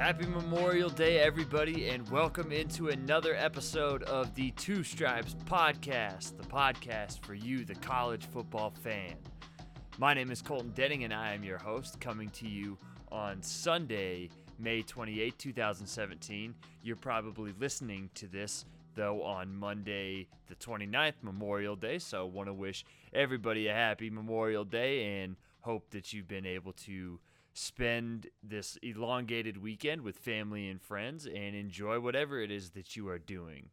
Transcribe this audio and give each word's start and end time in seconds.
Happy 0.00 0.24
Memorial 0.24 0.88
Day, 0.88 1.18
everybody, 1.18 1.90
and 1.90 2.08
welcome 2.08 2.52
into 2.52 2.88
another 2.88 3.34
episode 3.36 4.02
of 4.04 4.34
the 4.34 4.50
Two 4.52 4.82
Stripes 4.82 5.36
Podcast, 5.44 6.38
the 6.38 6.48
podcast 6.48 7.22
for 7.22 7.34
you, 7.34 7.66
the 7.66 7.74
college 7.74 8.24
football 8.24 8.72
fan. 8.82 9.12
My 9.98 10.14
name 10.14 10.30
is 10.30 10.40
Colton 10.40 10.70
Denning, 10.70 11.04
and 11.04 11.12
I 11.12 11.34
am 11.34 11.44
your 11.44 11.58
host, 11.58 12.00
coming 12.00 12.30
to 12.30 12.48
you 12.48 12.78
on 13.12 13.42
Sunday, 13.42 14.30
May 14.58 14.80
28, 14.80 15.38
2017. 15.38 16.54
You're 16.82 16.96
probably 16.96 17.52
listening 17.60 18.08
to 18.14 18.26
this, 18.26 18.64
though, 18.94 19.22
on 19.22 19.54
Monday, 19.54 20.28
the 20.46 20.54
29th, 20.54 21.16
Memorial 21.20 21.76
Day, 21.76 21.98
so 21.98 22.24
want 22.24 22.48
to 22.48 22.54
wish 22.54 22.86
everybody 23.12 23.68
a 23.68 23.74
happy 23.74 24.08
Memorial 24.08 24.64
Day 24.64 25.20
and 25.20 25.36
hope 25.60 25.90
that 25.90 26.14
you've 26.14 26.26
been 26.26 26.46
able 26.46 26.72
to 26.72 27.20
spend 27.52 28.28
this 28.42 28.78
elongated 28.82 29.60
weekend 29.60 30.02
with 30.02 30.16
family 30.16 30.68
and 30.68 30.80
friends 30.80 31.26
and 31.26 31.54
enjoy 31.54 32.00
whatever 32.00 32.40
it 32.40 32.50
is 32.50 32.70
that 32.70 32.96
you 32.96 33.08
are 33.08 33.18
doing. 33.18 33.70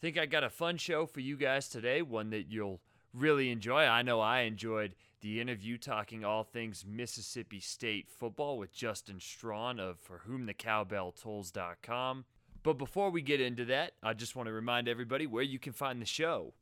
Think 0.00 0.18
I 0.18 0.26
got 0.26 0.44
a 0.44 0.50
fun 0.50 0.76
show 0.76 1.06
for 1.06 1.20
you 1.20 1.36
guys 1.36 1.68
today, 1.68 2.02
one 2.02 2.30
that 2.30 2.50
you'll 2.50 2.80
really 3.12 3.50
enjoy. 3.50 3.84
I 3.84 4.02
know 4.02 4.20
I 4.20 4.40
enjoyed 4.40 4.94
the 5.20 5.40
interview 5.40 5.78
talking 5.78 6.24
all 6.24 6.44
things 6.44 6.84
Mississippi 6.86 7.60
State 7.60 8.10
football 8.10 8.58
with 8.58 8.74
Justin 8.74 9.20
Strawn 9.20 9.80
of 9.80 9.98
For 9.98 10.18
Whom 10.26 10.44
the 10.46 10.52
Cowbell 10.52 11.12
Tolls.com. 11.12 12.26
But 12.62 12.74
before 12.74 13.10
we 13.10 13.22
get 13.22 13.40
into 13.40 13.64
that, 13.66 13.92
I 14.02 14.12
just 14.12 14.36
want 14.36 14.48
to 14.48 14.52
remind 14.52 14.88
everybody 14.88 15.26
where 15.26 15.42
you 15.42 15.58
can 15.58 15.72
find 15.72 16.00
the 16.00 16.06
show. 16.06 16.52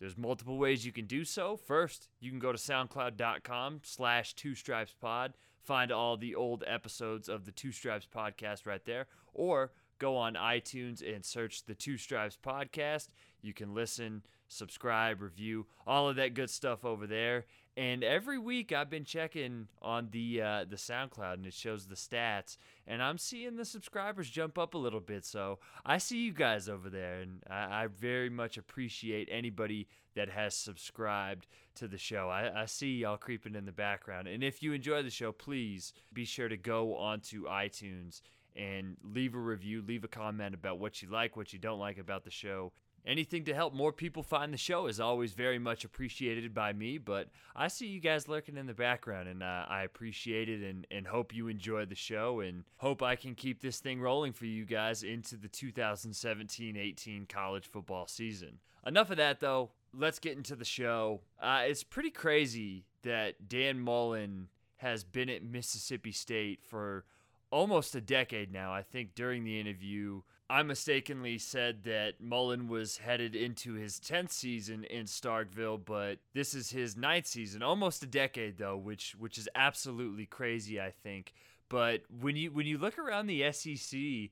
There's 0.00 0.16
multiple 0.16 0.58
ways 0.58 0.86
you 0.86 0.92
can 0.92 1.06
do 1.06 1.24
so. 1.24 1.56
First, 1.56 2.08
you 2.20 2.30
can 2.30 2.38
go 2.38 2.52
to 2.52 2.58
soundcloud.com 2.58 3.80
slash 3.82 4.34
two 4.34 4.54
stripes 4.54 4.94
pod 5.00 5.34
find 5.68 5.92
all 5.92 6.16
the 6.16 6.34
old 6.34 6.64
episodes 6.66 7.28
of 7.28 7.44
the 7.44 7.52
Two 7.52 7.72
Stripes 7.72 8.08
podcast 8.12 8.66
right 8.66 8.82
there, 8.86 9.06
or 9.34 9.70
go 9.98 10.16
on 10.16 10.32
iTunes 10.32 11.06
and 11.06 11.22
search 11.22 11.66
the 11.66 11.74
Two 11.74 11.98
Stripes 11.98 12.38
podcast. 12.42 13.08
You 13.42 13.52
can 13.52 13.74
listen, 13.74 14.22
subscribe, 14.48 15.20
review, 15.20 15.66
all 15.86 16.08
of 16.08 16.16
that 16.16 16.32
good 16.32 16.48
stuff 16.48 16.86
over 16.86 17.06
there. 17.06 17.44
And 17.78 18.02
every 18.02 18.40
week 18.40 18.72
I've 18.72 18.90
been 18.90 19.04
checking 19.04 19.68
on 19.80 20.08
the 20.10 20.42
uh, 20.42 20.64
the 20.68 20.74
SoundCloud 20.74 21.34
and 21.34 21.46
it 21.46 21.54
shows 21.54 21.86
the 21.86 21.94
stats, 21.94 22.56
and 22.88 23.00
I'm 23.00 23.18
seeing 23.18 23.54
the 23.54 23.64
subscribers 23.64 24.28
jump 24.28 24.58
up 24.58 24.74
a 24.74 24.78
little 24.78 24.98
bit. 24.98 25.24
So 25.24 25.60
I 25.86 25.98
see 25.98 26.18
you 26.18 26.32
guys 26.32 26.68
over 26.68 26.90
there, 26.90 27.20
and 27.20 27.40
I, 27.48 27.84
I 27.84 27.86
very 27.86 28.30
much 28.30 28.58
appreciate 28.58 29.28
anybody 29.30 29.86
that 30.16 30.28
has 30.28 30.56
subscribed 30.56 31.46
to 31.76 31.86
the 31.86 31.98
show. 31.98 32.28
I, 32.28 32.62
I 32.62 32.66
see 32.66 32.96
y'all 32.96 33.16
creeping 33.16 33.54
in 33.54 33.64
the 33.64 33.70
background, 33.70 34.26
and 34.26 34.42
if 34.42 34.60
you 34.60 34.72
enjoy 34.72 35.04
the 35.04 35.10
show, 35.10 35.30
please 35.30 35.92
be 36.12 36.24
sure 36.24 36.48
to 36.48 36.56
go 36.56 36.96
onto 36.96 37.44
iTunes 37.44 38.22
and 38.56 38.96
leave 39.04 39.36
a 39.36 39.38
review, 39.38 39.84
leave 39.86 40.02
a 40.02 40.08
comment 40.08 40.52
about 40.52 40.80
what 40.80 41.00
you 41.00 41.08
like, 41.08 41.36
what 41.36 41.52
you 41.52 41.60
don't 41.60 41.78
like 41.78 41.98
about 41.98 42.24
the 42.24 42.30
show. 42.32 42.72
Anything 43.06 43.44
to 43.44 43.54
help 43.54 43.72
more 43.72 43.92
people 43.92 44.22
find 44.22 44.52
the 44.52 44.58
show 44.58 44.86
is 44.86 45.00
always 45.00 45.32
very 45.32 45.58
much 45.58 45.84
appreciated 45.84 46.52
by 46.52 46.72
me, 46.72 46.98
but 46.98 47.28
I 47.56 47.68
see 47.68 47.86
you 47.86 48.00
guys 48.00 48.28
lurking 48.28 48.56
in 48.56 48.66
the 48.66 48.74
background 48.74 49.28
and 49.28 49.42
uh, 49.42 49.64
I 49.68 49.82
appreciate 49.82 50.48
it 50.48 50.62
and, 50.62 50.86
and 50.90 51.06
hope 51.06 51.34
you 51.34 51.48
enjoy 51.48 51.86
the 51.86 51.94
show 51.94 52.40
and 52.40 52.64
hope 52.76 53.02
I 53.02 53.16
can 53.16 53.34
keep 53.34 53.60
this 53.60 53.80
thing 53.80 54.00
rolling 54.00 54.32
for 54.32 54.44
you 54.44 54.64
guys 54.64 55.02
into 55.02 55.36
the 55.36 55.48
2017 55.48 56.76
18 56.76 57.26
college 57.26 57.66
football 57.66 58.06
season. 58.06 58.58
Enough 58.86 59.10
of 59.10 59.16
that 59.16 59.40
though, 59.40 59.70
let's 59.94 60.18
get 60.18 60.36
into 60.36 60.56
the 60.56 60.64
show. 60.64 61.20
Uh, 61.40 61.62
it's 61.64 61.84
pretty 61.84 62.10
crazy 62.10 62.84
that 63.02 63.48
Dan 63.48 63.80
Mullen 63.80 64.48
has 64.78 65.04
been 65.04 65.28
at 65.28 65.42
Mississippi 65.42 66.12
State 66.12 66.62
for 66.62 67.04
almost 67.50 67.94
a 67.94 68.00
decade 68.00 68.52
now. 68.52 68.72
I 68.72 68.82
think 68.82 69.14
during 69.14 69.44
the 69.44 69.58
interview, 69.58 70.22
I 70.50 70.62
mistakenly 70.62 71.36
said 71.36 71.82
that 71.84 72.22
Mullen 72.22 72.68
was 72.68 72.98
headed 72.98 73.36
into 73.36 73.74
his 73.74 74.00
10th 74.00 74.30
season 74.32 74.84
in 74.84 75.04
Starkville, 75.04 75.84
but 75.84 76.20
this 76.32 76.54
is 76.54 76.70
his 76.70 76.96
ninth 76.96 77.26
season, 77.26 77.62
almost 77.62 78.02
a 78.02 78.06
decade 78.06 78.56
though, 78.56 78.76
which 78.76 79.14
which 79.18 79.36
is 79.36 79.48
absolutely 79.54 80.24
crazy, 80.24 80.80
I 80.80 80.90
think. 80.90 81.34
But 81.68 82.02
when 82.20 82.34
you 82.34 82.50
when 82.50 82.66
you 82.66 82.78
look 82.78 82.98
around 82.98 83.26
the 83.26 83.52
SEC, 83.52 84.30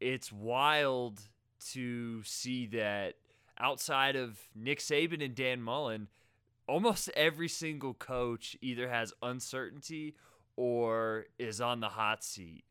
it's 0.00 0.32
wild 0.32 1.20
to 1.70 2.24
see 2.24 2.66
that 2.66 3.14
outside 3.56 4.16
of 4.16 4.40
Nick 4.56 4.80
Saban 4.80 5.24
and 5.24 5.36
Dan 5.36 5.62
Mullen, 5.62 6.08
almost 6.66 7.08
every 7.10 7.48
single 7.48 7.94
coach 7.94 8.56
either 8.60 8.88
has 8.88 9.12
uncertainty 9.22 10.16
or 10.56 11.26
is 11.38 11.60
on 11.60 11.78
the 11.78 11.90
hot 11.90 12.24
seat 12.24 12.64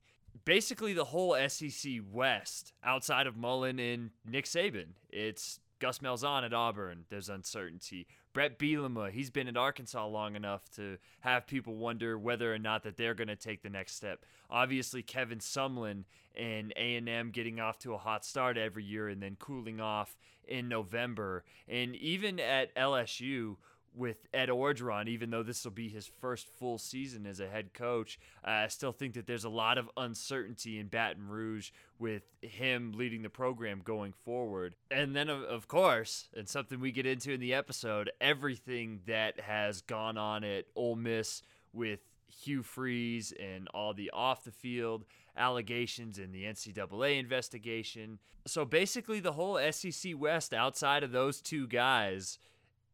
basically 0.46 0.94
the 0.94 1.06
whole 1.06 1.36
SEC 1.48 1.94
West 2.12 2.74
outside 2.84 3.28
of 3.28 3.38
Mullen 3.38 3.80
and 3.80 4.12
Nick 4.26 4.46
Saban. 4.46 4.94
It's 5.10 5.60
Gus 5.80 6.00
Malzahn 6.00 6.46
at 6.46 6.54
Auburn. 6.54 7.06
There's 7.10 7.30
uncertainty. 7.30 8.08
Brett 8.34 8.58
Bielema, 8.58 9.12
he's 9.12 9.30
been 9.30 9.48
at 9.48 9.58
Arkansas 9.58 10.06
long 10.08 10.36
enough 10.36 10.70
to 10.76 10.98
have 11.20 11.48
people 11.48 11.76
wonder 11.76 12.18
whether 12.18 12.54
or 12.54 12.60
not 12.60 12.84
that 12.84 12.96
they're 12.96 13.14
going 13.14 13.28
to 13.28 13.36
take 13.36 13.62
the 13.62 13.70
next 13.70 13.96
step. 13.96 14.26
Obviously, 14.50 15.02
Kevin 15.02 15.40
Sumlin 15.40 16.06
and 16.36 16.72
A&M 16.78 17.32
getting 17.32 17.60
off 17.60 17.78
to 17.80 17.94
a 17.94 17.98
hot 17.98 18.24
start 18.24 18.58
every 18.58 18.84
year 18.84 19.10
and 19.10 19.22
then 19.22 19.36
cooling 19.38 19.82
off 19.82 20.16
in 20.48 20.70
November. 20.70 21.44
And 21.68 21.96
even 21.96 22.40
at 22.40 22.74
LSU, 22.76 23.58
with 23.96 24.28
Ed 24.34 24.50
Orgeron, 24.50 25.08
even 25.08 25.30
though 25.30 25.44
this 25.44 25.64
will 25.64 25.72
be 25.72 25.90
his 25.90 26.10
first 26.20 26.48
full 26.48 26.78
season 26.78 27.26
as 27.26 27.40
a 27.40 27.48
head 27.48 27.74
coach, 27.74 28.20
uh, 28.46 28.50
I 28.50 28.68
still 28.68 28.92
think 28.92 29.16
that 29.16 29.28
there's 29.28 29.44
a 29.44 29.50
lot 29.50 29.78
of 29.78 29.90
uncertainty 29.98 30.80
in 30.80 30.88
Baton 30.88 31.28
Rouge 31.28 31.72
with 32.00 32.24
him 32.42 32.94
leading 32.94 33.22
the 33.22 33.30
program 33.30 33.82
going 33.84 34.14
forward. 34.24 34.76
And 34.90 35.16
then, 35.16 35.30
of, 35.30 35.44
of 35.44 35.68
course, 35.68 36.30
and 36.36 36.48
something 36.48 36.80
we 36.80 36.92
get 36.92 37.06
into 37.06 37.32
in 37.32 37.40
the 37.40 37.54
episode, 37.54 38.12
everything 38.22 39.02
that 39.08 39.40
has 39.42 39.82
gone 39.82 40.18
on 40.18 40.44
at 40.44 40.66
Ole 40.76 40.96
Miss 40.96 41.42
with 41.74 42.00
Hugh 42.28 42.64
Freeze 42.64 43.34
and 43.40 43.68
all 43.74 43.94
the 43.94 44.10
off 44.12 44.44
the 44.44 44.52
field 44.52 45.06
allegations 45.36 46.18
in 46.18 46.32
the 46.32 46.44
NCAA 46.44 47.20
investigation. 47.20 48.20
So 48.48 48.66
basically, 48.66 49.20
the 49.20 49.34
whole 49.34 49.60
SEC 49.72 50.14
West 50.18 50.54
outside 50.54 51.04
of 51.04 51.12
those 51.12 51.42
two 51.42 51.68
guys 51.68 52.40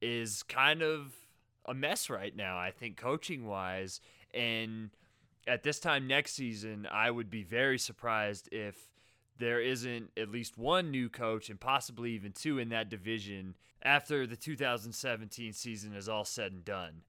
is 0.02 0.44
kind 0.44 0.82
of 0.82 1.14
a 1.66 1.74
mess 1.74 2.10
right 2.10 2.36
now, 2.36 2.58
I 2.58 2.72
think, 2.72 2.98
coaching 2.98 3.46
wise. 3.46 4.00
And 4.34 4.92
at 5.48 5.64
this 5.64 5.80
time 5.80 6.08
next 6.08 6.34
season, 6.34 6.88
I 6.92 7.12
would 7.12 7.30
be 7.30 7.44
very 7.44 7.78
surprised 7.78 8.50
if 8.52 8.76
there 9.40 9.62
isn't 9.62 10.12
at 10.18 10.30
least 10.30 10.58
one 10.58 10.92
new 10.92 11.10
coach 11.10 11.50
and 11.50 11.60
possibly 11.60 12.12
even 12.12 12.32
two 12.32 12.58
in 12.58 12.70
that 12.70 12.90
division 12.90 13.56
after 13.84 14.26
the 14.26 14.36
2017 14.36 15.54
season 15.54 15.94
is 15.94 16.10
all 16.10 16.26
said 16.26 16.52
and 16.52 16.66
done. 16.66 17.02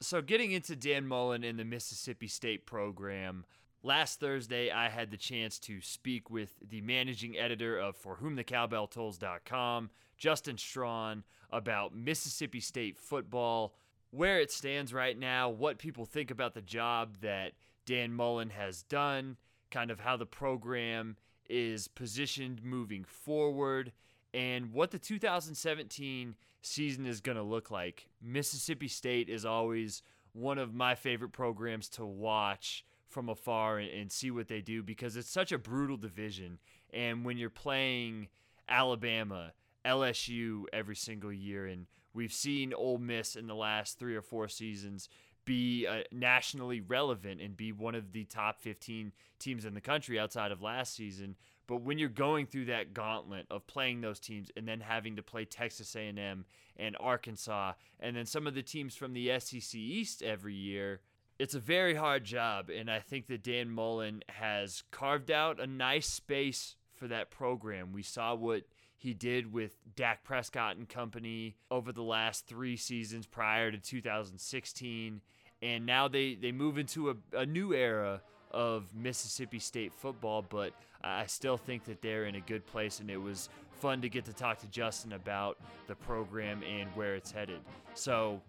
So, 0.00 0.20
getting 0.20 0.52
into 0.52 0.76
Dan 0.76 1.06
Mullen 1.06 1.42
in 1.42 1.56
the 1.56 1.64
Mississippi 1.64 2.28
State 2.28 2.66
program, 2.66 3.46
last 3.82 4.20
Thursday 4.20 4.70
I 4.70 4.88
had 4.88 5.10
the 5.10 5.16
chance 5.16 5.58
to 5.60 5.80
speak 5.80 6.30
with 6.30 6.56
the 6.66 6.80
managing 6.80 7.36
editor 7.36 7.78
of 7.78 7.96
For 7.96 8.16
Whom 8.16 8.36
the 8.36 8.44
Cowbell 8.44 8.86
Tolls.com, 8.86 9.90
Justin 10.16 10.58
Strawn, 10.58 11.24
about 11.50 11.94
Mississippi 11.94 12.60
State 12.60 12.98
football, 12.98 13.74
where 14.10 14.40
it 14.40 14.50
stands 14.50 14.92
right 14.92 15.18
now, 15.18 15.48
what 15.48 15.78
people 15.78 16.04
think 16.04 16.30
about 16.30 16.54
the 16.54 16.62
job 16.62 17.18
that 17.20 17.52
Dan 17.84 18.12
Mullen 18.12 18.50
has 18.50 18.82
done, 18.82 19.36
kind 19.70 19.90
of 19.90 20.00
how 20.00 20.16
the 20.16 20.26
program 20.26 21.16
is 21.48 21.88
positioned 21.88 22.62
moving 22.62 23.04
forward, 23.04 23.92
and 24.34 24.72
what 24.72 24.90
the 24.90 24.98
2017 24.98 26.34
season 26.62 27.06
is 27.06 27.20
going 27.20 27.36
to 27.36 27.42
look 27.42 27.70
like. 27.70 28.08
Mississippi 28.20 28.88
State 28.88 29.28
is 29.28 29.44
always 29.44 30.02
one 30.32 30.58
of 30.58 30.74
my 30.74 30.94
favorite 30.94 31.32
programs 31.32 31.88
to 31.88 32.04
watch 32.04 32.84
from 33.16 33.30
afar 33.30 33.78
and, 33.78 33.90
and, 33.90 34.12
see 34.12 34.30
what 34.30 34.46
they 34.46 34.60
do 34.60 34.82
because 34.82 35.16
it's 35.16 35.30
such 35.30 35.50
a 35.50 35.56
brutal 35.56 35.96
division. 35.96 36.58
And 36.92 37.24
when 37.24 37.38
you're 37.38 37.48
playing 37.48 38.28
Alabama, 38.68 39.54
LSU 39.86 40.64
every 40.70 40.96
single 40.96 41.32
year, 41.32 41.64
and 41.64 41.86
we've 42.12 42.32
seen 42.32 42.74
Ole 42.74 42.98
Miss 42.98 43.34
in 43.34 43.46
the 43.46 43.54
last 43.54 43.98
three 43.98 44.14
or 44.14 44.20
four 44.20 44.48
seasons 44.48 45.08
be 45.46 45.86
uh, 45.86 46.00
nationally 46.12 46.82
relevant 46.82 47.40
and 47.40 47.56
be 47.56 47.72
one 47.72 47.94
of 47.94 48.12
the 48.12 48.24
top 48.24 48.60
15 48.60 49.12
teams 49.38 49.64
in 49.64 49.72
the 49.72 49.80
country 49.80 50.18
outside 50.18 50.52
of 50.52 50.60
last 50.60 50.94
season. 50.94 51.36
But 51.66 51.80
when 51.80 51.96
you're 51.96 52.10
going 52.10 52.44
through 52.44 52.66
that 52.66 52.92
gauntlet 52.92 53.46
of 53.50 53.66
playing 53.66 54.02
those 54.02 54.20
teams 54.20 54.50
and 54.58 54.68
then 54.68 54.80
having 54.80 55.16
to 55.16 55.22
play 55.22 55.46
Texas 55.46 55.96
A&M 55.96 56.44
and 56.76 56.96
Arkansas 57.00 57.72
and 57.98 58.14
then 58.14 58.26
some 58.26 58.46
of 58.46 58.54
the 58.54 58.62
teams 58.62 58.94
from 58.94 59.14
the 59.14 59.40
SEC 59.40 59.74
East 59.74 60.22
every 60.22 60.54
year, 60.54 61.00
it's 61.38 61.54
a 61.54 61.60
very 61.60 61.94
hard 61.94 62.24
job. 62.24 62.70
And 62.70 62.90
I 62.90 63.00
think 63.00 63.26
that 63.28 63.42
Dan 63.42 63.70
Mullen 63.70 64.22
has 64.28 64.82
carved 64.90 65.30
out 65.30 65.60
a 65.60 65.66
nice 65.66 66.08
space 66.08 66.76
for 66.94 67.08
that 67.08 67.30
program. 67.30 67.92
We 67.92 68.02
saw 68.02 68.34
what 68.34 68.62
he 68.96 69.12
did 69.12 69.52
with 69.52 69.76
Dak 69.94 70.24
Prescott 70.24 70.76
and 70.76 70.88
company 70.88 71.56
over 71.70 71.92
the 71.92 72.02
last 72.02 72.46
three 72.46 72.76
seasons 72.76 73.26
prior 73.26 73.70
to 73.70 73.78
2016. 73.78 75.20
And 75.62 75.86
now 75.86 76.08
they, 76.08 76.34
they 76.34 76.52
move 76.52 76.78
into 76.78 77.10
a, 77.10 77.14
a 77.36 77.46
new 77.46 77.74
era 77.74 78.22
of 78.50 78.94
Mississippi 78.94 79.58
State 79.58 79.92
football, 79.92 80.44
but 80.48 80.72
I 81.02 81.26
still 81.26 81.56
think 81.56 81.84
that 81.84 82.00
they're 82.02 82.24
in 82.24 82.36
a 82.36 82.40
good 82.40 82.66
place, 82.66 83.00
and 83.00 83.10
it 83.10 83.20
was 83.20 83.48
fun 83.80 84.00
to 84.00 84.08
get 84.08 84.24
to 84.24 84.32
talk 84.32 84.58
to 84.60 84.66
Justin 84.68 85.12
about 85.12 85.58
the 85.86 85.94
program 85.94 86.62
and 86.62 86.88
where 86.96 87.14
it's 87.14 87.30
headed. 87.30 87.60
So, 87.94 88.40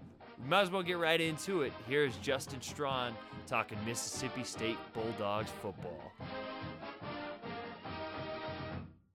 might 0.46 0.62
as 0.62 0.72
well 0.72 0.84
get 0.84 0.98
right 0.98 1.20
into 1.20 1.64
it. 1.64 1.74
Here's 1.88 2.16
Justin 2.18 2.62
Strawn 2.62 3.16
talking 3.48 3.78
Mississippi 3.86 4.44
State 4.44 4.78
Bulldogs 4.94 5.50
football. 5.62 6.12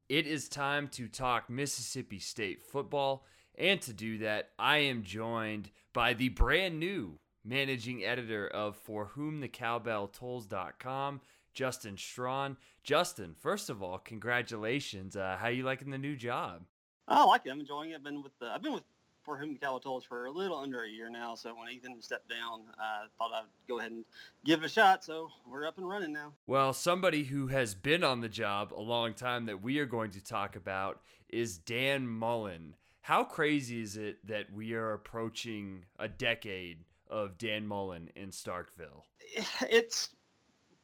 It 0.09 0.27
is 0.27 0.49
time 0.49 0.89
to 0.89 1.09
talk 1.09 1.49
Mississippi 1.49 2.19
State 2.19 2.63
football, 2.63 3.25
and 3.57 3.81
to 3.83 3.93
do 3.93 4.19
that, 4.19 4.51
I 4.59 4.79
am 4.79 5.03
joined 5.03 5.71
by 5.93 6.13
the 6.15 6.29
brand 6.29 6.79
new 6.79 7.19
managing 7.45 8.05
editor 8.05 8.47
of 8.47 8.77
For 8.77 9.07
Whom 9.07 9.41
the 9.41 9.49
Cowbell 9.49 10.09
Tolls.com, 10.09 11.21
Justin 11.55 11.97
Strawn. 11.97 12.57
Justin, 12.83 13.35
first 13.39 13.71
of 13.71 13.83
all, 13.83 13.99
congratulations. 13.99 15.17
Uh, 15.17 15.37
how 15.41 15.49
you 15.49 15.65
liking 15.65 15.91
the 15.91 15.99
new 15.99 16.17
job? 16.17 16.63
I 17.09 17.25
like 17.25 17.43
it. 17.47 17.51
I'm 17.51 17.61
enjoying 17.61 17.91
it. 17.91 17.97
I've 17.97 18.05
been 18.05 18.23
with 18.23 18.33
I've 18.43 18.63
been 18.63 18.73
with 18.75 18.85
For 19.25 19.37
Whom 19.37 19.57
the 19.61 20.01
for 20.09 20.27
a 20.27 20.31
little 20.31 20.59
under 20.59 20.83
a 20.83 20.89
year 20.89 21.09
now. 21.09 21.37
So 21.37 21.55
when 21.55 21.73
Ethan 21.73 22.03
stepped 22.03 22.29
down, 22.29 22.63
I 22.79 23.05
uh, 23.05 23.07
thought 23.19 23.31
I'd 23.33 23.45
go 23.69 23.79
ahead 23.79 23.93
and 23.93 24.05
give 24.45 24.63
it 24.63 24.67
a 24.67 24.69
shot. 24.69 25.05
So 25.05 25.31
we're 25.49 25.67
up 25.67 25.79
and 25.79 25.89
running 25.89 26.13
now. 26.13 26.33
Well, 26.47 26.73
somebody 26.73 27.23
who 27.25 27.47
has 27.47 27.75
been 27.75 28.03
on 28.03 28.21
the 28.21 28.29
job 28.29 28.73
a 28.73 28.81
long 28.81 29.15
time 29.15 29.47
that 29.47 29.63
we 29.63 29.79
are 29.79 29.87
going 29.87 30.11
to 30.13 30.25
talk 30.25 30.57
about 30.57 31.01
is 31.29 31.59
Dan 31.59 32.07
Mullen. 32.07 32.75
How 33.03 33.23
crazy 33.23 33.81
is 33.81 33.97
it 33.97 34.27
that 34.27 34.53
we 34.53 34.75
are 34.75 34.93
approaching 34.93 35.85
a 35.99 36.09
decade 36.09 36.79
of 37.09 37.39
Dan 37.39 37.67
Mullen 37.67 38.11
in 38.17 38.31
Starkville? 38.31 39.05
It's 39.71 40.11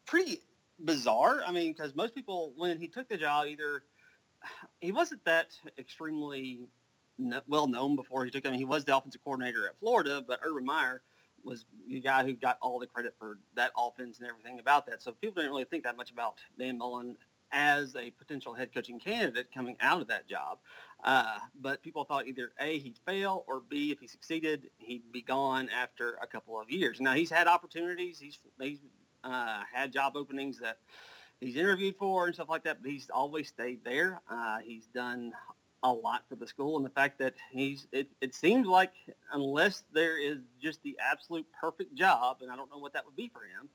pretty 0.06 0.42
bizarre. 0.84 1.42
I 1.46 1.52
mean, 1.52 1.72
because 1.72 1.94
most 1.94 2.14
people, 2.14 2.52
when 2.56 2.78
he 2.78 2.88
took 2.88 3.08
the 3.08 3.16
job, 3.16 3.46
either 3.46 3.82
he 4.80 4.92
wasn't 4.92 5.24
that 5.24 5.48
extremely 5.78 6.68
well 7.46 7.66
known 7.66 7.96
before 7.96 8.24
he 8.24 8.30
took. 8.30 8.46
I 8.46 8.50
mean, 8.50 8.58
he 8.58 8.64
was 8.64 8.84
the 8.84 8.96
offensive 8.96 9.22
coordinator 9.24 9.66
at 9.66 9.78
Florida, 9.78 10.24
but 10.26 10.40
Urban 10.42 10.64
Meyer 10.64 11.02
was 11.44 11.64
the 11.88 12.00
guy 12.00 12.24
who 12.24 12.34
got 12.34 12.58
all 12.60 12.78
the 12.78 12.86
credit 12.86 13.14
for 13.18 13.38
that 13.54 13.72
offense 13.76 14.18
and 14.18 14.28
everything 14.28 14.58
about 14.58 14.86
that. 14.86 15.02
So 15.02 15.12
people 15.12 15.40
didn't 15.40 15.50
really 15.50 15.64
think 15.64 15.84
that 15.84 15.96
much 15.96 16.10
about 16.10 16.34
Dan 16.58 16.78
Mullen 16.78 17.16
as 17.50 17.96
a 17.96 18.10
potential 18.10 18.52
head 18.52 18.74
coaching 18.74 19.00
candidate 19.00 19.48
coming 19.54 19.76
out 19.80 20.02
of 20.02 20.08
that 20.08 20.28
job. 20.28 20.58
Uh, 21.02 21.38
but 21.60 21.82
people 21.82 22.04
thought 22.04 22.26
either 22.26 22.52
A, 22.60 22.78
he'd 22.78 22.98
fail, 23.06 23.44
or 23.46 23.62
B, 23.68 23.90
if 23.90 24.00
he 24.00 24.06
succeeded, 24.06 24.68
he'd 24.76 25.10
be 25.12 25.22
gone 25.22 25.68
after 25.70 26.18
a 26.20 26.26
couple 26.26 26.60
of 26.60 26.70
years. 26.70 27.00
Now, 27.00 27.14
he's 27.14 27.30
had 27.30 27.46
opportunities. 27.46 28.18
He's, 28.18 28.38
he's 28.60 28.80
uh, 29.24 29.62
had 29.72 29.92
job 29.92 30.16
openings 30.16 30.58
that 30.58 30.78
he's 31.40 31.56
interviewed 31.56 31.96
for 31.96 32.26
and 32.26 32.34
stuff 32.34 32.48
like 32.48 32.64
that, 32.64 32.82
but 32.82 32.90
he's 32.90 33.08
always 33.10 33.48
stayed 33.48 33.84
there. 33.84 34.20
Uh, 34.30 34.58
he's 34.58 34.86
done 34.86 35.32
a 35.82 35.92
lot 35.92 36.22
for 36.28 36.34
the 36.34 36.46
school 36.46 36.76
and 36.76 36.84
the 36.84 36.90
fact 36.90 37.18
that 37.18 37.34
he's 37.52 37.86
it, 37.92 38.08
it 38.20 38.34
seems 38.34 38.66
like 38.66 38.92
unless 39.32 39.84
there 39.92 40.20
is 40.20 40.38
just 40.60 40.82
the 40.82 40.96
absolute 41.00 41.46
perfect 41.60 41.94
job 41.94 42.38
and 42.40 42.50
i 42.50 42.56
don't 42.56 42.70
know 42.70 42.78
what 42.78 42.92
that 42.92 43.04
would 43.04 43.14
be 43.14 43.30
for 43.32 43.42
him 43.42 43.68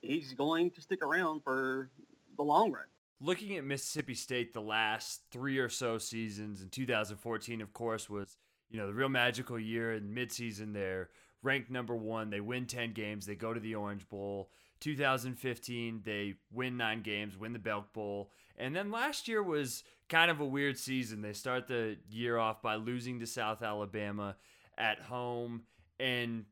he's 0.00 0.34
going 0.34 0.70
to 0.70 0.80
stick 0.80 1.02
around 1.02 1.42
for 1.42 1.90
the 2.36 2.42
long 2.44 2.70
run 2.70 2.84
looking 3.20 3.56
at 3.56 3.64
Mississippi 3.64 4.14
State 4.14 4.52
the 4.52 4.60
last 4.60 5.22
three 5.30 5.58
or 5.58 5.68
so 5.68 5.98
seasons, 5.98 6.62
in 6.62 6.68
2014, 6.68 7.60
of 7.60 7.72
course, 7.72 8.08
was 8.08 8.36
you 8.70 8.78
know 8.78 8.86
the 8.86 8.94
real 8.94 9.08
magical 9.08 9.58
year 9.58 9.94
in 9.94 10.14
midseason. 10.14 10.72
They're 10.72 11.10
ranked 11.42 11.70
number 11.70 11.96
one. 11.96 12.30
They 12.30 12.40
win 12.40 12.66
10 12.66 12.92
games. 12.92 13.26
They 13.26 13.34
go 13.34 13.54
to 13.54 13.60
the 13.60 13.74
Orange 13.74 14.08
Bowl. 14.08 14.50
2015, 14.80 16.02
they 16.04 16.34
win 16.52 16.76
nine 16.76 17.02
games, 17.02 17.36
win 17.36 17.52
the 17.52 17.58
Belk 17.58 17.92
Bowl. 17.92 18.30
And 18.58 18.74
then 18.74 18.90
last 18.90 19.28
year 19.28 19.42
was 19.42 19.84
kind 20.08 20.30
of 20.30 20.40
a 20.40 20.44
weird 20.44 20.76
season. 20.76 21.22
They 21.22 21.32
start 21.32 21.68
the 21.68 21.96
year 22.10 22.36
off 22.36 22.60
by 22.60 22.74
losing 22.74 23.20
to 23.20 23.26
South 23.26 23.62
Alabama 23.62 24.36
at 24.76 25.00
home. 25.00 25.62
And 26.00 26.44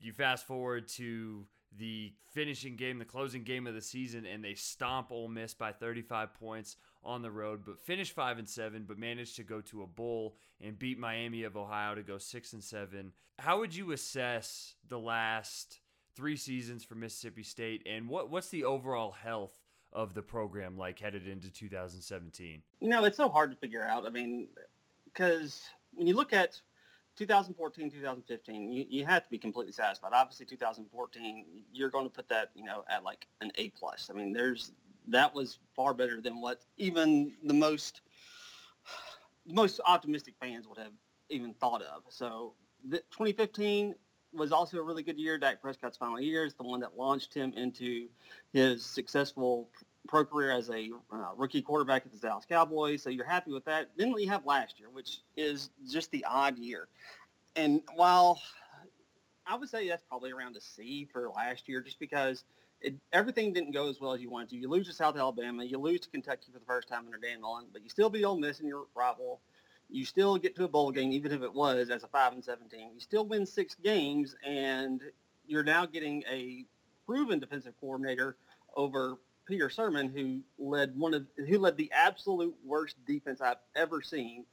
you 0.00 0.12
fast 0.12 0.46
forward 0.46 0.88
to 0.88 1.46
the 1.78 2.12
finishing 2.32 2.76
game, 2.76 2.98
the 2.98 3.04
closing 3.04 3.44
game 3.44 3.66
of 3.66 3.74
the 3.74 3.80
season, 3.80 4.26
and 4.26 4.44
they 4.44 4.54
stomp 4.54 5.10
Ole 5.10 5.28
Miss 5.28 5.54
by 5.54 5.72
35 5.72 6.34
points 6.34 6.76
on 7.04 7.22
the 7.22 7.30
road, 7.30 7.62
but 7.64 7.80
finish 7.80 8.12
five 8.12 8.38
and 8.38 8.48
seven, 8.48 8.84
but 8.86 8.98
managed 8.98 9.36
to 9.36 9.42
go 9.42 9.60
to 9.62 9.82
a 9.82 9.86
bowl 9.86 10.36
and 10.60 10.78
beat 10.78 10.98
Miami 10.98 11.44
of 11.44 11.56
Ohio 11.56 11.94
to 11.94 12.02
go 12.02 12.18
six 12.18 12.52
and 12.52 12.62
seven. 12.62 13.12
How 13.38 13.58
would 13.58 13.74
you 13.74 13.92
assess 13.92 14.74
the 14.88 14.98
last 14.98 15.80
three 16.14 16.36
seasons 16.36 16.84
for 16.84 16.94
Mississippi 16.94 17.42
State, 17.42 17.86
and 17.86 18.08
what 18.08 18.30
what's 18.30 18.48
the 18.48 18.64
overall 18.64 19.12
health 19.12 19.52
of 19.92 20.14
the 20.14 20.22
program 20.22 20.76
like 20.76 20.98
headed 20.98 21.26
into 21.26 21.50
2017? 21.50 22.62
You 22.80 22.88
know, 22.88 23.04
it's 23.04 23.16
so 23.16 23.28
hard 23.28 23.50
to 23.50 23.56
figure 23.56 23.82
out. 23.82 24.06
I 24.06 24.10
mean, 24.10 24.48
because 25.04 25.62
when 25.92 26.06
you 26.06 26.14
look 26.14 26.32
at 26.32 26.60
2014, 27.16 27.90
2015, 27.90 28.72
you, 28.72 28.86
you 28.88 29.04
have 29.04 29.24
to 29.24 29.30
be 29.30 29.38
completely 29.38 29.72
satisfied. 29.72 30.12
Obviously, 30.12 30.46
2014, 30.46 31.44
you're 31.72 31.90
going 31.90 32.06
to 32.06 32.10
put 32.10 32.28
that, 32.28 32.50
you 32.54 32.64
know, 32.64 32.84
at 32.88 33.04
like 33.04 33.26
an 33.40 33.52
A 33.56 33.68
plus. 33.70 34.08
I 34.10 34.16
mean, 34.16 34.32
there's 34.32 34.72
that 35.08 35.34
was 35.34 35.58
far 35.74 35.94
better 35.94 36.20
than 36.20 36.40
what 36.40 36.60
even 36.76 37.32
the 37.44 37.54
most 37.54 38.02
most 39.46 39.80
optimistic 39.86 40.34
fans 40.40 40.66
would 40.68 40.78
have 40.78 40.92
even 41.28 41.54
thought 41.54 41.82
of. 41.82 42.02
So, 42.08 42.54
the, 42.88 42.98
2015 43.10 43.94
was 44.32 44.52
also 44.52 44.78
a 44.78 44.82
really 44.82 45.02
good 45.02 45.18
year. 45.18 45.38
Dak 45.38 45.60
Prescott's 45.60 45.96
final 45.96 46.20
year 46.20 46.44
is 46.44 46.54
the 46.54 46.62
one 46.62 46.80
that 46.80 46.96
launched 46.96 47.34
him 47.34 47.52
into 47.56 48.08
his 48.52 48.84
successful 48.84 49.68
pro 50.08 50.24
career 50.24 50.50
as 50.50 50.68
a 50.70 50.90
uh, 51.12 51.30
rookie 51.36 51.62
quarterback 51.62 52.04
at 52.04 52.12
the 52.12 52.18
Dallas 52.18 52.44
Cowboys. 52.48 53.02
So 53.02 53.10
you're 53.10 53.26
happy 53.26 53.52
with 53.52 53.64
that. 53.66 53.90
Then 53.96 54.10
what 54.10 54.22
you 54.22 54.28
have 54.30 54.44
last 54.46 54.78
year, 54.80 54.90
which 54.90 55.18
is 55.36 55.70
just 55.90 56.10
the 56.10 56.24
odd 56.24 56.58
year. 56.58 56.88
And 57.56 57.82
while 57.94 58.40
I 59.46 59.56
would 59.56 59.68
say 59.68 59.88
that's 59.88 60.02
probably 60.08 60.32
around 60.32 60.56
a 60.56 60.60
C 60.60 61.08
for 61.12 61.28
last 61.30 61.68
year, 61.68 61.80
just 61.80 61.98
because 61.98 62.44
it, 62.80 62.94
everything 63.12 63.52
didn't 63.52 63.72
go 63.72 63.88
as 63.88 64.00
well 64.00 64.12
as 64.12 64.20
you 64.20 64.30
wanted 64.30 64.50
to. 64.50 64.56
You 64.56 64.68
lose 64.68 64.88
to 64.88 64.92
South 64.92 65.16
Alabama, 65.16 65.64
you 65.64 65.78
lose 65.78 66.00
to 66.00 66.10
Kentucky 66.10 66.50
for 66.52 66.58
the 66.58 66.64
first 66.64 66.88
time 66.88 67.04
under 67.06 67.18
Dan 67.18 67.40
Mullen, 67.40 67.66
but 67.72 67.82
you 67.82 67.88
still 67.88 68.10
beat 68.10 68.24
Ole 68.24 68.38
Miss 68.38 68.60
in 68.60 68.66
your 68.66 68.86
rival. 68.94 69.40
You 69.92 70.04
still 70.04 70.38
get 70.38 70.56
to 70.56 70.64
a 70.64 70.68
bowl 70.68 70.90
game, 70.90 71.12
even 71.12 71.32
if 71.32 71.42
it 71.42 71.52
was 71.52 71.90
as 71.90 72.02
a 72.02 72.08
five 72.08 72.32
and 72.32 72.42
seventeen. 72.44 72.90
You 72.94 73.00
still 73.00 73.26
win 73.26 73.44
six 73.46 73.74
games, 73.74 74.34
and 74.44 75.00
you're 75.46 75.62
now 75.62 75.86
getting 75.86 76.22
a 76.30 76.64
proven 77.06 77.38
defensive 77.38 77.74
coordinator 77.80 78.36
over 78.74 79.16
Peter 79.46 79.68
Sirmon, 79.68 80.12
who 80.12 80.40
led 80.58 80.96
one 80.96 81.14
of 81.14 81.26
who 81.36 81.58
led 81.58 81.76
the 81.76 81.90
absolute 81.92 82.54
worst 82.64 82.96
defense 83.06 83.40
I've 83.40 83.56
ever 83.76 84.00
seen 84.00 84.44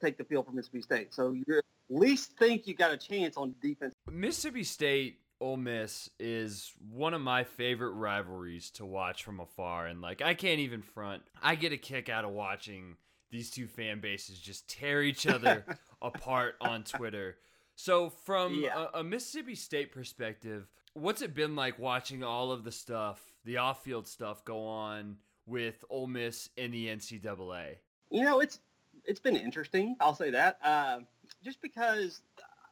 take 0.00 0.18
the 0.18 0.24
field 0.24 0.46
for 0.46 0.52
Mississippi 0.52 0.82
State. 0.82 1.14
So 1.14 1.32
you 1.32 1.44
at 1.48 1.64
least 1.88 2.36
think 2.38 2.66
you 2.66 2.74
got 2.74 2.92
a 2.92 2.96
chance 2.96 3.36
on 3.36 3.54
defense. 3.62 3.94
Mississippi 4.10 4.64
State 4.64 5.20
Ole 5.40 5.56
Miss 5.56 6.10
is 6.20 6.72
one 6.90 7.14
of 7.14 7.20
my 7.20 7.44
favorite 7.44 7.92
rivalries 7.92 8.70
to 8.72 8.84
watch 8.84 9.24
from 9.24 9.40
afar, 9.40 9.86
and 9.86 10.00
like 10.00 10.20
I 10.20 10.34
can't 10.34 10.60
even 10.60 10.82
front. 10.82 11.22
I 11.42 11.54
get 11.54 11.72
a 11.72 11.76
kick 11.76 12.08
out 12.08 12.24
of 12.24 12.32
watching 12.32 12.96
these 13.32 13.50
two 13.50 13.66
fan 13.66 13.98
bases 13.98 14.38
just 14.38 14.68
tear 14.68 15.02
each 15.02 15.26
other 15.26 15.64
apart 16.02 16.54
on 16.60 16.84
Twitter. 16.84 17.36
So, 17.74 18.10
from 18.10 18.60
yeah. 18.62 18.86
a, 18.94 19.00
a 19.00 19.04
Mississippi 19.04 19.54
State 19.54 19.90
perspective, 19.90 20.68
what's 20.92 21.22
it 21.22 21.34
been 21.34 21.56
like 21.56 21.78
watching 21.78 22.22
all 22.22 22.52
of 22.52 22.62
the 22.62 22.70
stuff, 22.70 23.20
the 23.44 23.56
off-field 23.56 24.06
stuff, 24.06 24.44
go 24.44 24.64
on 24.66 25.16
with 25.46 25.82
Ole 25.88 26.06
Miss 26.06 26.50
and 26.56 26.72
the 26.72 26.86
NCAA? 26.86 27.76
You 28.10 28.22
know, 28.22 28.40
it's 28.40 28.60
it's 29.04 29.18
been 29.18 29.36
interesting. 29.36 29.96
I'll 29.98 30.14
say 30.14 30.30
that, 30.30 30.58
uh, 30.62 30.98
just 31.42 31.60
because 31.62 32.20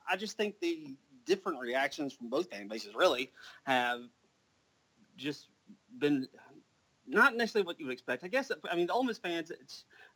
I 0.08 0.16
just 0.16 0.36
think 0.36 0.60
the 0.60 0.94
different 1.24 1.58
reactions 1.60 2.12
from 2.12 2.28
both 2.28 2.50
fan 2.50 2.68
bases 2.68 2.94
really 2.94 3.30
have 3.64 4.02
just 5.16 5.48
been 5.98 6.28
not 7.10 7.36
necessarily 7.36 7.66
what 7.66 7.78
you 7.78 7.86
would 7.86 7.92
expect. 7.92 8.24
I 8.24 8.28
guess 8.28 8.50
uh, 8.50 8.54
I 8.70 8.76
mean 8.76 8.86
the 8.86 8.92
Ole 8.92 9.04
Miss 9.04 9.18
fans, 9.18 9.52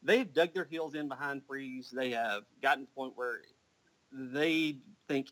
they've 0.02 0.32
dug 0.32 0.54
their 0.54 0.64
heels 0.64 0.94
in 0.94 1.08
behind 1.08 1.42
Freeze. 1.46 1.92
They 1.94 2.10
have 2.10 2.42
gotten 2.62 2.84
to 2.84 2.90
the 2.90 2.94
point 2.94 3.12
where 3.16 3.40
they 4.12 4.78
think 5.08 5.28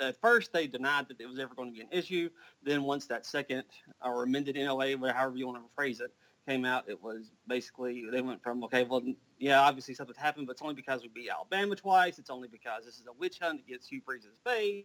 at 0.00 0.20
first 0.20 0.52
they 0.52 0.66
denied 0.66 1.08
that 1.08 1.20
it 1.20 1.26
was 1.26 1.38
ever 1.38 1.54
going 1.54 1.68
to 1.68 1.74
be 1.74 1.82
an 1.82 1.88
issue. 1.90 2.30
Then 2.62 2.84
once 2.84 3.06
that 3.06 3.26
second 3.26 3.64
or 4.04 4.22
amended 4.22 4.56
NOA, 4.56 4.96
however 5.12 5.36
you 5.36 5.46
want 5.46 5.58
to 5.58 5.68
phrase 5.74 6.00
it, 6.00 6.12
came 6.48 6.64
out, 6.64 6.84
it 6.88 7.02
was 7.02 7.32
basically 7.46 8.04
they 8.10 8.22
went 8.22 8.42
from 8.42 8.64
okay, 8.64 8.84
well, 8.84 9.02
yeah, 9.38 9.60
obviously 9.60 9.94
something 9.94 10.16
happened, 10.16 10.46
but 10.46 10.52
it's 10.52 10.62
only 10.62 10.74
because 10.74 11.02
we 11.02 11.08
beat 11.08 11.30
Alabama 11.30 11.76
twice. 11.76 12.18
It's 12.18 12.30
only 12.30 12.48
because 12.48 12.84
this 12.84 12.94
is 12.94 13.06
a 13.06 13.12
witch 13.18 13.38
hunt 13.40 13.60
against 13.66 13.90
Hugh 13.90 14.00
Freeze's 14.04 14.38
face. 14.44 14.84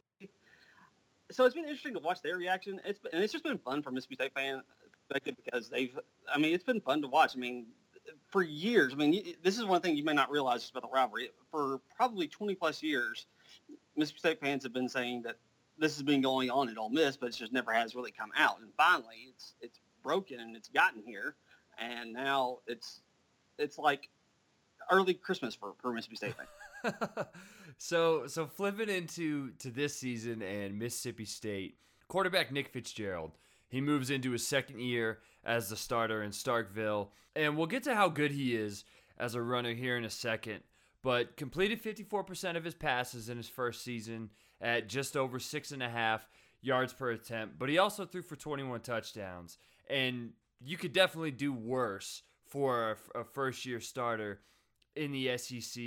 So 1.31 1.45
it's 1.45 1.55
been 1.55 1.63
interesting 1.63 1.93
to 1.93 1.99
watch 1.99 2.21
their 2.21 2.37
reaction. 2.37 2.79
It's 2.85 2.99
and 3.11 3.23
it's 3.23 3.33
just 3.33 3.43
been 3.43 3.57
fun 3.57 3.81
for 3.81 3.91
Mississippi 3.91 4.15
State 4.15 4.33
fan 4.33 4.61
perspective 5.07 5.35
because 5.43 5.69
they've. 5.69 5.97
I 6.33 6.37
mean, 6.37 6.53
it's 6.53 6.63
been 6.63 6.81
fun 6.81 7.01
to 7.01 7.07
watch. 7.07 7.35
I 7.35 7.39
mean, 7.39 7.67
for 8.27 8.43
years. 8.43 8.93
I 8.93 8.97
mean, 8.97 9.35
this 9.43 9.57
is 9.57 9.65
one 9.65 9.81
thing 9.81 9.95
you 9.95 10.03
may 10.03 10.13
not 10.13 10.29
realize 10.31 10.69
about 10.69 10.83
the 10.83 10.93
rivalry. 10.93 11.29
For 11.51 11.79
probably 11.95 12.27
20 12.27 12.55
plus 12.55 12.83
years, 12.83 13.27
Mississippi 13.95 14.19
State 14.19 14.39
fans 14.39 14.63
have 14.63 14.73
been 14.73 14.89
saying 14.89 15.23
that 15.23 15.37
this 15.77 15.95
has 15.95 16.03
been 16.03 16.21
going 16.21 16.49
on 16.49 16.69
at 16.69 16.77
Ole 16.77 16.89
Miss, 16.89 17.17
but 17.17 17.29
it 17.29 17.35
just 17.35 17.53
never 17.53 17.71
has 17.73 17.95
really 17.95 18.11
come 18.11 18.31
out. 18.37 18.59
And 18.59 18.69
finally, 18.77 19.29
it's 19.29 19.55
it's 19.61 19.79
broken 20.03 20.39
and 20.39 20.55
it's 20.55 20.69
gotten 20.69 21.01
here, 21.05 21.35
and 21.79 22.13
now 22.13 22.59
it's 22.67 23.01
it's 23.57 23.77
like 23.77 24.09
early 24.91 25.13
Christmas 25.13 25.55
for, 25.55 25.73
for 25.81 25.91
Mississippi 25.91 26.15
State. 26.15 26.33
so 27.77 28.27
so 28.27 28.45
flipping 28.45 28.89
into 28.89 29.51
to 29.59 29.69
this 29.69 29.95
season 29.95 30.41
and 30.41 30.77
Mississippi 30.77 31.25
State 31.25 31.77
quarterback 32.07 32.51
Nick 32.51 32.69
Fitzgerald. 32.69 33.31
He 33.67 33.81
moves 33.81 34.09
into 34.09 34.31
his 34.31 34.47
second 34.47 34.79
year 34.79 35.19
as 35.43 35.69
the 35.69 35.75
starter 35.75 36.23
in 36.23 36.31
Starkville, 36.31 37.09
and 37.35 37.57
we'll 37.57 37.67
get 37.67 37.83
to 37.83 37.95
how 37.95 38.09
good 38.09 38.31
he 38.31 38.55
is 38.55 38.85
as 39.17 39.35
a 39.35 39.41
runner 39.41 39.73
here 39.73 39.97
in 39.97 40.05
a 40.05 40.09
second. 40.09 40.61
But 41.03 41.37
completed 41.37 41.83
54% 41.83 42.57
of 42.57 42.63
his 42.63 42.73
passes 42.73 43.29
in 43.29 43.37
his 43.37 43.49
first 43.49 43.83
season 43.83 44.31
at 44.59 44.89
just 44.89 45.15
over 45.15 45.39
six 45.39 45.71
and 45.71 45.83
a 45.83 45.89
half 45.89 46.27
yards 46.61 46.93
per 46.93 47.11
attempt. 47.11 47.59
But 47.59 47.69
he 47.69 47.77
also 47.77 48.05
threw 48.05 48.23
for 48.23 48.35
21 48.35 48.81
touchdowns, 48.81 49.57
and 49.89 50.31
you 50.59 50.77
could 50.77 50.93
definitely 50.93 51.31
do 51.31 51.53
worse 51.53 52.23
for 52.47 52.97
a, 53.13 53.23
first 53.23 53.65
year 53.65 53.79
starter 53.79 54.41
in 54.95 55.11
the 55.11 55.37
SEC. 55.37 55.83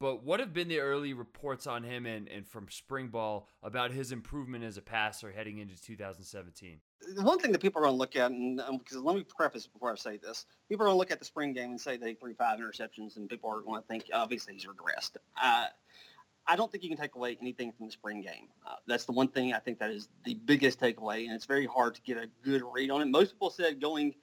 But 0.00 0.24
what 0.24 0.40
have 0.40 0.52
been 0.52 0.68
the 0.68 0.80
early 0.80 1.12
reports 1.12 1.66
on 1.66 1.82
him 1.82 2.06
and, 2.06 2.28
and 2.28 2.46
from 2.46 2.68
spring 2.68 3.08
ball 3.08 3.48
about 3.62 3.90
his 3.90 4.12
improvement 4.12 4.64
as 4.64 4.76
a 4.76 4.82
passer 4.82 5.32
heading 5.32 5.58
into 5.58 5.80
2017? 5.80 6.80
The 7.14 7.22
one 7.22 7.38
thing 7.38 7.52
that 7.52 7.60
people 7.60 7.80
are 7.80 7.84
going 7.86 7.94
to 7.94 7.98
look 7.98 8.16
at, 8.16 8.30
and 8.30 8.60
because 8.78 8.96
um, 8.96 9.04
let 9.04 9.16
me 9.16 9.24
preface 9.24 9.66
before 9.66 9.92
I 9.92 9.94
say 9.96 10.18
this, 10.18 10.46
people 10.68 10.84
are 10.84 10.88
going 10.88 10.96
to 10.96 10.98
look 10.98 11.10
at 11.10 11.18
the 11.18 11.24
spring 11.24 11.52
game 11.52 11.70
and 11.70 11.80
say 11.80 11.96
they 11.96 12.14
threw 12.14 12.34
five 12.34 12.58
interceptions, 12.58 13.16
and 13.16 13.28
people 13.28 13.50
are 13.50 13.60
going 13.60 13.80
to 13.80 13.86
think 13.86 14.04
obviously 14.12 14.54
he's 14.54 14.66
regressed. 14.66 15.16
Uh, 15.40 15.66
I 16.46 16.56
don't 16.56 16.72
think 16.72 16.82
you 16.82 16.90
can 16.90 16.98
take 16.98 17.14
away 17.14 17.36
anything 17.40 17.72
from 17.72 17.86
the 17.86 17.92
spring 17.92 18.22
game. 18.22 18.48
Uh, 18.66 18.76
that's 18.86 19.04
the 19.04 19.12
one 19.12 19.28
thing 19.28 19.52
I 19.52 19.58
think 19.58 19.78
that 19.78 19.90
is 19.90 20.08
the 20.24 20.34
biggest 20.34 20.80
takeaway, 20.80 21.24
and 21.24 21.34
it's 21.34 21.46
very 21.46 21.66
hard 21.66 21.94
to 21.94 22.02
get 22.02 22.16
a 22.16 22.26
good 22.42 22.62
read 22.72 22.90
on 22.90 23.02
it. 23.02 23.08
Most 23.08 23.32
people 23.32 23.50
said 23.50 23.80
going 23.80 24.14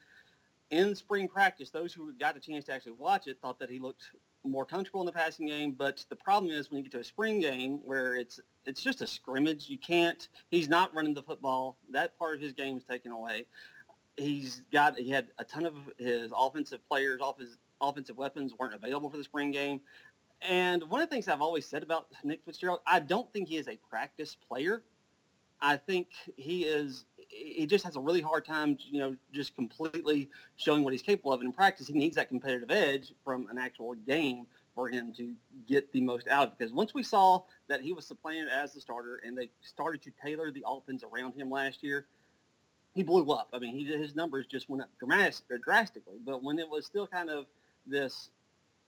in 0.71 0.95
spring 0.95 1.27
practice, 1.27 1.69
those 1.69 1.93
who 1.93 2.11
got 2.13 2.35
a 2.35 2.39
chance 2.39 2.65
to 2.65 2.73
actually 2.73 2.93
watch 2.93 3.27
it 3.27 3.37
thought 3.41 3.59
that 3.59 3.69
he 3.69 3.79
looked 3.79 4.03
more 4.45 4.65
comfortable 4.65 5.01
in 5.01 5.05
the 5.05 5.11
passing 5.11 5.47
game. 5.47 5.71
But 5.71 6.05
the 6.09 6.15
problem 6.15 6.51
is 6.51 6.69
when 6.69 6.77
you 6.77 6.83
get 6.83 6.91
to 6.93 6.99
a 6.99 7.03
spring 7.03 7.39
game 7.39 7.79
where 7.83 8.15
it's 8.15 8.39
it's 8.65 8.81
just 8.81 9.01
a 9.01 9.07
scrimmage, 9.07 9.69
you 9.69 9.77
can't. 9.77 10.27
He's 10.49 10.69
not 10.69 10.93
running 10.93 11.13
the 11.13 11.23
football. 11.23 11.77
That 11.91 12.17
part 12.17 12.35
of 12.35 12.41
his 12.41 12.53
game 12.53 12.77
is 12.77 12.83
taken 12.83 13.11
away. 13.11 13.45
He's 14.17 14.61
got 14.71 14.97
he 14.97 15.09
had 15.09 15.27
a 15.37 15.43
ton 15.43 15.65
of 15.65 15.75
his 15.97 16.31
offensive 16.35 16.87
players, 16.87 17.21
off 17.21 17.39
his 17.39 17.57
offensive 17.81 18.17
weapons 18.17 18.53
weren't 18.57 18.73
available 18.73 19.09
for 19.09 19.17
the 19.17 19.23
spring 19.23 19.51
game. 19.51 19.81
And 20.41 20.83
one 20.89 21.01
of 21.01 21.09
the 21.09 21.13
things 21.15 21.27
I've 21.27 21.41
always 21.41 21.65
said 21.65 21.83
about 21.83 22.07
Nick 22.23 22.41
Fitzgerald, 22.45 22.79
I 22.85 22.99
don't 22.99 23.31
think 23.33 23.47
he 23.47 23.57
is 23.57 23.67
a 23.67 23.77
practice 23.89 24.35
player. 24.35 24.83
I 25.61 25.77
think 25.77 26.07
he 26.35 26.63
is 26.63 27.05
he 27.35 27.65
just 27.65 27.83
has 27.83 27.95
a 27.95 27.99
really 27.99 28.21
hard 28.21 28.45
time, 28.45 28.77
you 28.89 28.99
know, 28.99 29.15
just 29.33 29.55
completely 29.55 30.29
showing 30.55 30.83
what 30.83 30.93
he's 30.93 31.01
capable 31.01 31.33
of 31.33 31.41
in 31.41 31.51
practice. 31.51 31.87
He 31.87 31.93
needs 31.93 32.15
that 32.15 32.29
competitive 32.29 32.71
edge 32.71 33.13
from 33.23 33.47
an 33.49 33.57
actual 33.57 33.93
game 33.93 34.47
for 34.73 34.89
him 34.89 35.13
to 35.17 35.33
get 35.67 35.91
the 35.91 36.01
most 36.01 36.27
out 36.27 36.47
of. 36.47 36.57
Because 36.57 36.73
once 36.73 36.93
we 36.93 37.03
saw 37.03 37.41
that 37.67 37.81
he 37.81 37.93
was 37.93 38.05
supplanted 38.05 38.49
as 38.49 38.73
the 38.73 38.81
starter 38.81 39.21
and 39.25 39.37
they 39.37 39.49
started 39.61 40.01
to 40.03 40.11
tailor 40.23 40.51
the 40.51 40.63
offense 40.65 41.03
around 41.03 41.33
him 41.33 41.49
last 41.49 41.83
year, 41.83 42.05
he 42.93 43.03
blew 43.03 43.29
up. 43.31 43.49
I 43.53 43.59
mean, 43.59 43.75
he, 43.75 43.85
his 43.85 44.15
numbers 44.15 44.45
just 44.47 44.69
went 44.69 44.83
up 44.83 44.89
dramatic, 44.97 45.35
uh, 45.53 45.57
drastically. 45.63 46.17
But 46.25 46.41
when 46.41 46.57
it 46.59 46.69
was 46.69 46.85
still 46.85 47.07
kind 47.07 47.29
of 47.29 47.45
this 47.85 48.29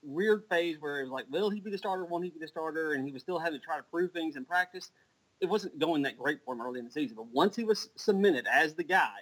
weird 0.02 0.44
phase 0.48 0.76
where 0.80 1.00
it 1.00 1.04
was 1.04 1.12
like, 1.12 1.26
will 1.30 1.50
he 1.50 1.60
be 1.60 1.70
the 1.70 1.78
starter? 1.78 2.04
Won't 2.04 2.24
he 2.24 2.30
be 2.30 2.38
the 2.38 2.48
starter? 2.48 2.92
And 2.92 3.04
he 3.04 3.12
was 3.12 3.20
still 3.20 3.38
having 3.38 3.60
to 3.60 3.64
try 3.64 3.76
to 3.76 3.82
prove 3.82 4.12
things 4.12 4.36
in 4.36 4.44
practice 4.44 4.90
it 5.40 5.46
wasn't 5.46 5.78
going 5.78 6.02
that 6.02 6.18
great 6.18 6.38
for 6.44 6.54
him 6.54 6.60
early 6.60 6.78
in 6.78 6.84
the 6.84 6.90
season. 6.90 7.16
But 7.16 7.26
once 7.32 7.56
he 7.56 7.64
was 7.64 7.88
cemented 7.96 8.46
as 8.50 8.74
the 8.74 8.84
guy, 8.84 9.14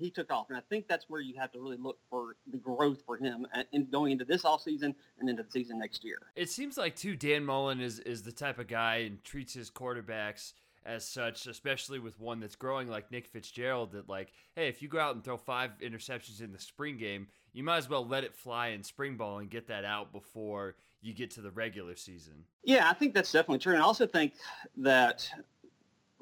he 0.00 0.10
took 0.10 0.32
off. 0.32 0.46
And 0.48 0.56
I 0.56 0.62
think 0.68 0.88
that's 0.88 1.04
where 1.08 1.20
you 1.20 1.34
have 1.38 1.52
to 1.52 1.60
really 1.60 1.76
look 1.76 1.98
for 2.08 2.36
the 2.50 2.56
growth 2.56 3.02
for 3.04 3.16
him 3.16 3.46
uh, 3.54 3.64
in 3.72 3.86
going 3.90 4.12
into 4.12 4.24
this 4.24 4.44
off 4.44 4.62
season 4.62 4.94
and 5.18 5.28
into 5.28 5.42
the 5.42 5.50
season 5.50 5.78
next 5.78 6.04
year. 6.04 6.18
It 6.34 6.50
seems 6.50 6.78
like 6.78 6.96
too 6.96 7.16
Dan 7.16 7.44
Mullen 7.44 7.80
is 7.80 7.98
is 8.00 8.22
the 8.22 8.32
type 8.32 8.58
of 8.58 8.66
guy 8.66 8.96
and 8.96 9.22
treats 9.22 9.52
his 9.52 9.70
quarterbacks 9.70 10.54
as 10.84 11.06
such, 11.06 11.46
especially 11.46 11.98
with 11.98 12.18
one 12.18 12.40
that's 12.40 12.56
growing 12.56 12.88
like 12.88 13.10
Nick 13.10 13.26
Fitzgerald, 13.26 13.92
that 13.92 14.08
like, 14.08 14.32
hey, 14.56 14.68
if 14.68 14.80
you 14.80 14.88
go 14.88 14.98
out 14.98 15.14
and 15.14 15.22
throw 15.22 15.36
five 15.36 15.72
interceptions 15.82 16.40
in 16.40 16.52
the 16.52 16.58
spring 16.58 16.96
game, 16.96 17.28
you 17.52 17.62
might 17.62 17.78
as 17.78 17.88
well 17.88 18.06
let 18.06 18.24
it 18.24 18.34
fly 18.34 18.68
in 18.68 18.82
spring 18.82 19.16
ball 19.16 19.38
and 19.38 19.50
get 19.50 19.66
that 19.68 19.84
out 19.84 20.12
before 20.12 20.76
you 21.02 21.14
get 21.14 21.30
to 21.32 21.40
the 21.40 21.50
regular 21.50 21.96
season. 21.96 22.44
Yeah, 22.62 22.88
I 22.88 22.92
think 22.92 23.14
that's 23.14 23.32
definitely 23.32 23.58
true. 23.58 23.72
And 23.74 23.82
I 23.82 23.86
also 23.86 24.06
think 24.06 24.34
that 24.76 25.28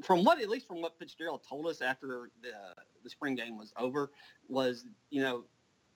from 0.02 0.24
what, 0.24 0.40
at 0.40 0.48
least 0.48 0.68
from 0.68 0.80
what 0.80 0.98
Fitzgerald 0.98 1.42
told 1.48 1.66
us 1.66 1.82
after 1.82 2.30
the, 2.42 2.50
the 3.02 3.10
spring 3.10 3.34
game 3.34 3.58
was 3.58 3.72
over, 3.76 4.10
was, 4.48 4.84
you 5.10 5.20
know, 5.20 5.44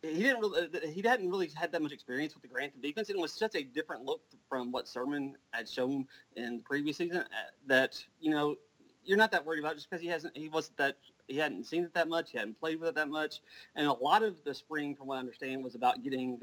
he 0.03 0.21
didn't 0.21 0.41
really, 0.41 0.69
he 0.91 1.01
hadn't 1.03 1.31
really 1.31 1.49
had 1.55 1.71
that 1.71 1.81
much 1.81 1.93
experience 1.93 2.35
with 2.35 2.43
the 2.43 2.49
Grantham 2.49 2.81
defense. 2.81 3.09
And 3.09 3.19
it 3.19 3.23
was 3.23 3.33
such 3.33 3.55
a 3.55 3.62
different 3.62 4.05
look 4.05 4.23
from 4.49 4.73
what 4.73 4.87
Sirmon 4.87 5.35
had 5.53 5.69
shown 5.69 6.07
in 6.35 6.57
the 6.57 6.62
previous 6.62 6.97
season 6.97 7.19
uh, 7.19 7.25
that, 7.69 8.03
you 8.21 8.33
know, 8.33 8.57
you're 9.05 9.19
not 9.19 9.31
that 9.31 9.47
worried 9.47 9.61
about 9.61 9.75
just 9.77 9.89
because 9.89 10.03
he 10.03 10.09
hasn't, 10.09 10.37
he 10.37 10.49
wasn't 10.49 10.77
that, 10.79 10.97
he 11.33 11.39
hadn't 11.39 11.65
seen 11.65 11.85
it 11.85 11.95
that 11.95 12.09
much. 12.09 12.31
He 12.31 12.39
hadn't 12.39 12.61
played 12.61 12.79
with 12.79 12.91
it 12.91 12.95
that 12.97 13.09
much. 13.09 13.41
And 13.75 13.87
a 13.87 13.93
lot 13.93 14.23
of 14.23 14.37
the 14.45 14.55
spring, 14.55 14.95
from 14.95 15.07
what 15.07 15.17
I 15.17 15.21
understand, 15.21 15.65
was 15.65 15.75
about 15.75 16.03
getting 16.05 16.39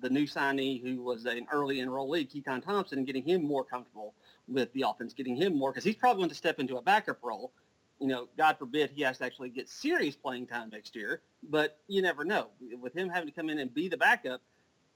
the 0.00 0.10
new 0.10 0.26
signee 0.26 0.82
who 0.82 1.00
was 1.02 1.24
an 1.26 1.46
early 1.52 1.76
enrollee, 1.76 2.28
Keytaon 2.28 2.64
Thompson, 2.64 3.04
getting 3.04 3.22
him 3.22 3.44
more 3.44 3.64
comfortable 3.64 4.14
with 4.48 4.72
the 4.72 4.84
offense, 4.86 5.14
getting 5.14 5.36
him 5.36 5.56
more 5.56 5.70
because 5.70 5.84
he's 5.84 5.94
probably 5.94 6.20
going 6.20 6.30
to 6.30 6.34
step 6.34 6.58
into 6.58 6.76
a 6.76 6.82
backup 6.82 7.18
role. 7.22 7.52
You 8.00 8.08
know, 8.08 8.28
God 8.36 8.58
forbid 8.58 8.90
he 8.90 9.02
has 9.02 9.18
to 9.18 9.24
actually 9.24 9.50
get 9.50 9.68
serious 9.68 10.16
playing 10.16 10.48
time 10.48 10.70
next 10.70 10.96
year, 10.96 11.20
but 11.48 11.78
you 11.86 12.02
never 12.02 12.24
know. 12.24 12.48
With 12.80 12.96
him 12.96 13.08
having 13.08 13.28
to 13.28 13.34
come 13.34 13.48
in 13.48 13.60
and 13.60 13.72
be 13.72 13.88
the 13.88 13.96
backup, 13.96 14.40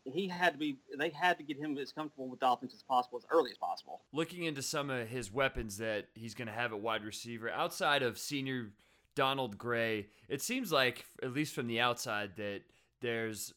he 0.04 0.28
had 0.28 0.54
to 0.54 0.58
be 0.58 0.78
they 0.98 1.10
had 1.10 1.36
to 1.38 1.44
get 1.44 1.56
him 1.56 1.76
as 1.78 1.92
comfortable 1.92 2.28
with 2.28 2.40
the 2.40 2.48
offense 2.48 2.74
as 2.74 2.82
possible 2.82 3.18
as 3.18 3.26
early 3.30 3.50
as 3.50 3.58
possible. 3.58 4.02
Looking 4.12 4.44
into 4.44 4.62
some 4.62 4.90
of 4.90 5.08
his 5.08 5.32
weapons 5.32 5.78
that 5.78 6.06
he's 6.14 6.34
going 6.34 6.48
to 6.48 6.54
have 6.54 6.72
at 6.72 6.80
wide 6.80 7.04
receiver 7.04 7.50
outside 7.50 8.02
of 8.02 8.18
senior 8.18 8.70
Donald 9.16 9.58
Gray, 9.58 10.06
it 10.28 10.40
seems 10.40 10.70
like 10.70 11.06
at 11.22 11.32
least 11.32 11.54
from 11.54 11.66
the 11.66 11.80
outside 11.80 12.36
that 12.36 12.60
there's 13.00 13.52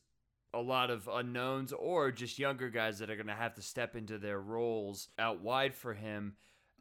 a 0.53 0.59
lot 0.59 0.89
of 0.89 1.07
unknowns 1.07 1.71
or 1.73 2.11
just 2.11 2.39
younger 2.39 2.69
guys 2.69 2.97
that 2.97 3.11
are 3.11 3.15
going 3.15 3.27
to 3.27 3.33
have 3.33 3.53
to 3.53 3.61
step 3.61 3.95
into 3.95 4.17
their 4.17 4.39
roles 4.39 5.09
out 5.19 5.41
wide 5.41 5.75
for 5.75 5.93
him. 5.93 6.33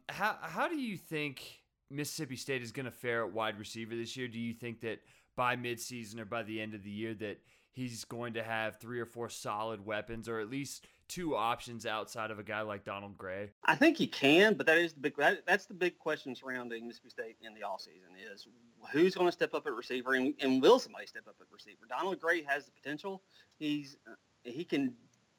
How 0.07 0.37
how 0.41 0.67
do 0.67 0.77
you 0.77 0.97
think 0.97 1.43
Mississippi 1.91 2.35
State 2.35 2.63
is 2.63 2.71
going 2.71 2.85
to 2.85 2.91
fare 2.91 3.23
at 3.23 3.31
wide 3.31 3.59
receiver 3.59 3.95
this 3.95 4.17
year? 4.17 4.27
Do 4.27 4.39
you 4.39 4.53
think 4.53 4.81
that 4.81 4.99
by 5.35 5.55
midseason 5.55 6.19
or 6.19 6.25
by 6.25 6.41
the 6.41 6.59
end 6.59 6.73
of 6.73 6.83
the 6.83 6.89
year 6.89 7.13
that 7.15 7.37
he's 7.71 8.03
going 8.05 8.33
to 8.33 8.43
have 8.43 8.77
three 8.77 8.99
or 8.99 9.05
four 9.05 9.29
solid 9.29 9.85
weapons 9.85 10.27
or 10.27 10.39
at 10.39 10.49
least 10.49 10.87
two 11.09 11.35
options 11.35 11.85
outside 11.85 12.31
of 12.31 12.39
a 12.39 12.43
guy 12.43 12.61
like 12.61 12.85
Donald 12.85 13.17
Gray? 13.17 13.49
I 13.65 13.75
think 13.75 13.97
he 13.97 14.07
can, 14.07 14.53
but 14.53 14.65
that 14.67 14.77
is 14.77 14.93
the 14.93 14.99
big 15.01 15.17
that, 15.17 15.45
that's 15.45 15.65
the 15.65 15.73
big 15.73 15.97
question 15.97 16.33
surrounding 16.35 16.87
Mississippi 16.87 17.09
State 17.09 17.37
in 17.41 17.53
the 17.53 17.61
offseason 17.61 18.33
is 18.33 18.47
who's 18.91 19.15
going 19.15 19.27
to 19.27 19.31
step 19.31 19.53
up 19.53 19.67
at 19.67 19.73
receiver 19.73 20.13
and, 20.13 20.33
and 20.39 20.61
will 20.61 20.79
somebody 20.79 21.07
step 21.07 21.27
up 21.27 21.35
at 21.41 21.47
receiver? 21.51 21.85
Donald 21.89 22.19
Gray 22.21 22.43
has 22.43 22.65
the 22.65 22.71
potential. 22.71 23.23
He's 23.57 23.97
uh, 24.09 24.13
he 24.43 24.63
can 24.63 24.93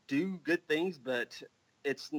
do 0.08 0.38
good 0.44 0.66
things, 0.68 0.98
but 0.98 1.40
it's 1.84 2.10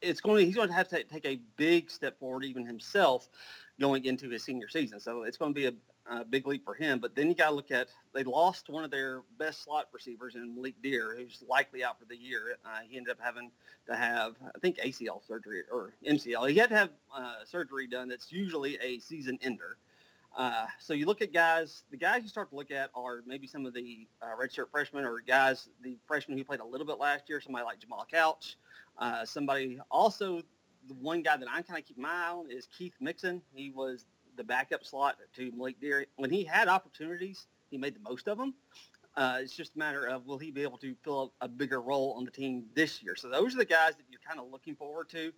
it's 0.00 0.20
going 0.20 0.38
to 0.38 0.46
he's 0.46 0.54
going 0.54 0.68
to 0.68 0.74
have 0.74 0.88
to 0.88 1.02
take 1.04 1.26
a 1.26 1.40
big 1.56 1.90
step 1.90 2.18
forward 2.18 2.44
even 2.44 2.64
himself 2.64 3.28
going 3.80 4.04
into 4.04 4.30
his 4.30 4.44
senior 4.44 4.68
season. 4.68 5.00
So 5.00 5.24
it's 5.24 5.36
going 5.36 5.52
to 5.52 5.60
be 5.60 5.66
a, 5.66 5.72
a 6.10 6.24
big 6.24 6.46
leap 6.46 6.64
for 6.64 6.74
him. 6.74 6.98
But 6.98 7.14
then 7.14 7.28
you 7.28 7.34
got 7.34 7.50
to 7.50 7.54
look 7.54 7.70
at 7.70 7.88
they 8.12 8.24
lost 8.24 8.68
one 8.68 8.84
of 8.84 8.90
their 8.90 9.22
best 9.38 9.64
slot 9.64 9.88
receivers 9.92 10.34
in 10.34 10.54
Malik 10.54 10.74
Dear, 10.82 11.16
who's 11.16 11.42
likely 11.48 11.82
out 11.82 11.98
for 11.98 12.04
the 12.04 12.16
year. 12.16 12.56
Uh, 12.64 12.80
he 12.88 12.96
ended 12.96 13.12
up 13.12 13.18
having 13.20 13.50
to 13.86 13.96
have 13.96 14.34
I 14.54 14.58
think 14.58 14.78
ACL 14.78 15.26
surgery 15.26 15.62
or 15.72 15.94
MCL. 16.06 16.50
He 16.50 16.58
had 16.58 16.68
to 16.70 16.76
have 16.76 16.90
uh, 17.14 17.44
surgery 17.44 17.86
done. 17.86 18.08
That's 18.08 18.30
usually 18.32 18.78
a 18.82 18.98
season 18.98 19.38
ender. 19.42 19.78
Uh, 20.36 20.66
so 20.80 20.94
you 20.94 21.06
look 21.06 21.22
at 21.22 21.32
guys, 21.32 21.84
the 21.90 21.96
guys 21.96 22.22
you 22.22 22.28
start 22.28 22.50
to 22.50 22.56
look 22.56 22.70
at 22.72 22.90
are 22.94 23.22
maybe 23.24 23.46
some 23.46 23.66
of 23.66 23.72
the 23.72 24.06
uh, 24.20 24.26
redshirt 24.40 24.68
freshmen 24.70 25.04
or 25.04 25.20
guys, 25.20 25.68
the 25.82 25.96
freshmen 26.08 26.36
who 26.36 26.44
played 26.44 26.60
a 26.60 26.64
little 26.64 26.86
bit 26.86 26.98
last 26.98 27.28
year, 27.28 27.40
somebody 27.40 27.64
like 27.64 27.78
Jamal 27.78 28.04
Couch. 28.10 28.56
Uh, 28.98 29.24
somebody 29.24 29.78
also, 29.90 30.42
the 30.88 30.94
one 30.94 31.22
guy 31.22 31.36
that 31.36 31.48
I 31.48 31.62
kind 31.62 31.78
of 31.78 31.86
keep 31.86 31.98
my 31.98 32.08
eye 32.08 32.30
on 32.30 32.50
is 32.50 32.66
Keith 32.76 32.94
Mixon. 33.00 33.42
He 33.54 33.70
was 33.70 34.06
the 34.36 34.44
backup 34.44 34.84
slot 34.84 35.16
to 35.36 35.52
Malik 35.52 35.80
Deary. 35.80 36.06
When 36.16 36.30
he 36.30 36.44
had 36.44 36.68
opportunities, 36.68 37.46
he 37.70 37.78
made 37.78 37.94
the 37.94 38.00
most 38.00 38.28
of 38.28 38.38
them. 38.38 38.54
Uh, 39.16 39.38
it's 39.40 39.54
just 39.54 39.76
a 39.76 39.78
matter 39.78 40.06
of 40.06 40.26
will 40.26 40.38
he 40.38 40.50
be 40.50 40.62
able 40.62 40.78
to 40.78 40.94
fill 41.04 41.32
a 41.40 41.48
bigger 41.48 41.80
role 41.80 42.14
on 42.16 42.24
the 42.24 42.30
team 42.30 42.64
this 42.74 43.02
year. 43.02 43.14
So 43.14 43.28
those 43.28 43.54
are 43.54 43.58
the 43.58 43.64
guys 43.64 43.94
that 43.96 44.04
you're 44.10 44.20
kind 44.26 44.40
of 44.40 44.50
looking 44.50 44.74
forward 44.74 45.08
to. 45.10 45.32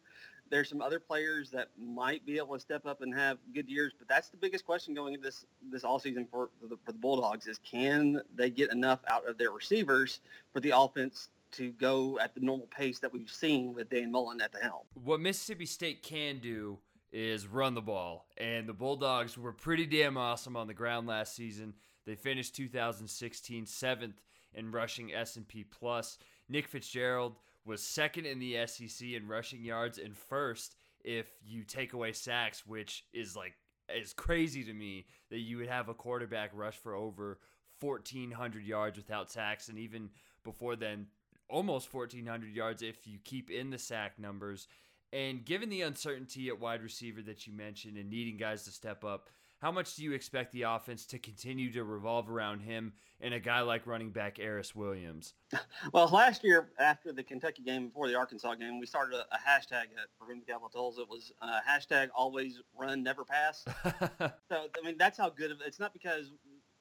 There's 0.48 0.68
some 0.68 0.80
other 0.80 1.00
players 1.00 1.50
that 1.50 1.68
might 1.76 2.24
be 2.24 2.38
able 2.38 2.54
to 2.54 2.60
step 2.60 2.86
up 2.86 3.02
and 3.02 3.12
have 3.12 3.38
good 3.52 3.68
years, 3.68 3.92
but 3.98 4.08
that's 4.08 4.28
the 4.28 4.36
biggest 4.36 4.64
question 4.64 4.94
going 4.94 5.14
into 5.14 5.24
this 5.24 5.44
this 5.72 5.82
all 5.82 5.98
season 5.98 6.26
for, 6.30 6.50
for 6.60 6.68
the, 6.68 6.76
for 6.84 6.92
the 6.92 6.98
Bulldogs 6.98 7.48
is 7.48 7.58
can 7.68 8.22
they 8.34 8.48
get 8.48 8.70
enough 8.70 9.00
out 9.08 9.28
of 9.28 9.38
their 9.38 9.50
receivers 9.50 10.20
for 10.52 10.60
the 10.60 10.70
offense 10.70 11.30
to 11.52 11.70
go 11.72 12.18
at 12.20 12.34
the 12.34 12.40
normal 12.40 12.66
pace 12.66 12.98
that 13.00 13.12
we've 13.12 13.30
seen 13.30 13.74
with 13.74 13.90
Dan 13.90 14.12
Mullen 14.12 14.40
at 14.40 14.52
the 14.52 14.58
helm. 14.58 14.82
What 15.02 15.20
Mississippi 15.20 15.66
State 15.66 16.02
can 16.02 16.38
do 16.38 16.78
is 17.12 17.46
run 17.46 17.75
the 17.75 17.80
ball, 17.80 18.26
and 18.36 18.68
the 18.68 18.72
Bulldogs 18.72 19.38
were 19.38 19.52
pretty 19.52 19.86
damn 19.86 20.16
awesome 20.16 20.56
on 20.56 20.66
the 20.66 20.75
ground 20.75 21.06
last 21.06 21.34
season. 21.34 21.75
They 22.04 22.14
finished 22.14 22.54
2016 22.54 23.66
seventh 23.66 24.20
in 24.54 24.70
rushing 24.70 25.12
S&P 25.12 25.64
plus. 25.64 26.18
Nick 26.48 26.68
Fitzgerald 26.68 27.36
was 27.64 27.82
second 27.82 28.26
in 28.26 28.38
the 28.38 28.66
SEC 28.66 29.08
in 29.08 29.26
rushing 29.26 29.62
yards 29.62 29.98
and 29.98 30.16
first 30.16 30.76
if 31.04 31.26
you 31.44 31.62
take 31.62 31.92
away 31.92 32.12
sacks, 32.12 32.66
which 32.66 33.04
is 33.12 33.36
like 33.36 33.54
is 33.94 34.12
crazy 34.12 34.64
to 34.64 34.72
me 34.72 35.06
that 35.30 35.38
you 35.38 35.58
would 35.58 35.68
have 35.68 35.88
a 35.88 35.94
quarterback 35.94 36.50
rush 36.52 36.76
for 36.76 36.94
over 36.94 37.38
1400 37.80 38.64
yards 38.64 38.96
without 38.96 39.30
sacks 39.30 39.68
and 39.68 39.78
even 39.78 40.10
before 40.42 40.75
then 40.75 41.06
almost 41.48 41.92
1400 41.92 42.52
yards 42.52 42.82
if 42.82 43.06
you 43.06 43.18
keep 43.22 43.50
in 43.50 43.70
the 43.70 43.78
sack 43.78 44.18
numbers. 44.18 44.66
And 45.12 45.44
given 45.44 45.68
the 45.68 45.82
uncertainty 45.82 46.48
at 46.48 46.60
wide 46.60 46.82
receiver 46.82 47.22
that 47.22 47.46
you 47.46 47.52
mentioned 47.52 47.96
and 47.96 48.10
needing 48.10 48.36
guys 48.36 48.64
to 48.64 48.70
step 48.70 49.04
up, 49.04 49.28
how 49.58 49.72
much 49.72 49.96
do 49.96 50.04
you 50.04 50.12
expect 50.12 50.52
the 50.52 50.62
offense 50.62 51.06
to 51.06 51.18
continue 51.18 51.72
to 51.72 51.82
revolve 51.82 52.28
around 52.28 52.60
him 52.60 52.92
and 53.20 53.32
a 53.32 53.40
guy 53.40 53.60
like 53.60 53.86
running 53.86 54.10
back 54.10 54.38
Aeris 54.38 54.75
Williams? 54.75 55.34
Well, 55.92 56.08
last 56.08 56.42
year 56.42 56.70
after 56.78 57.12
the 57.12 57.22
Kentucky 57.22 57.62
game, 57.62 57.88
before 57.88 58.08
the 58.08 58.16
Arkansas 58.16 58.56
game, 58.56 58.80
we 58.80 58.86
started 58.86 59.16
a, 59.16 59.34
a 59.34 59.38
hashtag 59.38 59.84
at 59.84 60.08
Proving 60.18 60.42
Capital 60.46 60.68
Tools. 60.68 60.98
It 60.98 61.08
was 61.08 61.32
uh, 61.40 61.60
hashtag 61.68 62.08
always 62.14 62.60
run, 62.76 63.02
never 63.02 63.25
pass. 63.25 63.64
so, 64.18 64.30
I 64.50 64.84
mean, 64.84 64.96
that's 64.98 65.16
how 65.16 65.30
good 65.30 65.52
of 65.52 65.58
it's 65.64 65.78
not 65.78 65.92
because 65.92 66.32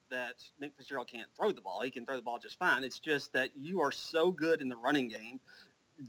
that 0.10 0.36
Nick 0.60 0.74
Fitzgerald 0.76 1.08
can't 1.08 1.28
throw 1.38 1.52
the 1.52 1.62
ball. 1.62 1.82
He 1.82 1.92
can 1.92 2.06
throw 2.06 2.16
the 2.16 2.22
ball 2.22 2.40
just 2.40 2.58
fine. 2.58 2.84
It's 2.84 3.00
just 3.00 3.32
that 3.34 3.52
you 3.56 3.82
are 3.82 3.92
so 3.92 4.32
good 4.32 4.62
in 4.62 4.70
the 4.70 4.78
running 4.78 5.08
game. 5.08 5.40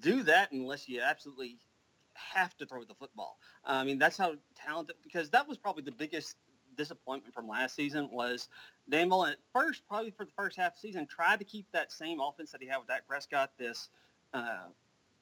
Do 0.01 0.23
that 0.25 0.53
unless 0.53 0.89
you 0.89 1.01
absolutely 1.01 1.59
have 2.35 2.57
to 2.59 2.67
throw 2.67 2.85
the 2.85 2.95
football. 2.95 3.39
I 3.65 3.85
mean, 3.85 3.99
that's 3.99 4.17
how 4.17 4.35
talented, 4.55 4.97
because 5.03 5.31
that 5.31 5.47
was 5.49 5.59
probably 5.59 5.83
the 5.83 5.93
biggest 5.93 6.37
disappointment 6.77 7.35
from 7.35 7.49
last 7.49 7.75
season 7.75 8.09
was 8.13 8.49
Dan 8.89 9.09
Mullen 9.09 9.33
at 9.33 9.39
first, 9.53 9.83
probably 9.89 10.11
for 10.11 10.25
the 10.25 10.33
first 10.37 10.57
half 10.57 10.73
of 10.73 10.81
the 10.81 10.89
season, 10.89 11.07
tried 11.07 11.39
to 11.39 11.45
keep 11.45 11.67
that 11.73 11.91
same 11.91 12.21
offense 12.21 12.53
that 12.53 12.63
he 12.63 12.69
had 12.69 12.79
with 12.79 12.89
Dak 12.89 13.07
Prescott, 13.07 13.51
this 13.59 13.89
uh, 14.35 14.67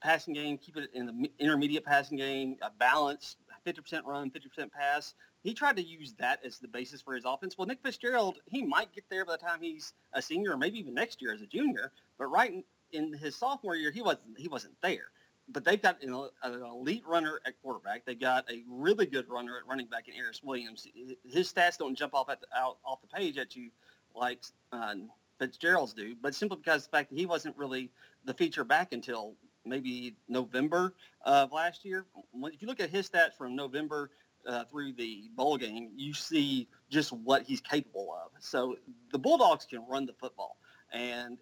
passing 0.02 0.34
game, 0.34 0.58
keep 0.58 0.76
it 0.76 0.90
in 0.92 1.06
the 1.06 1.30
intermediate 1.38 1.84
passing 1.84 2.18
game, 2.18 2.56
a 2.62 2.70
balance, 2.70 3.36
50% 3.66 4.04
run, 4.04 4.30
50% 4.30 4.70
pass. 4.70 5.14
He 5.42 5.54
tried 5.54 5.76
to 5.76 5.82
use 5.82 6.14
that 6.18 6.40
as 6.44 6.58
the 6.58 6.68
basis 6.68 7.00
for 7.00 7.14
his 7.14 7.24
offense. 7.24 7.56
Well, 7.56 7.66
Nick 7.66 7.82
Fitzgerald, 7.82 8.38
he 8.46 8.62
might 8.62 8.92
get 8.92 9.04
there 9.10 9.24
by 9.24 9.32
the 9.32 9.38
time 9.38 9.60
he's 9.60 9.92
a 10.12 10.20
senior 10.20 10.52
or 10.52 10.56
maybe 10.56 10.78
even 10.78 10.94
next 10.94 11.22
year 11.22 11.32
as 11.32 11.42
a 11.42 11.46
junior, 11.46 11.92
but 12.18 12.26
right 12.26 12.52
in, 12.52 12.64
in 12.92 13.12
his 13.12 13.36
sophomore 13.36 13.76
year, 13.76 13.90
he 13.90 14.02
wasn't, 14.02 14.38
he 14.38 14.48
wasn't 14.48 14.74
there 14.82 15.06
but 15.48 15.64
they've 15.64 15.80
got 15.80 16.02
you 16.02 16.10
know, 16.10 16.30
an 16.42 16.62
elite 16.62 17.04
runner 17.06 17.40
at 17.46 17.60
quarterback. 17.62 18.04
They've 18.04 18.18
got 18.18 18.50
a 18.50 18.62
really 18.68 19.06
good 19.06 19.28
runner 19.28 19.58
at 19.58 19.66
running 19.68 19.86
back 19.86 20.08
in 20.08 20.14
Aeris 20.14 20.42
Williams. 20.42 20.86
His 21.24 21.52
stats 21.52 21.78
don't 21.78 21.94
jump 21.94 22.14
off 22.14 22.28
at 22.30 22.40
the, 22.40 22.46
out 22.56 22.78
off 22.84 23.00
the 23.02 23.08
page 23.08 23.36
at 23.38 23.54
you 23.54 23.70
like 24.14 24.42
uh, 24.72 24.94
Fitzgerald's 25.38 25.92
do, 25.92 26.14
but 26.20 26.34
simply 26.34 26.58
because 26.58 26.84
the 26.84 26.90
fact 26.90 27.10
that 27.10 27.18
he 27.18 27.26
wasn't 27.26 27.56
really 27.56 27.90
the 28.24 28.34
feature 28.34 28.64
back 28.64 28.92
until 28.92 29.34
maybe 29.66 30.14
November 30.28 30.94
of 31.24 31.52
last 31.52 31.84
year. 31.84 32.06
If 32.34 32.62
you 32.62 32.68
look 32.68 32.80
at 32.80 32.90
his 32.90 33.08
stats 33.08 33.34
from 33.36 33.56
November 33.56 34.10
uh, 34.46 34.64
through 34.64 34.92
the 34.92 35.30
bowl 35.34 35.56
game, 35.56 35.90
you 35.96 36.14
see 36.14 36.68
just 36.90 37.12
what 37.12 37.42
he's 37.42 37.60
capable 37.60 38.14
of. 38.24 38.30
So 38.40 38.76
the 39.10 39.18
Bulldogs 39.18 39.64
can 39.64 39.84
run 39.88 40.06
the 40.06 40.12
football, 40.12 40.56
and 40.92 41.38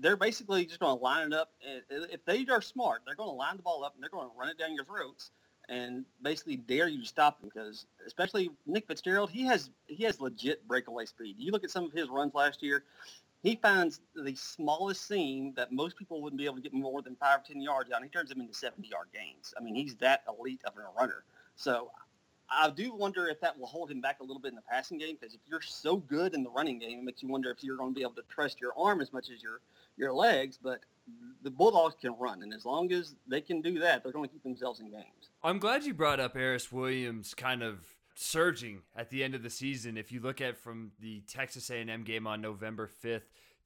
they're 0.00 0.16
basically 0.16 0.64
just 0.64 0.80
going 0.80 0.96
to 0.96 1.02
line 1.02 1.26
it 1.26 1.32
up. 1.32 1.50
If 1.90 2.24
they 2.24 2.46
are 2.50 2.62
smart, 2.62 3.02
they're 3.06 3.14
going 3.14 3.28
to 3.28 3.34
line 3.34 3.56
the 3.56 3.62
ball 3.62 3.84
up 3.84 3.94
and 3.94 4.02
they're 4.02 4.10
going 4.10 4.28
to 4.28 4.38
run 4.38 4.48
it 4.48 4.58
down 4.58 4.74
your 4.74 4.84
throats 4.84 5.30
and 5.68 6.04
basically 6.22 6.56
dare 6.56 6.88
you 6.88 7.00
to 7.00 7.06
stop 7.06 7.40
them 7.40 7.50
because 7.52 7.86
especially 8.06 8.50
Nick 8.66 8.86
Fitzgerald, 8.88 9.30
he 9.30 9.44
has 9.44 9.70
he 9.86 10.04
has 10.04 10.20
legit 10.20 10.66
breakaway 10.66 11.06
speed. 11.06 11.36
You 11.38 11.52
look 11.52 11.64
at 11.64 11.70
some 11.70 11.84
of 11.84 11.92
his 11.92 12.08
runs 12.08 12.34
last 12.34 12.62
year, 12.62 12.84
he 13.42 13.56
finds 13.56 14.00
the 14.14 14.34
smallest 14.34 15.06
seam 15.06 15.52
that 15.56 15.72
most 15.72 15.96
people 15.96 16.22
wouldn't 16.22 16.38
be 16.38 16.46
able 16.46 16.56
to 16.56 16.62
get 16.62 16.72
more 16.72 17.02
than 17.02 17.14
five 17.16 17.40
or 17.40 17.42
ten 17.46 17.60
yards 17.60 17.90
and 17.94 18.02
he 18.04 18.10
turns 18.10 18.30
them 18.30 18.40
into 18.40 18.54
seventy 18.54 18.88
yard 18.88 19.08
gains. 19.12 19.54
I 19.58 19.62
mean, 19.62 19.74
he's 19.74 19.94
that 19.96 20.24
elite 20.28 20.60
of 20.64 20.74
a 20.76 20.98
runner. 20.98 21.24
So 21.54 21.90
I 22.50 22.70
do 22.70 22.92
wonder 22.92 23.28
if 23.28 23.40
that 23.40 23.56
will 23.56 23.68
hold 23.68 23.90
him 23.90 24.00
back 24.00 24.18
a 24.20 24.24
little 24.24 24.40
bit 24.40 24.48
in 24.48 24.56
the 24.56 24.62
passing 24.62 24.98
game 24.98 25.16
because 25.20 25.34
if 25.34 25.40
you're 25.46 25.62
so 25.62 25.96
good 25.96 26.34
in 26.34 26.42
the 26.42 26.50
running 26.50 26.80
game, 26.80 26.98
it 26.98 27.04
makes 27.04 27.22
you 27.22 27.28
wonder 27.28 27.50
if 27.50 27.62
you're 27.62 27.76
going 27.76 27.94
to 27.94 27.94
be 27.94 28.02
able 28.02 28.14
to 28.14 28.24
trust 28.28 28.60
your 28.60 28.72
arm 28.76 29.00
as 29.00 29.12
much 29.12 29.30
as 29.30 29.40
your 29.40 29.60
your 30.00 30.12
legs. 30.12 30.58
But 30.60 30.80
the 31.42 31.50
Bulldogs 31.50 31.94
can 32.00 32.14
run, 32.18 32.42
and 32.42 32.52
as 32.52 32.64
long 32.64 32.92
as 32.92 33.14
they 33.28 33.40
can 33.40 33.60
do 33.60 33.78
that, 33.78 34.02
they're 34.02 34.12
going 34.12 34.28
to 34.28 34.32
keep 34.32 34.42
themselves 34.42 34.80
in 34.80 34.90
games. 34.90 35.30
I'm 35.42 35.58
glad 35.58 35.84
you 35.84 35.94
brought 35.94 36.20
up 36.20 36.36
Aeris 36.36 36.72
Williams 36.72 37.34
kind 37.34 37.62
of 37.62 37.78
surging 38.14 38.82
at 38.94 39.10
the 39.10 39.24
end 39.24 39.34
of 39.34 39.42
the 39.42 39.50
season. 39.50 39.96
If 39.96 40.12
you 40.12 40.20
look 40.20 40.40
at 40.40 40.58
from 40.58 40.92
the 41.00 41.22
Texas 41.26 41.70
A&M 41.70 42.02
game 42.04 42.26
on 42.26 42.40
November 42.40 42.90
5th 43.02 43.22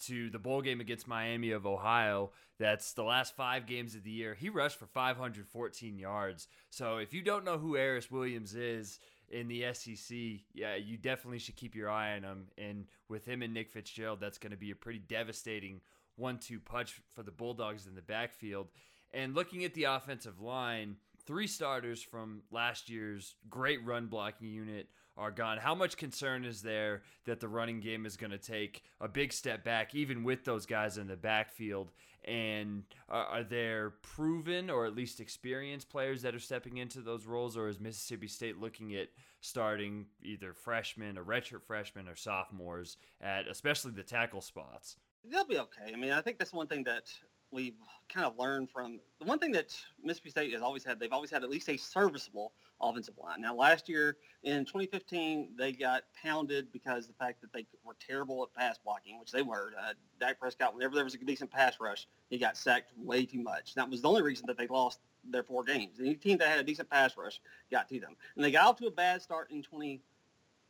to 0.07 0.31
the 0.31 0.39
bowl 0.39 0.63
game 0.63 0.81
against 0.81 1.09
Miami 1.09 1.51
of 1.51 1.67
Ohio, 1.67 2.31
that's 2.59 2.93
the 2.93 3.03
last 3.03 3.35
five 3.35 3.67
games 3.67 3.95
of 3.95 4.05
the 4.05 4.11
year. 4.11 4.35
He 4.35 4.49
rushed 4.49 4.79
for 4.79 4.87
514 4.87 5.99
yards. 5.99 6.47
So 6.71 6.99
if 6.99 7.13
you 7.13 7.23
don't 7.23 7.45
know 7.45 7.59
who 7.59 7.77
Aeris 7.77 8.11
Williams 8.11 8.55
is 8.55 9.01
in 9.29 9.49
the 9.49 9.65
SEC, 9.73 10.17
yeah, 10.53 10.77
you 10.77 10.97
definitely 10.97 11.41
should 11.41 11.57
keep 11.57 11.75
your 11.75 11.91
eye 11.91 12.15
on 12.17 12.23
him. 12.23 12.47
And 12.57 12.87
with 13.09 13.25
him 13.25 13.43
and 13.43 13.53
Nick 13.53 13.71
Fitzgerald, 13.71 14.21
that's 14.21 14.39
going 14.39 14.53
to 14.53 14.57
be 14.57 14.71
a 14.71 14.77
pretty 14.77 15.01
devastating 15.01 15.81
one-two 16.17 16.61
punch 16.61 17.01
for 17.15 17.23
the 17.23 17.31
Bulldogs 17.31 17.87
in 17.87 17.95
the 17.95 18.03
backfield. 18.03 18.69
And 19.13 19.35
looking 19.35 19.65
at 19.65 19.75
the 19.75 19.85
offensive 19.85 20.41
line, 20.41 20.97
three 21.27 21.47
starters 21.47 22.03
from 22.03 22.43
last 22.51 22.91
year's 22.91 23.37
great 23.49 23.85
run 23.85 24.07
blocking 24.07 24.49
unit 24.49 24.89
are 25.17 25.31
gone. 25.31 25.59
How 25.59 25.75
much 25.75 25.97
concern 25.97 26.45
is 26.45 26.63
there 26.63 27.03
that 27.25 27.39
the 27.39 27.49
running 27.49 27.81
game 27.81 28.05
is 28.05 28.17
going 28.17 28.33
to 28.33 28.39
take 28.39 28.83
a 29.01 29.07
big 29.07 29.33
step 29.33 29.63
back, 29.63 29.95
even 29.95 30.25
with 30.25 30.45
those 30.45 30.67
guys 30.67 30.99
in 30.99 31.07
the 31.07 31.17
backfield? 31.17 31.93
And 32.25 32.83
are, 33.09 33.27
are 33.27 33.43
there 33.45 33.91
proven 34.03 34.71
or 34.71 34.87
at 34.87 34.97
least 34.97 35.21
experienced 35.21 35.89
players 35.89 36.23
that 36.23 36.35
are 36.35 36.41
stepping 36.41 36.79
into 36.79 37.01
those 37.01 37.27
roles, 37.27 37.57
or 37.57 37.69
is 37.69 37.79
Mississippi 37.79 38.27
State 38.27 38.59
looking 38.59 38.97
at 38.97 39.09
starting 39.41 40.07
either 40.23 40.53
freshmen 40.53 41.17
or 41.17 41.25
redshirt 41.25 41.63
freshmen 41.63 42.09
or 42.09 42.17
sophomores 42.17 42.97
at 43.21 43.47
especially 43.47 43.93
the 43.93 44.03
tackle 44.03 44.41
spots? 44.41 44.97
They'll 45.31 45.45
be 45.45 45.59
okay. 45.59 45.93
I 45.93 45.97
mean, 45.97 46.13
I 46.13 46.21
think 46.21 46.39
that's 46.39 46.53
one 46.53 46.67
thing 46.67 46.85
that 46.85 47.11
we've 47.51 47.75
kind 48.13 48.27
of 48.27 48.37
learned 48.39 48.69
from 48.71 49.01
the 49.21 49.25
one 49.25 49.39
thing 49.39 49.53
that 49.53 49.75
Mississippi 50.03 50.31
State 50.31 50.53
has 50.53 50.61
always 50.61 50.85
had. 50.85 50.99
They've 50.99 51.13
always 51.13 51.31
had 51.31 51.45
at 51.45 51.51
least 51.51 51.69
a 51.69 51.77
serviceable 51.77 52.53
offensive 52.81 53.15
line. 53.17 53.41
Now, 53.41 53.55
last 53.55 53.89
year 53.89 54.17
in 54.43 54.65
2015, 54.65 55.51
they 55.57 55.73
got 55.73 56.03
pounded 56.21 56.73
because 56.73 57.07
the 57.07 57.15
fact 57.15 57.41
that 57.41 57.53
they 57.53 57.67
were 57.85 57.97
terrible 58.05 58.43
at 58.43 58.53
pass 58.55 58.77
blocking, 58.85 59.19
which 59.19 59.31
they 59.31 59.43
were. 59.43 59.73
Uh, 59.81 59.95
Dak 60.21 60.39
Prescott, 60.41 60.75
whenever 60.75 60.95
there 60.95 61.05
was 61.05 61.15
a 61.15 61.19
decent 61.19 61.51
pass 61.51 61.77
rush, 61.81 62.07
he 62.29 62.37
got 62.37 62.57
sacked 62.57 62.91
way 62.99 63.25
too 63.25 63.43
much. 63.43 63.75
That 63.75 63.89
was 63.89 64.03
the 64.03 64.09
only 64.09 64.23
reason 64.23 64.47
that 64.49 64.59
they 64.59 64.67
lost 64.67 64.99
their 65.31 65.43
four 65.45 65.65
games. 65.65 66.01
Any 66.01 66.15
team 66.15 66.39
that 66.39 66.49
had 66.49 66.59
a 66.59 66.65
decent 66.65 66.91
pass 66.91 67.17
rush 67.17 67.41
got 67.71 67.89
to 67.89 68.01
them, 68.01 68.17
and 68.37 68.45
they 68.45 68.51
got 68.51 68.67
off 68.67 68.77
to 68.79 68.87
a 68.87 68.91
bad 68.91 69.23
start 69.23 69.51
in 69.51 69.63
20. 69.63 70.03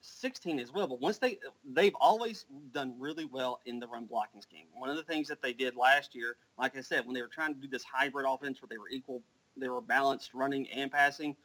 16 0.05 0.59
as 0.59 0.73
well. 0.73 0.87
But 0.87 1.01
once 1.01 1.19
they 1.19 1.39
they've 1.73 1.95
always 2.01 2.45
done 2.73 2.95
really 2.99 3.25
well 3.25 3.61
in 3.67 3.81
the 3.81 3.87
run 3.87 4.05
blocking 4.05 4.43
scheme. 4.43 4.67
One 4.75 4.91
of 4.91 4.97
the 4.97 5.03
things 5.03 5.29
that 5.29 5.41
they 5.43 5.53
did 5.53 5.77
last 5.77 6.15
year, 6.15 6.37
like 6.59 6.77
I 6.77 6.81
said, 6.81 7.07
when 7.07 7.15
they 7.15 7.23
were 7.23 7.29
trying 7.29 7.55
to 7.55 7.61
do 7.61 7.69
this 7.69 7.85
hybrid 7.85 8.27
offense 8.29 8.61
where 8.61 8.69
they 8.69 8.79
were 8.79 8.89
equal, 8.89 9.23
they 9.57 9.69
were 9.69 9.81
balanced 9.81 10.35
running 10.35 10.69
and 10.71 10.91
passing, 10.91 11.37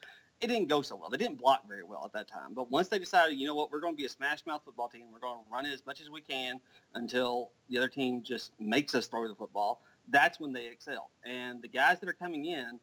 it 0.41 0.47
didn't 0.47 0.67
go 0.67 0.81
so 0.81 0.95
well. 0.95 1.09
They 1.09 1.17
didn't 1.17 1.37
block 1.39 1.67
very 1.67 1.83
well 1.83 2.03
at 2.05 2.13
that 2.13 2.27
time. 2.27 2.53
But 2.53 2.71
once 2.71 2.87
they 2.87 2.99
decided, 2.99 3.37
you 3.37 3.47
know 3.47 3.55
what, 3.55 3.71
we're 3.71 3.81
going 3.81 3.93
to 3.93 3.97
be 3.97 4.05
a 4.05 4.09
smash 4.09 4.45
mouth 4.45 4.61
football 4.63 4.87
team. 4.87 5.05
We're 5.11 5.19
going 5.19 5.39
to 5.43 5.51
run 5.51 5.65
it 5.65 5.73
as 5.73 5.85
much 5.85 6.01
as 6.01 6.09
we 6.09 6.21
can 6.21 6.59
until 6.95 7.51
the 7.69 7.77
other 7.77 7.89
team 7.89 8.23
just 8.23 8.51
makes 8.59 8.95
us 8.95 9.07
throw 9.07 9.27
the 9.27 9.35
football. 9.35 9.81
That's 10.07 10.39
when 10.39 10.53
they 10.53 10.67
excel. 10.67 11.09
And 11.25 11.61
the 11.61 11.67
guys 11.67 11.99
that 11.99 12.09
are 12.09 12.13
coming 12.13 12.45
in, 12.45 12.79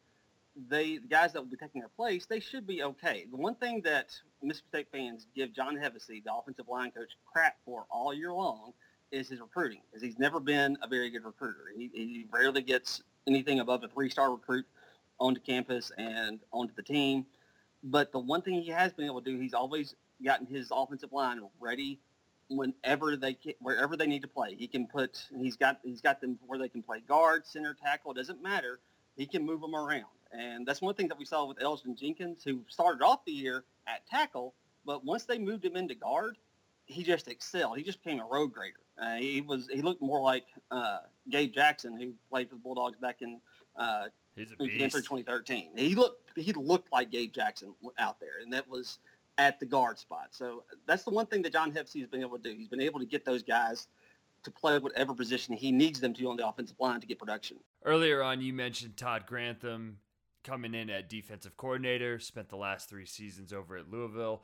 they 0.69 0.97
the 0.97 1.07
guys 1.07 1.33
that 1.33 1.41
will 1.41 1.49
be 1.49 1.57
taking 1.57 1.81
their 1.81 1.89
place, 1.89 2.25
they 2.25 2.39
should 2.39 2.65
be 2.65 2.83
okay. 2.83 3.25
The 3.29 3.37
one 3.37 3.55
thing 3.55 3.81
that 3.83 4.15
Mississippi 4.41 4.69
State 4.69 4.87
fans 4.91 5.27
give 5.35 5.53
John 5.53 5.75
Hevesy, 5.75 6.23
the 6.23 6.33
offensive 6.33 6.67
line 6.67 6.91
coach, 6.91 7.11
crap 7.25 7.57
for 7.65 7.85
all 7.91 8.13
year 8.13 8.33
long 8.33 8.73
is 9.11 9.29
his 9.29 9.39
recruiting, 9.39 9.81
because 9.89 10.03
he's 10.03 10.19
never 10.19 10.39
been 10.39 10.77
a 10.81 10.87
very 10.87 11.09
good 11.09 11.23
recruiter. 11.23 11.65
He, 11.77 11.89
he 11.93 12.25
rarely 12.31 12.61
gets 12.61 13.01
anything 13.27 13.59
above 13.59 13.83
a 13.83 13.87
three-star 13.87 14.31
recruit 14.31 14.65
onto 15.19 15.39
campus 15.39 15.91
and 15.97 16.39
onto 16.51 16.73
the 16.75 16.83
team. 16.83 17.25
But 17.83 18.11
the 18.11 18.19
one 18.19 18.41
thing 18.41 18.61
he 18.61 18.69
has 18.71 18.91
been 18.93 19.05
able 19.05 19.21
to 19.21 19.31
do, 19.31 19.39
he's 19.39 19.53
always 19.53 19.95
gotten 20.23 20.45
his 20.47 20.71
offensive 20.71 21.13
line 21.13 21.39
ready 21.59 21.99
whenever 22.49 23.15
they 23.15 23.33
can, 23.33 23.53
wherever 23.59 23.95
they 23.95 24.07
need 24.07 24.23
to 24.23 24.27
play. 24.27 24.55
He 24.55 24.67
can 24.67 24.87
put 24.87 25.27
he's 25.37 25.55
got 25.55 25.79
he's 25.83 26.01
got 26.01 26.19
them 26.21 26.39
where 26.45 26.59
they 26.59 26.69
can 26.69 26.81
play 26.81 26.99
guard, 26.99 27.45
center, 27.45 27.75
tackle. 27.81 28.11
It 28.11 28.15
doesn't 28.15 28.41
matter. 28.41 28.79
He 29.15 29.25
can 29.25 29.45
move 29.45 29.61
them 29.61 29.75
around. 29.75 30.05
And 30.31 30.65
that's 30.65 30.81
one 30.81 30.95
thing 30.95 31.07
that 31.07 31.17
we 31.17 31.25
saw 31.25 31.45
with 31.45 31.61
Elgin 31.61 31.95
Jenkins, 31.95 32.43
who 32.43 32.61
started 32.67 33.03
off 33.03 33.25
the 33.25 33.31
year 33.31 33.63
at 33.87 34.05
tackle, 34.07 34.53
but 34.85 35.03
once 35.03 35.25
they 35.25 35.37
moved 35.37 35.65
him 35.65 35.75
into 35.75 35.95
guard, 35.95 36.37
he 36.85 37.03
just 37.03 37.27
excelled. 37.27 37.77
He 37.77 37.83
just 37.83 38.03
became 38.03 38.19
a 38.19 38.25
road 38.25 38.53
grader. 38.53 38.79
Uh, 38.99 39.17
he 39.17 39.41
was 39.41 39.67
he 39.71 39.81
looked 39.81 40.01
more 40.01 40.21
like 40.21 40.45
uh, 40.71 40.99
Gabe 41.29 41.53
Jackson, 41.53 41.99
who 41.99 42.13
played 42.29 42.49
for 42.49 42.55
the 42.55 42.61
Bulldogs 42.61 42.97
back 42.97 43.21
in 43.21 43.39
uh, 43.75 44.05
He's 44.35 44.51
a 44.51 44.63
beast. 44.63 44.95
2013. 44.95 45.71
He 45.75 45.95
looked 45.95 46.31
he 46.37 46.53
looked 46.53 46.91
like 46.91 47.11
Gabe 47.11 47.33
Jackson 47.33 47.73
out 47.97 48.19
there, 48.19 48.39
and 48.41 48.53
that 48.53 48.67
was 48.69 48.99
at 49.37 49.59
the 49.59 49.65
guard 49.65 49.99
spot. 49.99 50.29
So 50.31 50.63
that's 50.87 51.03
the 51.03 51.11
one 51.11 51.25
thing 51.25 51.41
that 51.43 51.53
John 51.53 51.71
Hevesy 51.71 51.99
has 51.99 52.09
been 52.09 52.21
able 52.21 52.37
to 52.37 52.43
do. 52.43 52.55
He's 52.55 52.67
been 52.67 52.81
able 52.81 52.99
to 52.99 53.05
get 53.05 53.25
those 53.25 53.43
guys 53.43 53.87
to 54.43 54.51
play 54.51 54.79
whatever 54.79 55.13
position 55.13 55.55
he 55.55 55.71
needs 55.71 55.99
them 55.99 56.13
to 56.13 56.29
on 56.29 56.37
the 56.37 56.47
offensive 56.47 56.79
line 56.79 57.01
to 57.01 57.07
get 57.07 57.19
production. 57.19 57.57
Earlier 57.83 58.21
on, 58.23 58.41
you 58.41 58.53
mentioned 58.53 58.95
Todd 58.95 59.25
Grantham 59.25 59.97
coming 60.47 60.73
in 60.73 60.89
at 60.89 61.09
defensive 61.09 61.57
coordinator, 61.57 62.19
spent 62.19 62.49
the 62.49 62.55
last 62.55 62.89
three 62.89 63.05
seasons 63.05 63.51
over 63.51 63.77
at 63.77 63.91
Louisville. 63.91 64.43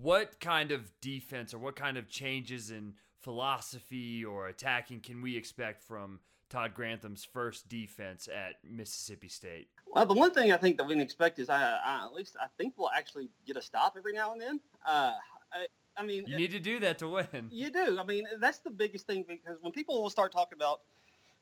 What 0.00 0.38
kind 0.38 0.70
of 0.70 0.92
defense 1.00 1.52
or 1.52 1.58
what 1.58 1.74
kind 1.74 1.96
of 1.96 2.08
changes 2.08 2.70
in 2.70 2.94
philosophy 3.18 4.24
or 4.24 4.46
attacking 4.46 5.00
can 5.00 5.20
we 5.20 5.36
expect 5.36 5.82
from 5.82 6.20
Todd 6.48 6.72
Grantham's 6.74 7.24
first 7.24 7.68
defense 7.68 8.28
at 8.28 8.54
Mississippi 8.64 9.28
State? 9.28 9.68
Well, 9.92 10.06
the 10.06 10.14
one 10.14 10.32
thing 10.32 10.52
I 10.52 10.56
think 10.56 10.76
that 10.78 10.86
we 10.86 10.94
can 10.94 11.02
expect 11.02 11.38
is, 11.40 11.50
I, 11.50 11.78
I 11.84 12.04
at 12.04 12.12
least 12.12 12.36
I 12.40 12.46
think 12.56 12.74
we'll 12.76 12.90
actually 12.90 13.28
get 13.46 13.56
a 13.56 13.62
stop 13.62 13.94
every 13.96 14.12
now 14.12 14.32
and 14.32 14.40
then. 14.40 14.60
Uh, 14.86 15.12
I, 15.52 15.66
I 15.96 16.04
mean, 16.04 16.24
you 16.26 16.36
need 16.36 16.52
to 16.52 16.60
do 16.60 16.78
that 16.80 16.98
to 16.98 17.08
win. 17.08 17.48
You 17.50 17.70
do. 17.70 17.98
I 17.98 18.04
mean, 18.04 18.24
that's 18.40 18.58
the 18.58 18.70
biggest 18.70 19.06
thing 19.06 19.24
because 19.26 19.58
when 19.60 19.72
people 19.72 20.00
will 20.00 20.10
start 20.10 20.32
talking 20.32 20.56
about 20.56 20.80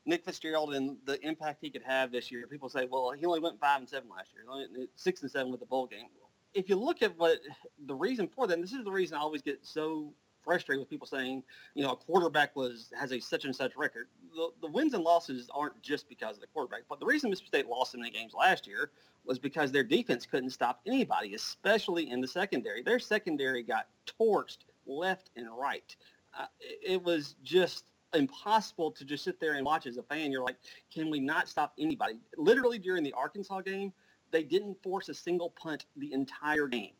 Nick 0.05 0.25
Fitzgerald 0.25 0.73
and 0.73 0.97
the 1.05 1.23
impact 1.25 1.59
he 1.61 1.69
could 1.69 1.83
have 1.83 2.11
this 2.11 2.31
year, 2.31 2.47
people 2.47 2.69
say, 2.69 2.87
well, 2.89 3.11
he 3.11 3.25
only 3.25 3.39
went 3.39 3.59
five 3.59 3.79
and 3.79 3.89
seven 3.89 4.09
last 4.09 4.29
year, 4.33 4.87
six 4.95 5.21
and 5.21 5.29
seven 5.29 5.51
with 5.51 5.59
the 5.59 5.65
bowl 5.65 5.87
game. 5.87 6.07
If 6.53 6.67
you 6.67 6.75
look 6.75 7.03
at 7.03 7.17
what 7.17 7.39
the 7.85 7.93
reason 7.93 8.27
for 8.27 8.47
that, 8.47 8.53
and 8.55 8.63
this 8.63 8.73
is 8.73 8.83
the 8.83 8.91
reason 8.91 9.17
I 9.17 9.21
always 9.21 9.41
get 9.41 9.59
so 9.61 10.13
frustrated 10.43 10.79
with 10.79 10.89
people 10.89 11.05
saying, 11.05 11.43
you 11.75 11.83
know, 11.83 11.91
a 11.91 11.95
quarterback 11.95 12.55
was 12.55 12.91
has 12.97 13.11
a 13.11 13.19
such 13.19 13.45
and 13.45 13.55
such 13.55 13.75
record. 13.75 14.07
The, 14.33 14.49
the 14.61 14.67
wins 14.67 14.93
and 14.93 15.03
losses 15.03 15.49
aren't 15.53 15.79
just 15.81 16.09
because 16.09 16.37
of 16.37 16.41
the 16.41 16.47
quarterback, 16.47 16.83
but 16.89 16.99
the 16.99 17.05
reason 17.05 17.29
Mississippi 17.29 17.59
State 17.59 17.67
lost 17.67 17.93
in 17.93 18.01
the 18.01 18.09
games 18.09 18.33
last 18.33 18.65
year 18.65 18.91
was 19.25 19.37
because 19.37 19.71
their 19.71 19.83
defense 19.83 20.25
couldn't 20.25 20.49
stop 20.49 20.81
anybody, 20.87 21.35
especially 21.35 22.09
in 22.09 22.21
the 22.21 22.27
secondary. 22.27 22.81
Their 22.81 22.99
secondary 22.99 23.63
got 23.63 23.87
torched 24.19 24.59
left 24.87 25.29
and 25.35 25.47
right. 25.55 25.95
Uh, 26.37 26.45
it 26.81 27.03
was 27.03 27.35
just 27.43 27.88
impossible 28.13 28.91
to 28.91 29.05
just 29.05 29.23
sit 29.23 29.39
there 29.39 29.53
and 29.53 29.65
watch 29.65 29.85
as 29.85 29.97
a 29.97 30.03
fan. 30.03 30.31
You're 30.31 30.43
like, 30.43 30.57
can 30.93 31.09
we 31.09 31.19
not 31.19 31.47
stop 31.47 31.73
anybody? 31.79 32.19
Literally 32.37 32.79
during 32.79 33.03
the 33.03 33.13
Arkansas 33.13 33.61
game, 33.61 33.93
they 34.31 34.43
didn't 34.43 34.81
force 34.81 35.09
a 35.09 35.13
single 35.13 35.51
punt 35.51 35.85
the 35.97 36.13
entire 36.13 36.67
game. 36.67 36.93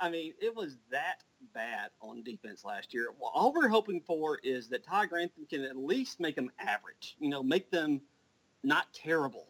I 0.00 0.08
mean, 0.08 0.32
it 0.40 0.54
was 0.54 0.78
that 0.90 1.22
bad 1.54 1.90
on 2.00 2.22
defense 2.22 2.64
last 2.64 2.94
year. 2.94 3.08
All 3.20 3.52
we're 3.52 3.68
hoping 3.68 4.00
for 4.00 4.38
is 4.42 4.68
that 4.68 4.84
Ty 4.84 5.06
Grantham 5.06 5.46
can 5.48 5.64
at 5.64 5.76
least 5.76 6.18
make 6.18 6.34
them 6.34 6.50
average, 6.58 7.16
you 7.18 7.28
know, 7.28 7.42
make 7.42 7.70
them 7.70 8.00
not 8.64 8.86
terrible. 8.94 9.48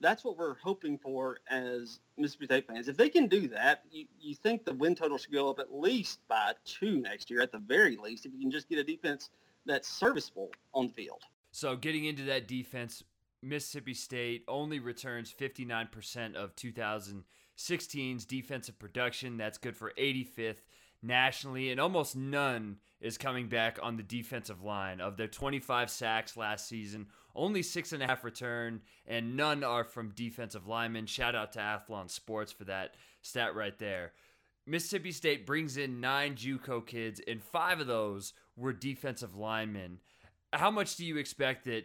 That's 0.00 0.24
what 0.24 0.36
we're 0.36 0.56
hoping 0.56 0.98
for 0.98 1.38
as 1.48 2.00
Mississippi 2.16 2.46
State 2.46 2.66
fans. 2.66 2.88
If 2.88 2.96
they 2.96 3.08
can 3.08 3.28
do 3.28 3.48
that, 3.48 3.82
you, 3.90 4.06
you 4.20 4.34
think 4.34 4.64
the 4.64 4.74
win 4.74 4.94
total 4.94 5.18
should 5.18 5.32
go 5.32 5.48
up 5.48 5.60
at 5.60 5.72
least 5.72 6.20
by 6.26 6.54
two 6.64 6.98
next 6.98 7.30
year, 7.30 7.40
at 7.40 7.52
the 7.52 7.58
very 7.58 7.96
least, 7.96 8.26
if 8.26 8.32
you 8.32 8.40
can 8.40 8.50
just 8.50 8.68
get 8.68 8.78
a 8.78 8.84
defense 8.84 9.30
that's 9.66 9.88
serviceable 9.88 10.50
on 10.74 10.88
the 10.88 10.92
field. 10.92 11.22
So 11.50 11.76
getting 11.76 12.04
into 12.04 12.24
that 12.24 12.48
defense, 12.48 13.04
Mississippi 13.42 13.94
State 13.94 14.44
only 14.48 14.80
returns 14.80 15.34
59% 15.38 16.34
of 16.34 16.56
2016's 16.56 18.24
defensive 18.24 18.78
production. 18.78 19.36
That's 19.36 19.58
good 19.58 19.76
for 19.76 19.92
85th 19.98 20.62
nationally, 21.02 21.70
and 21.70 21.80
almost 21.80 22.16
none 22.16 22.76
is 23.00 23.18
coming 23.18 23.48
back 23.48 23.78
on 23.82 23.96
the 23.96 24.02
defensive 24.02 24.62
line. 24.62 25.00
Of 25.00 25.16
their 25.16 25.26
25 25.26 25.90
sacks 25.90 26.36
last 26.36 26.68
season, 26.68 27.08
only 27.34 27.62
six 27.62 27.92
and 27.92 28.02
a 28.02 28.06
half 28.06 28.24
return, 28.24 28.80
and 29.06 29.36
none 29.36 29.64
are 29.64 29.84
from 29.84 30.10
defensive 30.10 30.68
linemen. 30.68 31.06
Shout 31.06 31.34
out 31.34 31.52
to 31.52 31.58
Athlon 31.58 32.08
Sports 32.08 32.52
for 32.52 32.64
that 32.64 32.94
stat 33.20 33.54
right 33.54 33.78
there. 33.78 34.12
Mississippi 34.66 35.12
State 35.12 35.46
brings 35.46 35.76
in 35.76 36.00
nine 36.00 36.36
JUCO 36.36 36.86
kids, 36.86 37.20
and 37.26 37.42
five 37.42 37.80
of 37.80 37.86
those 37.86 38.32
were 38.56 38.72
defensive 38.72 39.36
linemen. 39.36 39.98
How 40.52 40.70
much 40.70 40.96
do 40.96 41.04
you 41.04 41.16
expect 41.16 41.64
that 41.64 41.84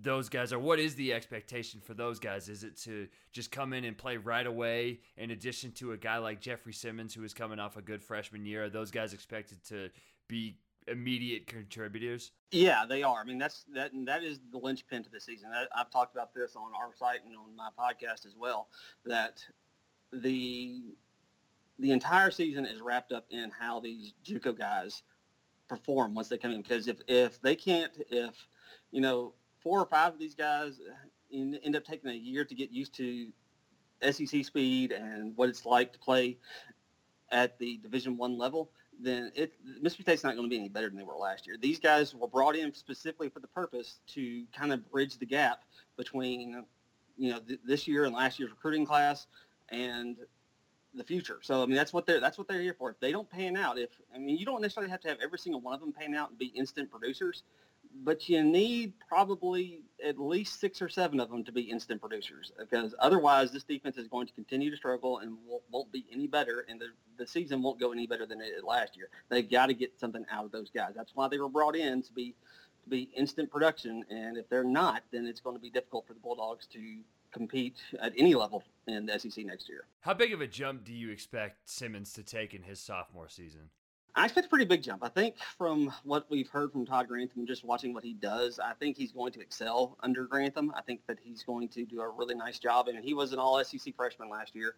those 0.00 0.28
guys 0.28 0.52
are? 0.52 0.58
What 0.58 0.78
is 0.78 0.94
the 0.94 1.12
expectation 1.12 1.80
for 1.80 1.94
those 1.94 2.18
guys? 2.18 2.48
Is 2.48 2.64
it 2.64 2.76
to 2.82 3.08
just 3.32 3.52
come 3.52 3.72
in 3.72 3.84
and 3.84 3.96
play 3.96 4.16
right 4.16 4.46
away, 4.46 5.00
in 5.16 5.30
addition 5.30 5.72
to 5.72 5.92
a 5.92 5.96
guy 5.96 6.18
like 6.18 6.40
Jeffrey 6.40 6.72
Simmons, 6.72 7.14
who 7.14 7.22
is 7.24 7.34
coming 7.34 7.58
off 7.58 7.76
a 7.76 7.82
good 7.82 8.02
freshman 8.02 8.44
year? 8.44 8.64
Are 8.64 8.70
those 8.70 8.90
guys 8.90 9.12
expected 9.12 9.64
to 9.68 9.90
be 10.28 10.58
immediate 10.88 11.46
contributors? 11.46 12.32
Yeah, 12.50 12.84
they 12.88 13.02
are. 13.02 13.20
I 13.20 13.24
mean, 13.24 13.38
that's 13.38 13.64
that 13.74 13.90
that 14.06 14.22
is 14.24 14.40
the 14.50 14.58
linchpin 14.58 15.04
to 15.04 15.10
the 15.10 15.20
season. 15.20 15.50
I, 15.54 15.66
I've 15.78 15.90
talked 15.90 16.14
about 16.14 16.34
this 16.34 16.56
on 16.56 16.72
our 16.74 16.90
site 16.96 17.20
and 17.24 17.36
on 17.36 17.54
my 17.56 17.68
podcast 17.78 18.26
as 18.26 18.34
well. 18.36 18.68
That 19.04 19.44
the 20.12 20.82
the 21.78 21.92
entire 21.92 22.30
season 22.30 22.64
is 22.64 22.80
wrapped 22.80 23.12
up 23.12 23.26
in 23.30 23.50
how 23.50 23.80
these 23.80 24.14
JUCO 24.24 24.56
guys 24.56 25.02
perform 25.68 26.14
once 26.14 26.28
they 26.28 26.38
come 26.38 26.52
in. 26.52 26.62
Because 26.62 26.88
if, 26.88 26.98
if 27.08 27.40
they 27.40 27.54
can't, 27.54 27.92
if, 28.10 28.34
you 28.90 29.00
know, 29.00 29.34
four 29.58 29.80
or 29.80 29.86
five 29.86 30.14
of 30.14 30.18
these 30.18 30.34
guys 30.34 30.80
uh, 30.80 30.94
end 31.32 31.76
up 31.76 31.84
taking 31.84 32.10
a 32.10 32.14
year 32.14 32.44
to 32.44 32.54
get 32.54 32.70
used 32.70 32.94
to 32.94 33.28
SEC 34.10 34.44
speed 34.44 34.92
and 34.92 35.36
what 35.36 35.48
it's 35.48 35.66
like 35.66 35.92
to 35.92 35.98
play 35.98 36.38
at 37.30 37.58
the 37.58 37.78
Division 37.78 38.16
One 38.16 38.38
level, 38.38 38.70
then 39.00 39.32
it, 39.34 39.52
Mississippi 39.80 40.04
State's 40.04 40.24
not 40.24 40.36
going 40.36 40.48
to 40.48 40.50
be 40.50 40.58
any 40.58 40.68
better 40.68 40.88
than 40.88 40.96
they 40.96 41.04
were 41.04 41.16
last 41.16 41.46
year. 41.46 41.56
These 41.60 41.80
guys 41.80 42.14
were 42.14 42.28
brought 42.28 42.56
in 42.56 42.72
specifically 42.72 43.28
for 43.28 43.40
the 43.40 43.48
purpose 43.48 44.00
to 44.14 44.44
kind 44.56 44.72
of 44.72 44.90
bridge 44.90 45.18
the 45.18 45.26
gap 45.26 45.64
between, 45.96 46.64
you 47.16 47.30
know, 47.30 47.40
th- 47.40 47.60
this 47.64 47.86
year 47.88 48.04
and 48.04 48.14
last 48.14 48.38
year's 48.38 48.52
recruiting 48.52 48.86
class 48.86 49.26
and 49.70 50.16
the 50.96 51.04
future. 51.04 51.38
So 51.42 51.62
I 51.62 51.66
mean, 51.66 51.76
that's 51.76 51.92
what 51.92 52.06
they're 52.06 52.20
that's 52.20 52.38
what 52.38 52.48
they're 52.48 52.60
here 52.60 52.74
for. 52.78 52.90
If 52.90 53.00
they 53.00 53.12
don't 53.12 53.28
pan 53.28 53.56
out, 53.56 53.78
if 53.78 53.90
I 54.14 54.18
mean, 54.18 54.38
you 54.38 54.46
don't 54.46 54.62
necessarily 54.62 54.90
have 54.90 55.00
to 55.00 55.08
have 55.08 55.18
every 55.22 55.38
single 55.38 55.60
one 55.60 55.74
of 55.74 55.80
them 55.80 55.92
pan 55.92 56.14
out 56.14 56.30
and 56.30 56.38
be 56.38 56.46
instant 56.46 56.90
producers, 56.90 57.42
but 58.04 58.28
you 58.28 58.42
need 58.42 58.92
probably 59.08 59.82
at 60.04 60.18
least 60.18 60.60
six 60.60 60.82
or 60.82 60.88
seven 60.88 61.20
of 61.20 61.30
them 61.30 61.44
to 61.44 61.52
be 61.52 61.62
instant 61.62 62.00
producers 62.00 62.52
because 62.58 62.94
otherwise 62.98 63.52
this 63.52 63.62
defense 63.62 63.96
is 63.96 64.08
going 64.08 64.26
to 64.26 64.32
continue 64.34 64.70
to 64.70 64.76
struggle 64.76 65.18
and 65.18 65.36
won't, 65.46 65.62
won't 65.70 65.92
be 65.92 66.04
any 66.12 66.26
better 66.26 66.66
and 66.68 66.80
the, 66.80 66.86
the 67.18 67.26
season 67.26 67.62
won't 67.62 67.80
go 67.80 67.92
any 67.92 68.06
better 68.06 68.26
than 68.26 68.40
it 68.40 68.54
did 68.54 68.64
last 68.64 68.96
year. 68.96 69.08
They've 69.28 69.48
got 69.48 69.66
to 69.66 69.74
get 69.74 69.98
something 69.98 70.24
out 70.30 70.44
of 70.44 70.52
those 70.52 70.70
guys. 70.70 70.92
That's 70.94 71.12
why 71.14 71.28
they 71.28 71.38
were 71.38 71.48
brought 71.48 71.76
in 71.76 72.02
to 72.02 72.12
be 72.12 72.34
to 72.84 72.90
be 72.90 73.08
instant 73.16 73.50
production 73.50 74.04
and 74.10 74.36
if 74.36 74.48
they're 74.48 74.64
not, 74.64 75.02
then 75.10 75.26
it's 75.26 75.40
going 75.40 75.56
to 75.56 75.62
be 75.62 75.70
difficult 75.70 76.06
for 76.06 76.14
the 76.14 76.20
Bulldogs 76.20 76.66
to 76.68 76.98
compete 77.32 77.76
at 78.00 78.12
any 78.16 78.34
level 78.34 78.64
in 78.86 79.06
the 79.06 79.18
SEC 79.18 79.44
next 79.44 79.68
year. 79.68 79.84
How 80.00 80.14
big 80.14 80.32
of 80.32 80.40
a 80.40 80.46
jump 80.46 80.84
do 80.84 80.92
you 80.92 81.10
expect 81.10 81.68
Simmons 81.68 82.12
to 82.14 82.22
take 82.22 82.54
in 82.54 82.62
his 82.62 82.80
sophomore 82.80 83.28
season? 83.28 83.70
I 84.18 84.24
expect 84.24 84.46
a 84.46 84.48
pretty 84.48 84.64
big 84.64 84.82
jump. 84.82 85.04
I 85.04 85.10
think 85.10 85.36
from 85.58 85.92
what 86.02 86.24
we've 86.30 86.48
heard 86.48 86.72
from 86.72 86.86
Todd 86.86 87.06
Grantham 87.06 87.40
and 87.40 87.46
just 87.46 87.64
watching 87.64 87.92
what 87.92 88.02
he 88.02 88.14
does, 88.14 88.58
I 88.58 88.72
think 88.72 88.96
he's 88.96 89.12
going 89.12 89.30
to 89.32 89.40
excel 89.40 89.98
under 90.00 90.24
Grantham. 90.24 90.72
I 90.74 90.80
think 90.80 91.02
that 91.06 91.18
he's 91.22 91.42
going 91.42 91.68
to 91.68 91.84
do 91.84 92.00
a 92.00 92.08
really 92.08 92.34
nice 92.34 92.58
job. 92.58 92.88
And 92.88 93.04
he 93.04 93.12
was 93.12 93.34
an 93.34 93.38
all 93.38 93.62
SEC 93.62 93.94
freshman 93.94 94.30
last 94.30 94.54
year. 94.56 94.76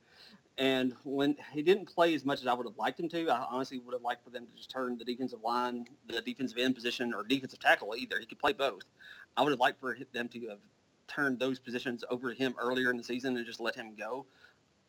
And 0.58 0.92
when 1.04 1.36
he 1.52 1.62
didn't 1.62 1.86
play 1.86 2.14
as 2.14 2.24
much 2.24 2.40
as 2.40 2.48
I 2.48 2.52
would 2.52 2.66
have 2.66 2.76
liked 2.76 2.98
him 2.98 3.08
to, 3.10 3.30
I 3.30 3.46
honestly 3.48 3.78
would 3.78 3.92
have 3.92 4.02
liked 4.02 4.24
for 4.24 4.30
them 4.30 4.44
to 4.44 4.52
just 4.56 4.70
turn 4.70 4.98
the 4.98 5.04
defensive 5.04 5.40
line, 5.44 5.86
the 6.08 6.20
defensive 6.20 6.58
end 6.58 6.74
position, 6.74 7.14
or 7.14 7.22
defensive 7.22 7.60
tackle 7.60 7.94
either. 7.96 8.18
He 8.18 8.26
could 8.26 8.40
play 8.40 8.54
both. 8.54 8.82
I 9.36 9.42
would 9.42 9.52
have 9.52 9.60
liked 9.60 9.78
for 9.78 9.96
them 10.12 10.28
to 10.30 10.48
have 10.48 10.58
turned 11.08 11.38
those 11.38 11.58
positions 11.58 12.04
over 12.10 12.32
to 12.32 12.38
him 12.38 12.54
earlier 12.60 12.90
in 12.90 12.96
the 12.96 13.04
season 13.04 13.36
and 13.36 13.44
just 13.46 13.60
let 13.60 13.74
him 13.74 13.94
go. 13.96 14.26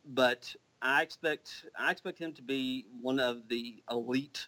But 0.04 0.54
I 0.82 1.02
expect 1.02 1.66
I 1.78 1.90
expect 1.90 2.18
him 2.18 2.32
to 2.34 2.42
be 2.42 2.86
one 3.00 3.18
of 3.18 3.48
the 3.48 3.82
elite 3.90 4.46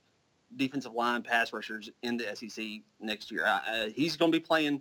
defensive 0.56 0.92
line 0.92 1.22
pass 1.22 1.52
rushers 1.52 1.90
in 2.02 2.16
the 2.16 2.24
SEC 2.35 2.64
next 3.00 3.30
year. 3.30 3.44
Uh, 3.46 3.88
he's 3.94 4.16
going 4.16 4.30
to 4.32 4.38
be 4.38 4.44
playing. 4.44 4.80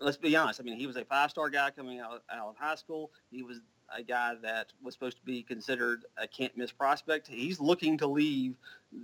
Let's 0.00 0.16
be 0.16 0.34
honest. 0.34 0.60
I 0.60 0.64
mean, 0.64 0.76
he 0.76 0.86
was 0.86 0.96
a 0.96 1.04
five-star 1.04 1.48
guy 1.50 1.70
coming 1.70 2.00
out, 2.00 2.22
out 2.30 2.48
of 2.48 2.56
high 2.56 2.74
school. 2.74 3.12
He 3.30 3.42
was 3.42 3.60
a 3.94 4.02
guy 4.02 4.34
that 4.42 4.72
was 4.82 4.94
supposed 4.94 5.18
to 5.18 5.22
be 5.22 5.42
considered 5.42 6.06
a 6.16 6.26
can't-miss 6.26 6.72
prospect. 6.72 7.28
He's 7.28 7.60
looking 7.60 7.98
to 7.98 8.06
leave 8.06 8.56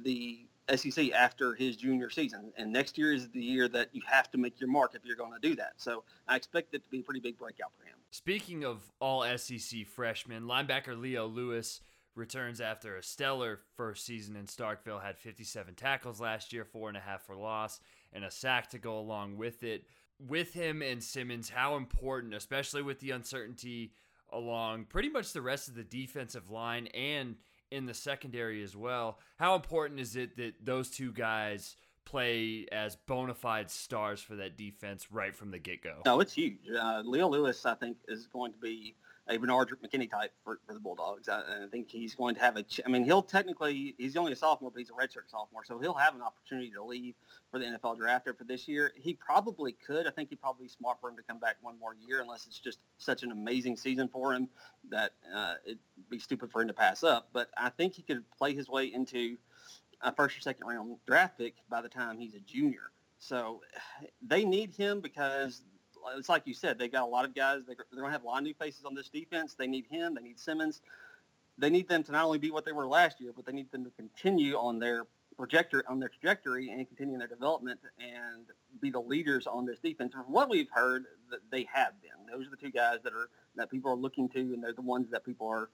the 0.03 0.48
SEC 0.75 1.13
after 1.13 1.55
his 1.55 1.77
junior 1.77 2.11
season. 2.11 2.53
And 2.57 2.73
next 2.73 2.99
year 2.99 3.13
is 3.13 3.29
the 3.31 3.43
year 3.43 3.69
that 3.69 3.89
you 3.93 4.03
have 4.07 4.31
to 4.33 4.39
make 4.39 4.61
your 4.61 4.71
mark 4.71 4.95
if 4.95 5.05
you're 5.05 5.17
going 5.17 5.33
to 5.33 5.49
do 5.49 5.55
that. 5.57 5.73
So 5.77 6.05
I 6.27 6.37
expect 6.37 6.75
it 6.75 6.85
to 6.85 6.91
be 6.91 7.01
a 7.01 7.03
pretty 7.03 7.21
big 7.21 7.39
breakout 7.39 7.73
for 7.79 7.85
him. 7.85 7.97
Speaking 8.11 8.65
of 8.65 8.81
all 9.01 9.25
SEC 9.37 9.87
freshmen, 9.87 10.45
linebacker 10.45 10.99
Leo 10.99 11.27
Lewis 11.27 11.81
returns 12.15 12.61
after 12.61 12.97
a 12.97 13.03
stellar 13.03 13.61
first 13.77 14.05
season 14.05 14.35
in 14.37 14.47
Starkville, 14.47 15.03
had 15.03 15.19
57 15.19 15.75
tackles 15.75 16.21
last 16.21 16.53
year, 16.53 16.65
four 16.65 16.89
and 16.89 16.97
a 16.97 17.01
half 17.01 17.23
for 17.23 17.37
loss, 17.37 17.81
and 18.13 18.25
a 18.25 18.31
sack 18.31 18.71
to 18.71 18.79
go 18.79 18.99
along 18.99 19.37
with 19.37 19.63
it. 19.63 19.85
With 20.19 20.53
him 20.53 20.83
and 20.83 21.03
Simmons, 21.03 21.49
how 21.49 21.77
important, 21.77 22.35
especially 22.35 22.83
with 22.83 22.99
the 22.99 23.13
uncertainty 23.13 23.93
along 24.31 24.85
pretty 24.85 25.09
much 25.09 25.33
the 25.33 25.41
rest 25.41 25.69
of 25.69 25.75
the 25.75 25.85
defensive 25.85 26.51
line 26.51 26.87
and 26.89 27.37
in 27.71 27.87
the 27.87 27.95
secondary 27.95 28.63
as 28.63 28.77
well. 28.77 29.19
How 29.37 29.55
important 29.55 30.01
is 30.01 30.17
it 30.17 30.37
that 30.37 30.55
those 30.65 30.91
two 30.91 31.13
guys 31.13 31.77
play 32.05 32.67
as 32.73 32.97
bona 32.97 33.35
fide 33.35 33.71
stars 33.71 34.21
for 34.21 34.37
that 34.37 34.57
defense 34.57 35.13
right 35.13 35.35
from 35.35 35.51
the 35.51 35.59
get 35.59 35.83
go? 35.83 36.03
No, 36.07 36.21
it's 36.21 36.33
huge. 36.33 36.59
Uh, 36.75 37.03
Leo 37.05 37.29
Lewis, 37.29 37.67
I 37.67 37.75
think, 37.75 37.99
is 38.09 38.27
going 38.27 38.53
to 38.53 38.59
be 38.59 38.95
a 39.29 39.37
Bernard 39.37 39.71
McKinney 39.85 40.11
type 40.11 40.33
for, 40.43 40.59
for 40.67 40.73
the 40.73 40.81
Bulldogs. 40.81 41.29
I, 41.29 41.41
I, 41.41 41.67
think 41.71 41.91
he's 41.91 42.15
going 42.15 42.35
to 42.37 42.41
have 42.41 42.57
a. 42.57 42.63
Ch- 42.63 42.81
I 42.85 42.89
mean, 42.89 43.05
he'll 43.05 43.23
technically 43.23 43.95
he's 43.99 44.17
only 44.17 44.33
a 44.33 44.37
sophomore, 44.37 44.71
but 44.71 44.79
he's 44.79 44.91
a 44.91 44.93
redshirt 44.93 45.29
sophomore, 45.29 45.65
so 45.65 45.79
he'll 45.79 45.95
have 45.95 46.15
an 46.15 46.23
opportunity 46.23 46.71
to 46.71 46.83
leave 46.83 47.15
for 47.51 47.59
the 47.59 47.67
NFL 47.67 47.99
draft 47.99 48.29
after 48.29 48.45
this 48.45 48.67
year. 48.67 48.93
He 48.97 49.15
probably 49.15 49.73
could. 49.73 50.07
I 50.07 50.11
think 50.11 50.31
he'd 50.31 50.41
probably 50.41 50.65
be 50.65 50.71
smart 50.71 50.99
for 51.01 51.11
him 51.11 51.17
to 51.17 51.23
come 51.23 51.39
back 51.39 51.57
one 51.61 51.79
more 51.79 51.95
year, 52.07 52.21
unless 52.21 52.47
it's 52.47 52.59
just 52.59 52.79
such 52.97 53.23
an 53.23 53.31
amazing 53.31 53.77
season 53.77 54.09
for 54.09 54.33
him 54.33 54.49
that 54.91 55.13
uh, 55.35 55.55
it'd 55.65 55.79
be 56.09 56.19
stupid 56.19 56.51
for 56.51 56.63
him 56.63 56.69
to 56.69 56.75
pass 56.75 57.03
up. 57.03 57.29
But 57.33 57.49
I 57.57 57.69
think 57.71 57.95
he 57.95 58.03
could 58.03 58.25
play 58.37 58.55
his 58.55 58.69
way 58.69 58.87
into 58.87 59.37
a 60.01 60.15
first 60.15 60.39
or 60.39 60.41
second 60.41 60.67
round 60.67 60.97
draft 61.07 61.39
pick 61.39 61.55
by 61.69 61.83
the 61.83 61.89
time 61.89 62.19
he's 62.19 62.35
a 62.35 62.41
junior. 62.41 62.91
So 63.19 63.63
they 64.27 64.45
need 64.45 64.73
him 64.75 65.01
because 65.01 65.63
it's 66.17 66.29
like 66.29 66.47
you 66.47 66.55
said, 66.55 66.79
they 66.79 66.89
got 66.89 67.03
a 67.03 67.07
lot 67.07 67.25
of 67.25 67.35
guys. 67.35 67.63
They're, 67.67 67.77
going 67.77 68.05
to 68.05 68.11
have 68.11 68.25
a 68.25 68.27
lot 68.27 68.39
of 68.39 68.45
new 68.45 68.55
faces 68.55 68.85
on 68.85 68.95
this 68.95 69.09
defense. 69.09 69.55
They 69.55 69.67
need 69.67 69.87
him. 69.91 70.15
They 70.15 70.23
need 70.23 70.39
Simmons. 70.39 70.81
They 71.59 71.71
need 71.71 71.89
them 71.89 72.05
to 72.05 72.13
not 72.13 72.25
only 72.25 72.39
be 72.39 72.51
what 72.51 72.65
they 72.65 72.73
were 72.73 72.87
last 72.87 73.21
year, 73.21 73.33
but 73.35 73.45
they 73.45 73.53
need 73.53 73.71
them 73.73 73.85
to 73.85 73.91
continue 73.91 74.57
on 74.57 74.79
their 74.79 75.07
projector 75.37 75.85
on 75.89 76.01
their 76.01 76.09
trajectory 76.09 76.69
and 76.71 76.87
continue 76.89 77.17
their 77.17 77.29
development 77.29 77.79
and 78.01 78.47
be 78.81 78.91
the 78.91 79.01
leaders 79.01 79.47
on 79.47 79.65
this 79.65 79.79
defense. 79.79 80.13
From 80.13 80.25
what 80.33 80.51
we've 80.51 80.71
heard, 80.71 81.05
that 81.31 81.41
they 81.51 81.67
have 81.73 81.93
been. 82.03 82.11
Those 82.31 82.47
are 82.47 82.51
the 82.51 82.57
two 82.57 82.71
guys 82.71 82.99
that 83.05 83.13
are 83.13 83.31
that 83.57 83.71
people 83.71 83.91
are 83.91 83.97
looking 83.97 84.29
to, 84.31 84.41
and 84.41 84.63
they're 84.63 84.73
the 84.73 84.83
ones 84.83 85.11
that 85.11 85.25
people 85.25 85.47
are 85.49 85.71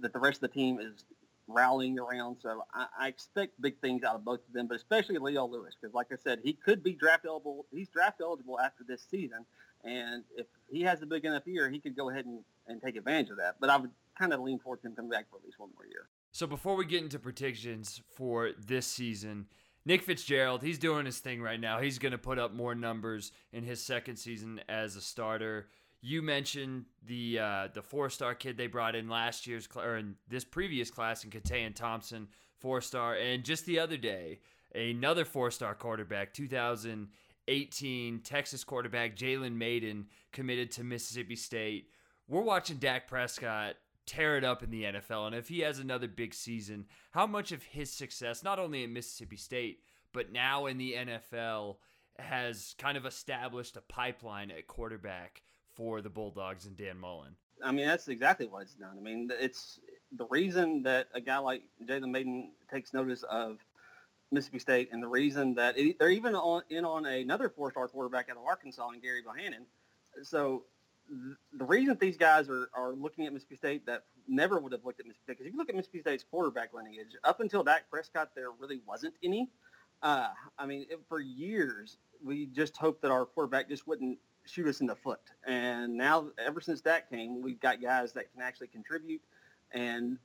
that 0.00 0.12
the 0.12 0.18
rest 0.18 0.36
of 0.36 0.50
the 0.52 0.54
team 0.54 0.78
is 0.80 1.04
rallying 1.48 1.98
around. 1.98 2.36
So 2.40 2.62
I, 2.72 2.86
I, 3.00 3.08
expect 3.08 3.60
big 3.60 3.80
things 3.80 4.04
out 4.04 4.14
of 4.14 4.24
both 4.24 4.40
of 4.46 4.52
them, 4.52 4.68
but 4.68 4.76
especially 4.76 5.16
Leo 5.18 5.46
Lewis, 5.46 5.74
because 5.80 5.94
like 5.94 6.08
I 6.12 6.16
said, 6.16 6.40
he 6.44 6.52
could 6.52 6.84
be 6.84 6.92
draft 6.92 7.24
eligible. 7.26 7.66
He's 7.72 7.88
draft 7.88 8.20
eligible 8.20 8.60
after 8.60 8.84
this 8.86 9.02
season, 9.10 9.46
and 9.82 10.24
if 10.36 10.46
he 10.70 10.82
has 10.82 11.02
a 11.02 11.06
big 11.06 11.24
enough 11.24 11.46
year, 11.46 11.70
he 11.70 11.80
could 11.80 11.96
go 11.96 12.10
ahead 12.10 12.26
and, 12.26 12.40
and 12.66 12.82
take 12.82 12.96
advantage 12.96 13.30
of 13.30 13.38
that. 13.38 13.56
But 13.60 13.70
I 13.70 13.76
would 13.78 13.90
kind 14.18 14.32
of 14.32 14.40
lean 14.40 14.58
towards 14.58 14.84
him 14.84 14.94
coming 14.94 15.10
back 15.10 15.30
for 15.30 15.36
at 15.36 15.44
least 15.44 15.58
one 15.58 15.70
more 15.74 15.86
year. 15.86 16.08
So 16.32 16.46
before 16.46 16.76
we 16.76 16.84
get 16.84 17.02
into 17.02 17.18
predictions 17.18 18.02
for 18.14 18.50
this 18.58 18.86
season, 18.86 19.46
Nick 19.84 20.02
Fitzgerald, 20.02 20.62
he's 20.62 20.78
doing 20.78 21.06
his 21.06 21.18
thing 21.18 21.40
right 21.40 21.58
now. 21.58 21.80
He's 21.80 21.98
going 21.98 22.12
to 22.12 22.18
put 22.18 22.38
up 22.38 22.52
more 22.52 22.74
numbers 22.74 23.32
in 23.52 23.64
his 23.64 23.82
second 23.82 24.16
season 24.16 24.60
as 24.68 24.96
a 24.96 25.00
starter. 25.00 25.68
You 26.00 26.22
mentioned 26.22 26.84
the 27.06 27.38
uh, 27.38 27.68
the 27.74 27.82
four 27.82 28.08
star 28.10 28.34
kid 28.34 28.56
they 28.56 28.68
brought 28.68 28.94
in 28.94 29.08
last 29.08 29.46
year's 29.46 29.68
cl- 29.72 29.84
or 29.84 29.96
in 29.96 30.14
this 30.28 30.44
previous 30.44 30.90
class 30.90 31.24
in 31.24 31.30
Keytaon 31.30 31.74
Thompson, 31.74 32.28
four 32.58 32.80
star, 32.80 33.14
and 33.14 33.44
just 33.44 33.66
the 33.66 33.80
other 33.80 33.96
day 33.96 34.40
another 34.74 35.24
four 35.24 35.50
star 35.50 35.74
quarterback, 35.74 36.32
2018 36.34 38.20
Texas 38.20 38.64
quarterback 38.64 39.16
Jalen 39.16 39.54
Mayden 39.54 40.06
committed 40.32 40.70
to 40.72 40.84
Mississippi 40.84 41.36
State. 41.36 41.88
We're 42.28 42.42
watching 42.42 42.76
Dak 42.76 43.08
Prescott 43.08 43.76
tear 44.06 44.36
it 44.36 44.44
up 44.44 44.62
in 44.62 44.70
the 44.70 44.84
NFL, 44.84 45.26
and 45.26 45.34
if 45.34 45.48
he 45.48 45.60
has 45.60 45.78
another 45.78 46.08
big 46.08 46.32
season, 46.32 46.86
how 47.10 47.26
much 47.26 47.52
of 47.52 47.62
his 47.62 47.90
success, 47.90 48.42
not 48.42 48.58
only 48.58 48.84
at 48.84 48.90
Mississippi 48.90 49.36
State 49.36 49.80
but 50.12 50.32
now 50.32 50.66
in 50.66 50.78
the 50.78 50.94
NFL, 50.94 51.76
has 52.18 52.74
kind 52.78 52.96
of 52.96 53.06
established 53.06 53.76
a 53.76 53.82
pipeline 53.82 54.50
at 54.50 54.66
quarterback 54.66 55.42
for 55.78 56.02
the 56.02 56.10
Bulldogs 56.10 56.66
and 56.66 56.76
Dan 56.76 56.98
Mullen. 56.98 57.36
I 57.64 57.72
mean, 57.72 57.86
that's 57.86 58.08
exactly 58.08 58.46
what 58.46 58.62
it's 58.62 58.74
done. 58.74 58.96
I 58.98 59.00
mean, 59.00 59.30
it's 59.40 59.80
the 60.16 60.26
reason 60.28 60.82
that 60.82 61.06
a 61.14 61.20
guy 61.20 61.38
like 61.38 61.62
Jalen 61.86 62.10
Mayden 62.10 62.50
takes 62.70 62.92
notice 62.92 63.22
of 63.22 63.58
Mississippi 64.30 64.58
State, 64.58 64.88
and 64.92 65.02
the 65.02 65.08
reason 65.08 65.54
that 65.54 65.78
it, 65.78 65.98
they're 65.98 66.10
even 66.10 66.34
on, 66.34 66.62
in 66.68 66.84
on 66.84 67.06
another 67.06 67.48
four-star 67.48 67.88
quarterback 67.88 68.28
out 68.28 68.36
of 68.36 68.42
Arkansas, 68.44 68.88
and 68.88 69.00
Gary 69.00 69.22
Bohanon. 69.22 69.64
So 70.22 70.64
th- 71.08 71.36
the 71.56 71.64
reason 71.64 71.96
these 72.00 72.16
guys 72.16 72.48
are, 72.48 72.68
are 72.74 72.92
looking 72.92 73.26
at 73.26 73.32
Mississippi 73.32 73.56
State 73.56 73.86
that 73.86 74.04
never 74.26 74.58
would 74.58 74.72
have 74.72 74.84
looked 74.84 75.00
at 75.00 75.06
Mississippi 75.06 75.24
State, 75.24 75.38
because 75.38 75.46
if 75.46 75.52
you 75.52 75.58
look 75.58 75.68
at 75.68 75.76
Mississippi 75.76 76.00
State's 76.00 76.24
quarterback 76.28 76.74
lineage, 76.74 77.16
up 77.24 77.40
until 77.40 77.62
Dak 77.62 77.88
Prescott, 77.90 78.30
there 78.34 78.50
really 78.58 78.80
wasn't 78.86 79.14
any. 79.22 79.48
Uh, 80.02 80.28
I 80.58 80.66
mean, 80.66 80.86
it, 80.90 81.00
for 81.08 81.20
years, 81.20 81.98
we 82.24 82.46
just 82.46 82.76
hoped 82.76 83.02
that 83.02 83.10
our 83.10 83.26
quarterback 83.26 83.68
just 83.68 83.86
wouldn't 83.86 84.18
shoot 84.44 84.66
us 84.66 84.80
in 84.80 84.86
the 84.86 84.96
foot. 84.96 85.20
And 85.46 85.96
now, 85.96 86.28
ever 86.44 86.60
since 86.60 86.80
that 86.82 87.10
came, 87.10 87.42
we've 87.42 87.60
got 87.60 87.82
guys 87.82 88.12
that 88.12 88.32
can 88.32 88.42
actually 88.42 88.68
contribute 88.68 89.20
and 89.72 90.18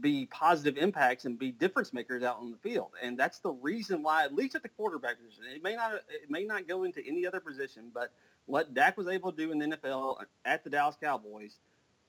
be 0.00 0.26
positive 0.26 0.76
impacts 0.76 1.24
and 1.24 1.38
be 1.38 1.50
difference 1.50 1.92
makers 1.92 2.22
out 2.22 2.38
on 2.38 2.50
the 2.50 2.58
field. 2.58 2.90
And 3.02 3.18
that's 3.18 3.38
the 3.38 3.52
reason 3.52 4.02
why, 4.02 4.24
at 4.24 4.34
least 4.34 4.54
at 4.54 4.62
the 4.62 4.68
quarterback 4.68 5.16
position, 5.18 5.44
it 5.54 5.62
may 5.62 5.74
not 5.74 5.94
it 5.94 6.30
may 6.30 6.44
not 6.44 6.68
go 6.68 6.84
into 6.84 7.06
any 7.06 7.26
other 7.26 7.40
position, 7.40 7.90
but 7.92 8.12
what 8.46 8.74
Dak 8.74 8.98
was 8.98 9.08
able 9.08 9.32
to 9.32 9.36
do 9.36 9.52
in 9.52 9.58
the 9.58 9.76
NFL 9.76 10.16
at 10.44 10.64
the 10.64 10.70
Dallas 10.70 10.96
Cowboys 11.00 11.56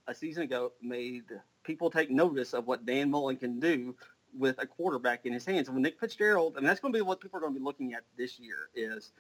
a 0.08 0.14
season 0.14 0.44
ago 0.44 0.74
made 0.82 1.24
people 1.64 1.90
take 1.90 2.12
notice 2.12 2.54
of 2.54 2.68
what 2.68 2.86
Dan 2.86 3.10
Mullen 3.10 3.38
can 3.38 3.60
do 3.60 3.96
with 4.38 4.56
a 4.60 4.66
quarterback 4.66 5.26
in 5.26 5.34
his 5.34 5.46
hands. 5.46 5.68
And 5.68 5.76
when 5.76 5.84
Nick 5.84 6.00
Fitzgerald, 6.00 6.58
and 6.58 6.66
that's 6.66 6.80
going 6.80 6.94
to 6.94 6.98
be 6.98 7.02
what 7.02 7.22
people 7.22 7.38
are 7.38 7.42
going 7.42 7.54
to 7.54 7.60
be 7.60 7.64
looking 7.64 7.94
at 7.94 8.04
this 8.18 8.40
year 8.40 8.70
is 8.76 9.12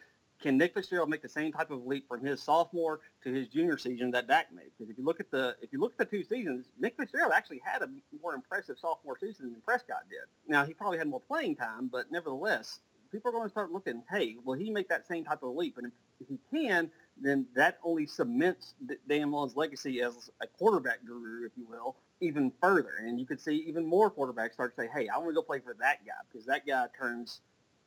can 0.41 0.57
Nick 0.57 0.73
Fitzgerald 0.73 1.09
make 1.09 1.21
the 1.21 1.29
same 1.29 1.51
type 1.53 1.71
of 1.71 1.85
leap 1.85 2.07
from 2.07 2.23
his 2.23 2.41
sophomore 2.41 2.99
to 3.23 3.31
his 3.31 3.47
junior 3.47 3.77
season 3.77 4.11
that 4.11 4.27
Dak 4.27 4.51
made? 4.53 4.71
Because 4.77 4.91
if 4.91 4.97
you 4.97 5.05
look 5.05 5.19
at 5.19 5.31
the 5.31 5.55
if 5.61 5.71
you 5.71 5.79
look 5.79 5.93
at 5.93 6.09
the 6.09 6.17
two 6.17 6.23
seasons, 6.23 6.65
Nick 6.79 6.97
Fitzgerald 6.97 7.31
actually 7.33 7.61
had 7.63 7.81
a 7.81 7.89
more 8.21 8.33
impressive 8.33 8.77
sophomore 8.77 9.17
season 9.17 9.51
than 9.51 9.61
Prescott 9.61 10.03
did. 10.09 10.27
Now 10.47 10.65
he 10.65 10.73
probably 10.73 10.97
had 10.97 11.07
more 11.07 11.21
playing 11.21 11.55
time, 11.55 11.87
but 11.91 12.11
nevertheless, 12.11 12.79
people 13.11 13.29
are 13.29 13.31
going 13.31 13.45
to 13.45 13.51
start 13.51 13.71
looking. 13.71 14.03
Hey, 14.09 14.35
will 14.43 14.55
he 14.55 14.69
make 14.69 14.89
that 14.89 15.07
same 15.07 15.23
type 15.23 15.43
of 15.43 15.55
leap? 15.55 15.77
And 15.77 15.87
if, 15.87 15.93
if 16.19 16.27
he 16.27 16.39
can, 16.51 16.91
then 17.21 17.45
that 17.55 17.77
only 17.83 18.05
cements 18.05 18.73
Dan 19.07 19.29
Mullen's 19.29 19.55
legacy 19.55 20.01
as 20.01 20.29
a 20.41 20.47
quarterback 20.47 21.05
guru, 21.05 21.45
if 21.45 21.51
you 21.55 21.65
will, 21.69 21.95
even 22.23 22.51
further. 22.61 22.95
And 22.99 23.19
you 23.19 23.25
could 23.25 23.39
see 23.41 23.55
even 23.67 23.85
more 23.85 24.09
quarterbacks 24.09 24.53
start 24.53 24.75
to 24.75 24.81
say, 24.81 24.89
"Hey, 24.93 25.07
I 25.09 25.17
want 25.17 25.29
to 25.29 25.33
go 25.33 25.41
play 25.41 25.59
for 25.59 25.75
that 25.79 26.05
guy 26.05 26.13
because 26.31 26.45
that 26.47 26.65
guy 26.65 26.85
turns." 26.97 27.41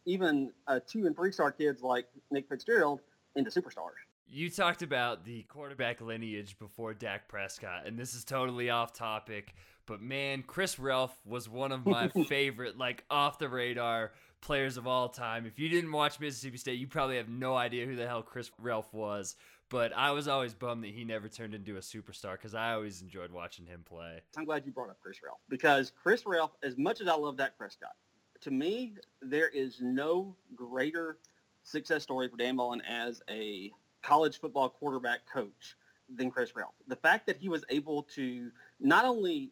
even 0.07 0.53
uh, 0.68 0.81
two 0.87 1.07
and 1.07 1.14
three 1.14 1.33
star 1.33 1.53
kids 1.53 1.83
like 1.83 2.07
Nick 2.31 2.49
Fitzgerald 2.49 3.01
into 3.35 3.51
superstars. 3.51 3.99
You 4.29 4.51
talked 4.51 4.83
about 4.83 5.25
the 5.25 5.42
quarterback 5.42 6.01
lineage 6.01 6.59
before 6.59 6.94
Dak 6.94 7.29
Prescott, 7.29 7.87
and 7.87 7.99
this 7.99 8.14
is 8.14 8.25
totally 8.25 8.70
off 8.70 8.92
topic, 8.92 9.55
but 9.87 10.01
man, 10.01 10.42
Chris 10.42 10.77
Relf 10.77 11.11
was 11.25 11.49
one 11.49 11.70
of 11.70 11.87
my 11.87 12.09
favorite, 12.29 12.79
like 12.79 13.05
off 13.11 13.38
the 13.38 13.49
radar 13.49 14.12
players 14.40 14.77
of 14.77 14.87
all 14.87 15.09
time. 15.09 15.46
If 15.46 15.59
you 15.59 15.68
didn't 15.68 15.92
watch 15.92 16.18
Mississippi 16.18 16.57
State, 16.57 16.79
you 16.79 16.88
probably 16.88 17.16
have 17.18 17.29
no 17.29 17.55
idea 17.55 17.87
who 17.87 17.94
the 17.94 18.07
hell 18.07 18.22
Chris 18.22 18.51
Relf 18.62 18.92
was. 18.92 19.37
But 19.68 19.92
I 19.96 20.12
was 20.12 20.29
always 20.29 20.55
bummed 20.55 20.85
that 20.85 20.92
he 20.92 21.05
never 21.05 21.29
turned 21.29 21.55
into 21.55 21.76
a 21.76 21.81
superstar 21.81 22.33
because 22.33 22.55
I 22.55 22.72
always 22.72 23.02
enjoyed 23.02 23.33
watching 23.33 23.66
him 23.66 23.83
play. 23.85 24.20
I'm 24.37 24.44
glad 24.44 24.64
you 24.64 24.72
brought 24.72 24.90
up 24.90 24.98
Chris 25.02 25.18
Relf 25.24 25.38
because 25.48 25.90
Chris 25.90 26.22
Relf, 26.22 26.50
as 26.62 26.79
much 26.79 27.00
as 27.00 27.09
I 27.09 27.14
love 27.14 27.37
Dak 27.37 27.59
Prescott, 27.59 27.96
to 28.42 28.50
me, 28.50 28.94
there 29.20 29.48
is 29.48 29.79
no 29.81 30.37
greater 30.55 31.18
success 31.64 32.05
story 32.05 32.29
for 32.29 32.37
Dan 32.37 32.57
Mullen 32.57 32.81
as 32.83 33.22
a 33.29 33.72
college 34.02 34.38
football 34.38 34.68
quarterback 34.68 35.20
coach 35.33 35.76
than 36.14 36.31
Chris 36.31 36.52
Relf. 36.55 36.72
The 36.87 36.96
fact 36.96 37.26
that 37.26 37.37
he 37.37 37.48
was 37.48 37.64
able 37.68 38.05
to 38.14 38.50
not 38.79 39.05
only 39.05 39.50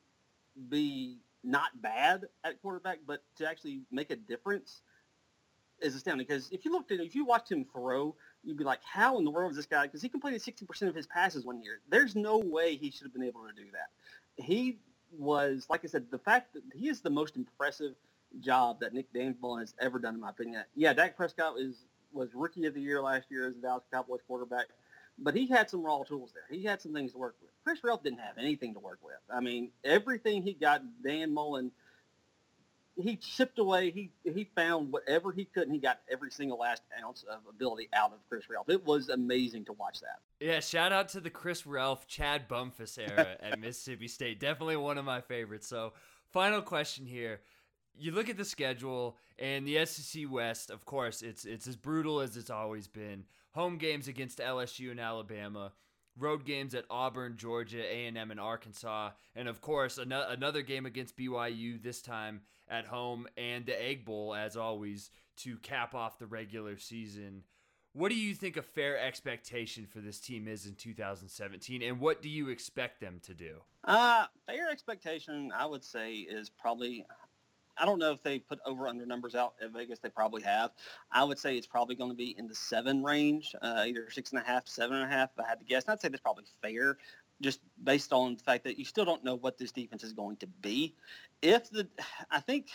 be 0.69 1.19
not 1.43 1.83
bad 1.83 2.27
at 2.45 2.63
quarterback, 2.63 2.99
but 3.05 3.25
to 3.37 3.49
actually 3.49 3.83
make 3.91 4.11
a 4.11 4.17
difference 4.17 4.83
is 5.81 5.95
astounding. 5.95 6.27
Because 6.27 6.49
if 6.51 6.65
you 6.65 6.71
looked 6.71 6.93
at, 6.93 7.01
if 7.01 7.15
you 7.15 7.25
watched 7.25 7.51
him 7.51 7.65
throw, 7.65 8.15
you'd 8.45 8.59
be 8.59 8.65
like, 8.65 8.81
how 8.85 9.19
in 9.19 9.25
the 9.25 9.31
world 9.31 9.51
is 9.51 9.57
this 9.57 9.67
guy? 9.67 9.87
Because 9.87 10.03
he 10.03 10.09
completed 10.09 10.43
60% 10.43 10.89
of 10.89 10.95
his 10.95 11.07
passes 11.07 11.45
one 11.45 11.63
year. 11.63 11.81
There's 11.89 12.15
no 12.15 12.39
way 12.39 12.77
he 12.77 12.91
should 12.91 13.05
have 13.05 13.13
been 13.13 13.23
able 13.23 13.43
to 13.47 13.53
do 13.55 13.69
that. 13.73 14.43
He 14.43 14.79
was, 15.17 15.67
like 15.71 15.85
I 15.85 15.89
said, 15.89 16.07
the 16.11 16.19
fact 16.19 16.55
that 16.55 16.63
he 16.75 16.89
is 16.89 17.01
the 17.01 17.11
most 17.11 17.37
impressive– 17.37 17.95
job 18.41 18.81
that 18.81 18.93
Nick 18.93 19.13
Danville 19.13 19.57
has 19.57 19.75
ever 19.81 19.99
done, 19.99 20.15
in 20.15 20.21
my 20.21 20.31
opinion. 20.31 20.65
Yeah, 20.75 20.93
Dak 20.93 21.17
Prescott 21.17 21.59
is 21.59 21.85
was 22.13 22.31
rookie 22.33 22.67
of 22.67 22.75
the 22.75 22.81
year 22.81 23.03
last 23.03 23.27
year 23.29 23.49
as 23.49 23.57
a 23.57 23.59
Dallas 23.59 23.83
Cowboys 23.93 24.21
quarterback, 24.27 24.67
but 25.19 25.35
he 25.35 25.49
had 25.49 25.69
some 25.69 25.83
raw 25.83 26.05
tools 26.05 26.31
there. 26.33 26.45
He 26.49 26.65
had 26.65 26.81
some 26.81 26.93
things 26.93 27.13
to 27.13 27.19
work 27.19 27.35
with. 27.41 27.51
Chris 27.65 27.81
Relf 27.81 28.05
didn't 28.05 28.21
have 28.21 28.39
anything 28.39 28.73
to 28.75 28.79
work 28.79 29.01
with. 29.03 29.17
I 29.29 29.41
mean, 29.41 29.71
everything 29.83 30.43
he 30.43 30.53
got, 30.53 30.83
Dan 31.03 31.35
Mullen, 31.35 31.73
he 32.97 33.17
chipped 33.17 33.59
away. 33.59 33.91
He 33.91 34.11
he 34.25 34.49
found 34.57 34.93
whatever 34.93 35.33
he 35.33 35.45
could, 35.45 35.65
and 35.65 35.73
he 35.73 35.79
got 35.79 36.01
every 36.11 36.31
single 36.31 36.59
last 36.59 36.83
ounce 37.03 37.25
of 37.31 37.41
ability 37.49 37.89
out 37.93 38.13
of 38.13 38.19
Chris 38.29 38.45
Relf. 38.49 38.69
It 38.69 38.85
was 38.85 39.09
amazing 39.09 39.65
to 39.67 39.73
watch 39.73 40.01
that. 40.01 40.21
Yeah, 40.41 40.61
shout 40.61 40.93
out 40.93 41.09
to 41.11 41.21
the 41.21 41.31
Chris 41.31 41.63
Relf 41.63 42.07
Chad 42.07 42.49
Bumphis 42.49 42.99
era 42.99 43.37
at 43.41 43.59
Mississippi 43.59 44.09
State. 44.09 44.41
Definitely 44.41 44.77
one 44.77 44.99
of 44.99 45.05
my 45.05 45.21
favorites. 45.21 45.67
So, 45.67 45.93
final 46.31 46.63
question 46.63 47.07
here 47.07 47.41
you 47.97 48.13
look 48.13 48.29
at 48.29 48.37
the 48.37 48.45
schedule 48.45 49.17
and 49.39 49.67
the 49.67 49.85
SEC 49.87 50.31
West, 50.31 50.71
of 50.71 50.85
course, 50.85 51.23
it's 51.23 51.45
it's 51.45 51.67
as 51.67 51.77
brutal 51.77 52.21
as 52.21 52.37
it's 52.37 52.51
always 52.51 52.87
been. 52.87 53.25
Home 53.53 53.79
games 53.79 54.09
against 54.09 54.39
LSU 54.39 54.91
and 54.91 54.99
Alabama, 54.99 55.73
road 56.19 56.45
games 56.45 56.75
at 56.75 56.85
Auburn, 56.91 57.37
Georgia, 57.37 57.83
A&M 57.85 58.31
and 58.31 58.41
Arkansas, 58.41 59.11
and 59.37 59.49
of 59.49 59.61
course 59.61 59.99
an- 59.99 60.13
another 60.13 60.63
game 60.63 60.87
against 60.87 61.17
BYU 61.17 61.81
this 61.83 62.03
time 62.03 62.43
at 62.69 62.87
home 62.87 63.27
and 63.37 63.67
the 63.67 63.83
Egg 63.83 64.05
Bowl 64.05 64.35
as 64.35 64.57
always 64.57 65.11
to 65.37 65.57
cap 65.59 65.95
off 65.95 66.19
the 66.19 66.27
regular 66.27 66.79
season. 66.79 67.43
what 67.93 68.09
do 68.09 68.17
you 68.17 68.35
think 68.35 68.57
a 68.57 68.63
fair 68.63 68.99
expectation 68.99 69.87
for 69.87 70.01
this 70.01 70.19
team 70.19 70.49
is 70.49 70.67
in 70.67 70.75
2017, 70.75 71.83
and 71.83 72.01
what 72.01 72.23
do 72.23 72.29
you 72.29 72.49
expect 72.49 73.01
them 73.01 73.21
to 73.23 73.35
do? 73.35 73.61
Uh, 73.85 74.27
fair 74.47 74.71
expectation, 74.71 75.53
I 75.57 75.67
would 75.67 75.85
say, 75.85 76.15
is 76.15 76.51
probably. 76.51 77.07
I 77.77 77.85
don't 77.85 77.99
know 77.99 78.13
if 78.13 78.23
they 78.23 78.39
put 78.39 78.61
over 78.65 78.87
under 78.87 79.05
numbers 79.05 79.35
out 79.35 79.55
at 79.61 79.73
Vegas. 79.73 79.99
They 79.99 80.09
probably 80.09 80.43
have. 80.43 80.71
I 81.11 81.25
would 81.25 81.41
say 81.41 81.57
it's 81.57 81.67
probably 81.67 81.97
going 81.97 82.11
to 82.11 82.17
be 82.17 82.37
in 82.39 82.47
the 82.47 82.55
seven 82.55 83.03
range, 83.03 83.53
uh, 83.63 83.83
either 83.85 84.09
six 84.13 84.31
and 84.31 84.41
a 84.41 84.45
half, 84.45 84.69
seven 84.69 84.97
and 84.97 85.05
a 85.05 85.13
half. 85.13 85.31
If 85.37 85.45
I 85.45 85.49
had 85.49 85.59
to 85.59 85.65
guess, 85.65 85.83
and 85.85 85.93
I'd 85.93 86.01
say 86.01 86.07
that's 86.07 86.21
probably 86.21 86.45
fair, 86.63 86.99
just 87.41 87.61
based 87.83 88.13
on 88.13 88.37
the 88.37 88.43
fact 88.43 88.65
that 88.65 88.79
you 88.79 88.85
still 88.85 89.05
don't 89.05 89.25
know 89.25 89.35
what 89.35 89.59
this 89.59 89.73
defense 89.73 90.05
is 90.05 90.13
going 90.13 90.37
to 90.39 90.47
be. 90.47 90.95
If 91.43 91.71
the, 91.71 91.89
I 92.31 92.41
think 92.41 92.69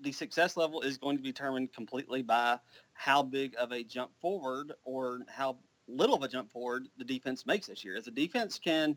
the 0.00 0.12
success 0.12 0.56
level 0.56 0.80
is 0.82 0.96
going 0.98 1.16
to 1.16 1.22
be 1.22 1.30
determined 1.30 1.72
completely 1.72 2.22
by 2.22 2.58
how 2.92 3.22
big 3.22 3.54
of 3.58 3.72
a 3.72 3.82
jump 3.82 4.10
forward 4.20 4.72
or 4.84 5.20
how 5.28 5.56
little 5.88 6.16
of 6.16 6.22
a 6.22 6.28
jump 6.28 6.50
forward 6.52 6.88
the 6.98 7.04
defense 7.04 7.46
makes 7.46 7.66
this 7.66 7.84
year. 7.84 7.96
If 7.96 8.04
the 8.04 8.10
defense 8.10 8.58
can 8.62 8.96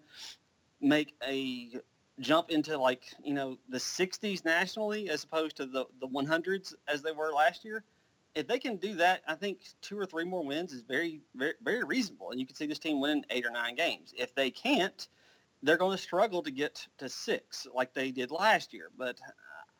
make 0.82 1.14
a 1.28 1.72
jump 2.20 2.52
into 2.52 2.78
like 2.78 3.04
you 3.24 3.34
know 3.34 3.58
the 3.70 3.78
60s 3.78 4.46
nationally 4.46 5.10
as 5.10 5.24
opposed 5.24 5.56
to 5.58 5.66
the 5.66 5.86
the 6.00 6.08
100s 6.08 6.74
as 6.88 7.02
they 7.02 7.12
were 7.12 7.32
last 7.32 7.64
year, 7.64 7.84
if 8.36 8.48
they 8.48 8.60
can 8.60 8.78
do 8.78 8.96
that, 8.96 9.22
I 9.28 9.36
think 9.36 9.60
two 9.82 9.98
or 9.98 10.06
three 10.06 10.24
more 10.24 10.46
wins 10.46 10.72
is 10.74 10.82
very 10.82 11.22
very 11.36 11.54
very 11.64 11.84
reasonable, 11.84 12.32
and 12.32 12.40
you 12.40 12.46
can 12.46 12.56
see 12.56 12.66
this 12.66 12.80
team 12.80 13.00
winning 13.00 13.26
eight 13.30 13.46
or 13.46 13.52
nine 13.52 13.76
games. 13.76 14.14
If 14.18 14.34
they 14.36 14.52
can't, 14.52 15.08
they're 15.64 15.78
going 15.78 15.96
to 15.96 16.02
struggle 16.02 16.42
to 16.44 16.52
get 16.52 16.86
to 16.98 17.10
six 17.10 17.68
like 17.74 17.94
they 17.94 18.12
did 18.12 18.32
last 18.32 18.74
year. 18.74 18.90
But 18.98 19.20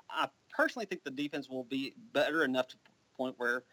I 0.10 0.28
personally 0.56 0.86
think 0.86 1.04
the 1.04 1.12
defense 1.12 1.50
will 1.50 1.64
be 1.64 1.94
better 2.14 2.44
enough 2.44 2.68
to 2.70 2.78
point 3.16 3.36
where 3.38 3.64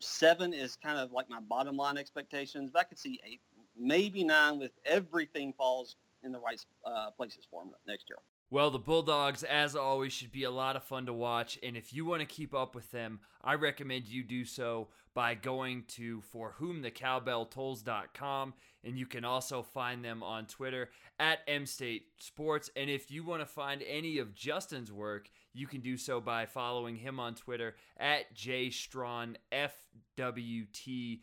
seven 0.00 0.52
is 0.52 0.76
kind 0.76 0.98
of 0.98 1.12
like 1.12 1.30
my 1.30 1.40
bottom 1.40 1.76
line 1.76 1.96
expectations. 1.96 2.70
But 2.72 2.80
I 2.80 2.84
could 2.84 2.98
see 2.98 3.20
eight, 3.24 3.40
maybe 3.78 4.24
nine, 4.24 4.58
with 4.58 4.72
everything 4.84 5.52
falls 5.52 5.96
in 6.22 6.32
the 6.32 6.38
right 6.38 6.64
uh, 6.84 7.10
places 7.10 7.46
for 7.50 7.62
them 7.62 7.72
next 7.86 8.08
year. 8.08 8.18
Well, 8.52 8.70
the 8.70 8.78
Bulldogs, 8.78 9.42
as 9.44 9.74
always, 9.74 10.12
should 10.12 10.30
be 10.30 10.44
a 10.44 10.50
lot 10.50 10.76
of 10.76 10.84
fun 10.84 11.06
to 11.06 11.14
watch. 11.14 11.58
And 11.62 11.74
if 11.74 11.94
you 11.94 12.04
want 12.04 12.20
to 12.20 12.26
keep 12.26 12.52
up 12.52 12.74
with 12.74 12.90
them, 12.90 13.20
I 13.42 13.54
recommend 13.54 14.08
you 14.08 14.22
do 14.22 14.44
so 14.44 14.88
by 15.14 15.34
going 15.34 15.84
to 15.94 16.22
forwhomthecowbelltolls.com. 16.34 18.52
And 18.84 18.98
you 18.98 19.06
can 19.06 19.24
also 19.24 19.62
find 19.62 20.04
them 20.04 20.22
on 20.22 20.44
Twitter 20.44 20.90
at 21.18 21.46
MState 21.46 22.02
Sports. 22.18 22.68
And 22.76 22.90
if 22.90 23.10
you 23.10 23.24
want 23.24 23.40
to 23.40 23.46
find 23.46 23.82
any 23.88 24.18
of 24.18 24.34
Justin's 24.34 24.92
work, 24.92 25.30
you 25.54 25.66
can 25.66 25.80
do 25.80 25.96
so 25.96 26.20
by 26.20 26.44
following 26.44 26.96
him 26.96 27.18
on 27.18 27.34
Twitter 27.34 27.76
at 27.96 28.36
JStrawnFWT. 28.36 31.20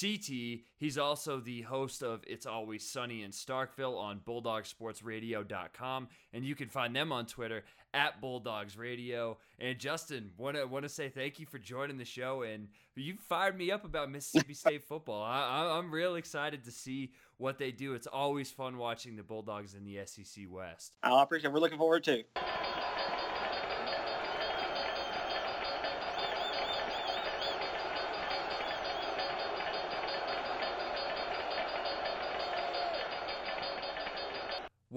CT. 0.00 0.60
He's 0.76 0.98
also 0.98 1.40
the 1.40 1.62
host 1.62 2.02
of 2.02 2.22
It's 2.26 2.46
Always 2.46 2.86
Sunny 2.86 3.22
in 3.22 3.30
Starkville 3.32 3.98
on 3.98 4.20
BulldogSportsRadio.com, 4.20 6.08
and 6.32 6.44
you 6.44 6.54
can 6.54 6.68
find 6.68 6.94
them 6.94 7.10
on 7.12 7.26
Twitter 7.26 7.64
at 7.92 8.20
Bulldogs 8.20 8.76
Radio. 8.76 9.38
And 9.58 9.78
Justin, 9.78 10.30
want 10.36 10.56
to 10.56 10.64
want 10.66 10.84
to 10.84 10.88
say 10.88 11.08
thank 11.08 11.40
you 11.40 11.46
for 11.46 11.58
joining 11.58 11.98
the 11.98 12.04
show, 12.04 12.42
and 12.42 12.68
you 12.94 13.16
fired 13.28 13.56
me 13.56 13.70
up 13.70 13.84
about 13.84 14.10
Mississippi 14.10 14.54
State 14.54 14.84
football. 14.84 15.22
I, 15.22 15.76
I'm 15.78 15.90
real 15.90 16.14
excited 16.14 16.64
to 16.64 16.70
see 16.70 17.12
what 17.38 17.58
they 17.58 17.72
do. 17.72 17.94
It's 17.94 18.06
always 18.06 18.50
fun 18.50 18.76
watching 18.78 19.16
the 19.16 19.22
Bulldogs 19.22 19.74
in 19.74 19.84
the 19.84 19.98
SEC 20.04 20.44
West. 20.48 20.96
I 21.02 21.22
appreciate. 21.22 21.48
it. 21.50 21.52
We're 21.52 21.60
looking 21.60 21.78
forward 21.78 22.04
to. 22.04 22.22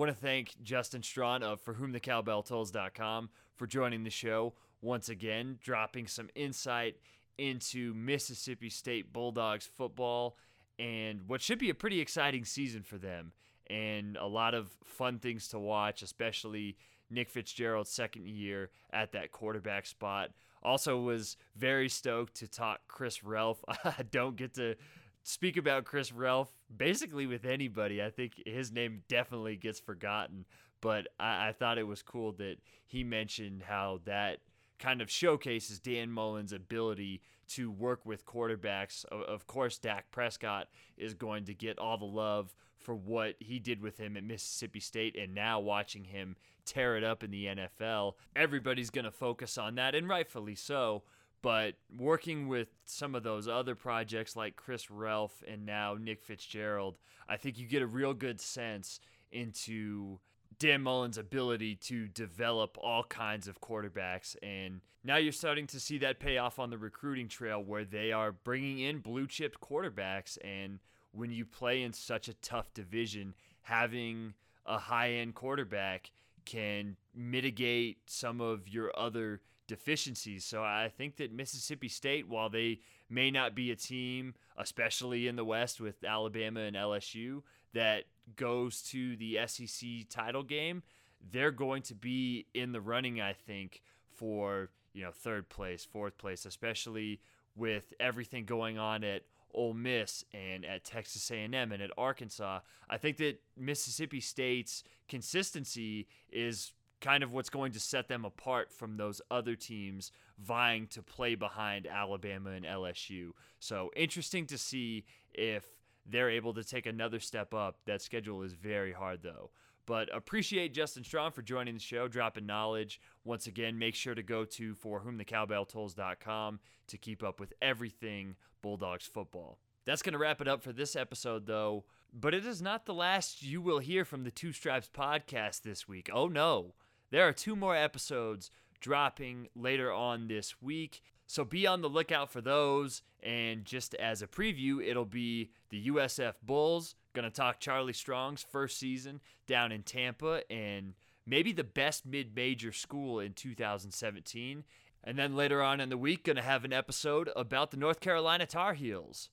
Want 0.03 0.17
to 0.17 0.21
thank 0.21 0.61
Justin 0.61 1.01
Strawn 1.01 1.43
of 1.43 1.61
For 1.61 1.75
Whom 1.75 1.93
the 1.93 1.99
Cowbell 2.01 2.43
Tolls.com 2.43 3.29
for 3.55 3.65
joining 3.65 4.03
the 4.03 4.09
show 4.09 4.53
once 4.81 5.07
again, 5.07 5.59
dropping 5.63 6.07
some 6.07 6.27
insight 6.35 6.97
into 7.37 7.93
Mississippi 7.93 8.69
State 8.69 9.13
Bulldogs 9.13 9.65
football 9.65 10.35
and 10.77 11.21
what 11.27 11.41
should 11.41 11.57
be 11.57 11.69
a 11.69 11.73
pretty 11.73 12.01
exciting 12.01 12.43
season 12.43 12.83
for 12.83 12.97
them 12.97 13.31
and 13.67 14.17
a 14.17 14.27
lot 14.27 14.53
of 14.53 14.71
fun 14.83 15.19
things 15.19 15.47
to 15.47 15.57
watch, 15.57 16.01
especially 16.01 16.75
Nick 17.09 17.29
Fitzgerald's 17.29 17.89
second 17.89 18.27
year 18.27 18.71
at 18.91 19.13
that 19.13 19.31
quarterback 19.31 19.85
spot. 19.85 20.31
Also 20.61 20.99
was 20.99 21.37
very 21.55 21.87
stoked 21.87 22.35
to 22.35 22.47
talk 22.49 22.81
Chris 22.89 23.19
Relf. 23.19 23.59
I 23.85 24.03
don't 24.11 24.35
get 24.35 24.55
to 24.55 24.75
speak 25.23 25.57
about 25.57 25.85
Chris 25.85 26.11
Relf 26.11 26.53
basically 26.75 27.25
with 27.25 27.45
anybody. 27.45 28.03
I 28.03 28.09
think 28.09 28.41
his 28.45 28.71
name 28.71 29.03
definitely 29.07 29.55
gets 29.55 29.79
forgotten, 29.79 30.45
but 30.81 31.07
I, 31.19 31.49
I 31.49 31.51
thought 31.53 31.77
it 31.77 31.87
was 31.87 32.01
cool 32.01 32.33
that 32.33 32.57
he 32.85 33.03
mentioned 33.03 33.63
how 33.63 34.01
that 34.05 34.39
kind 34.79 35.01
of 35.01 35.09
showcases 35.09 35.79
Dan 35.79 36.11
Mullen's 36.11 36.53
ability 36.53 37.21
to 37.47 37.71
work 37.71 38.05
with 38.05 38.25
quarterbacks. 38.25 39.05
Of 39.05 39.47
course, 39.47 39.77
Dak 39.77 40.11
Prescott 40.11 40.67
is 40.97 41.13
going 41.13 41.45
to 41.45 41.53
get 41.53 41.79
all 41.79 41.97
the 41.97 42.05
love 42.05 42.53
for 42.79 42.93
what 42.93 43.35
he 43.39 43.59
did 43.59 43.81
with 43.81 43.97
him 43.97 44.17
at 44.17 44.23
Mississippi 44.23 44.81
State, 44.81 45.15
and 45.17 45.33
now 45.33 45.59
watching 45.59 46.03
him 46.03 46.35
tear 46.65 46.97
it 46.97 47.03
up 47.03 47.23
in 47.23 47.31
the 47.31 47.45
NFL. 47.45 48.13
Everybody's 48.35 48.89
going 48.89 49.05
to 49.05 49.11
focus 49.11 49.57
on 49.57 49.75
that, 49.75 49.95
and 49.95 50.09
rightfully 50.09 50.55
so. 50.55 51.03
But 51.43 51.75
working 51.95 52.47
with 52.47 52.69
some 52.85 53.13
of 53.15 53.23
those 53.23 53.49
other 53.49 53.75
projects 53.75 54.35
like 54.35 54.55
Chris 54.55 54.85
Relf 54.85 55.43
and 55.45 55.65
now 55.65 55.97
Nick 55.99 56.23
Fitzgerald, 56.23 56.97
I 57.27 57.35
think 57.35 57.59
you 57.59 57.67
get 57.67 57.81
a 57.81 57.87
real 57.87 58.13
good 58.13 58.39
sense 58.39 59.01
into 59.29 60.19
Dan 60.57 60.81
Mullen's 60.81 61.17
ability 61.17 61.75
to 61.75 62.07
develop 62.07 62.77
all 62.81 63.03
kinds 63.03 63.49
of 63.49 63.59
quarterbacks. 63.59 64.37
And 64.41 64.79
now 65.03 65.17
you're 65.17 65.33
starting 65.33 65.67
to 65.67 65.81
see 65.81 65.97
that 65.97 66.21
pay 66.21 66.37
off 66.37 66.59
on 66.59 66.69
the 66.69 66.77
recruiting 66.77 67.27
trail 67.27 67.61
where 67.61 67.83
they 67.83 68.13
are 68.13 68.31
bringing 68.31 68.79
in 68.79 68.99
blue 68.99 69.27
chip 69.27 69.57
quarterbacks. 69.59 70.37
And 70.45 70.79
when 71.11 71.29
you 71.29 71.43
play 71.43 71.83
in 71.83 71.91
such 71.91 72.29
a 72.29 72.35
tough 72.35 72.73
division, 72.73 73.33
having 73.63 74.33
a 74.65 74.77
high 74.77 75.11
end 75.11 75.35
quarterback 75.35 76.11
can 76.45 76.95
mitigate 77.13 77.97
some 78.05 78.39
of 78.39 78.69
your 78.69 78.97
other 78.97 79.41
deficiencies. 79.67 80.45
So 80.45 80.63
I 80.63 80.91
think 80.95 81.17
that 81.17 81.31
Mississippi 81.31 81.87
State, 81.87 82.27
while 82.27 82.49
they 82.49 82.79
may 83.09 83.31
not 83.31 83.55
be 83.55 83.71
a 83.71 83.75
team, 83.75 84.33
especially 84.57 85.27
in 85.27 85.35
the 85.35 85.45
West 85.45 85.79
with 85.79 86.03
Alabama 86.03 86.61
and 86.61 86.75
LSU, 86.75 87.43
that 87.73 88.03
goes 88.35 88.81
to 88.83 89.15
the 89.17 89.39
SEC 89.47 89.89
title 90.09 90.43
game, 90.43 90.83
they're 91.31 91.51
going 91.51 91.81
to 91.83 91.95
be 91.95 92.47
in 92.53 92.71
the 92.71 92.81
running, 92.81 93.21
I 93.21 93.33
think, 93.33 93.81
for 94.15 94.69
you 94.93 95.03
know 95.03 95.11
third 95.11 95.49
place, 95.49 95.85
fourth 95.85 96.17
place, 96.17 96.45
especially 96.45 97.21
with 97.55 97.93
everything 97.99 98.45
going 98.45 98.77
on 98.77 99.03
at 99.03 99.23
Ole 99.53 99.73
Miss 99.73 100.25
and 100.33 100.65
at 100.65 100.83
Texas 100.83 101.29
A&M 101.31 101.53
and 101.53 101.81
at 101.81 101.91
Arkansas. 101.97 102.59
I 102.89 102.97
think 102.97 103.17
that 103.17 103.39
Mississippi 103.57 104.19
State's 104.19 104.83
consistency 105.07 106.07
is 106.31 106.73
kind 107.03 107.21
of 107.21 107.33
what's 107.33 107.49
going 107.49 107.73
to 107.73 107.79
set 107.79 108.07
them 108.07 108.23
apart 108.23 108.71
from 108.71 108.95
those 108.95 109.21
other 109.29 109.55
teams 109.55 110.11
vying 110.39 110.87
to 110.87 111.03
play 111.03 111.35
behind 111.35 111.85
Alabama 111.85 112.51
and 112.51 112.65
LSU. 112.65 113.31
So 113.59 113.91
interesting 113.95 114.47
to 114.47 114.57
see 114.57 115.03
if 115.33 115.65
they're 116.05 116.29
able 116.29 116.53
to 116.53 116.63
take 116.63 116.85
another 116.85 117.19
step 117.19 117.53
up. 117.53 117.77
That 117.85 118.01
schedule 118.01 118.41
is 118.41 118.53
very 118.53 118.93
hard 118.93 119.21
though. 119.21 119.51
But 119.85 120.15
appreciate 120.15 120.73
Justin 120.73 121.03
Strawn 121.03 121.33
for 121.33 121.41
joining 121.41 121.73
the 121.73 121.79
show, 121.81 122.07
dropping 122.07 122.45
knowledge. 122.45 123.01
Once 123.25 123.47
again, 123.47 123.77
make 123.77 123.95
sure 123.95 124.15
to 124.15 124.23
go 124.23 124.45
to 124.45 124.73
forwhomthecowbelltolls.com 124.73 126.59
to 126.87 126.97
keep 126.97 127.21
up 127.21 127.37
with 127.37 127.51
everything 127.61 128.35
Bulldogs 128.61 129.05
football. 129.05 129.59
That's 129.85 130.01
going 130.01 130.13
to 130.13 130.19
wrap 130.19 130.39
it 130.39 130.47
up 130.47 130.63
for 130.63 130.71
this 130.71 130.95
episode, 130.95 131.47
though. 131.47 131.83
But 132.13 132.33
it 132.33 132.45
is 132.45 132.61
not 132.61 132.85
the 132.85 132.93
last 132.93 133.43
you 133.43 133.61
will 133.61 133.79
hear 133.79 134.05
from 134.05 134.23
the 134.23 134.31
Two 134.31 134.53
Stripes 134.53 134.89
podcast 134.93 135.63
this 135.63 135.85
week. 135.85 136.09
Oh, 136.13 136.27
no. 136.27 136.75
There 137.13 137.27
are 137.27 137.31
two 137.31 137.55
more 137.55 137.75
episodes 137.75 138.49
dropping 138.79 139.47
later 139.55 139.93
on 139.93 140.27
this 140.27 140.63
week. 140.63 141.03
So 141.27 141.45
be 141.45 141.67
on 141.67 141.83
the 141.83 141.87
lookout 141.87 142.31
for 142.31 142.41
those. 142.41 143.03
And 143.21 143.65
just 143.65 143.93
as 143.93 144.23
a 144.23 144.27
preview, 144.27 144.83
it'll 144.83 145.05
be 145.05 145.51
the 145.69 145.89
USF 145.89 146.33
Bulls. 146.41 146.95
Going 147.13 147.25
to 147.25 147.29
talk 147.29 147.59
Charlie 147.59 147.93
Strong's 147.93 148.41
first 148.41 148.79
season 148.79 149.21
down 149.45 149.71
in 149.71 149.83
Tampa 149.83 150.41
and 150.51 150.95
maybe 151.23 151.51
the 151.51 151.63
best 151.63 152.03
mid 152.03 152.35
major 152.35 152.71
school 152.71 153.19
in 153.19 153.33
2017. 153.33 154.63
And 155.03 155.15
then 155.15 155.35
later 155.35 155.61
on 155.61 155.79
in 155.79 155.89
the 155.89 155.97
week, 155.99 156.23
going 156.23 156.37
to 156.37 156.41
have 156.41 156.65
an 156.65 156.73
episode 156.73 157.29
about 157.35 157.69
the 157.69 157.77
North 157.77 157.99
Carolina 157.99 158.47
Tar 158.47 158.73
Heels. 158.73 159.29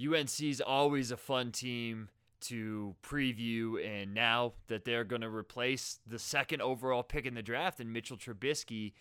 UNC's 0.00 0.60
always 0.60 1.10
a 1.10 1.16
fun 1.16 1.50
team 1.50 2.10
to 2.48 2.94
preview, 3.02 3.84
and 3.84 4.14
now 4.14 4.54
that 4.68 4.84
they're 4.84 5.04
going 5.04 5.22
to 5.22 5.28
replace 5.28 5.98
the 6.06 6.18
second 6.18 6.62
overall 6.62 7.02
pick 7.02 7.26
in 7.26 7.34
the 7.34 7.42
draft 7.42 7.80
and 7.80 7.92
Mitchell 7.92 8.16
Trubisky, 8.16 8.92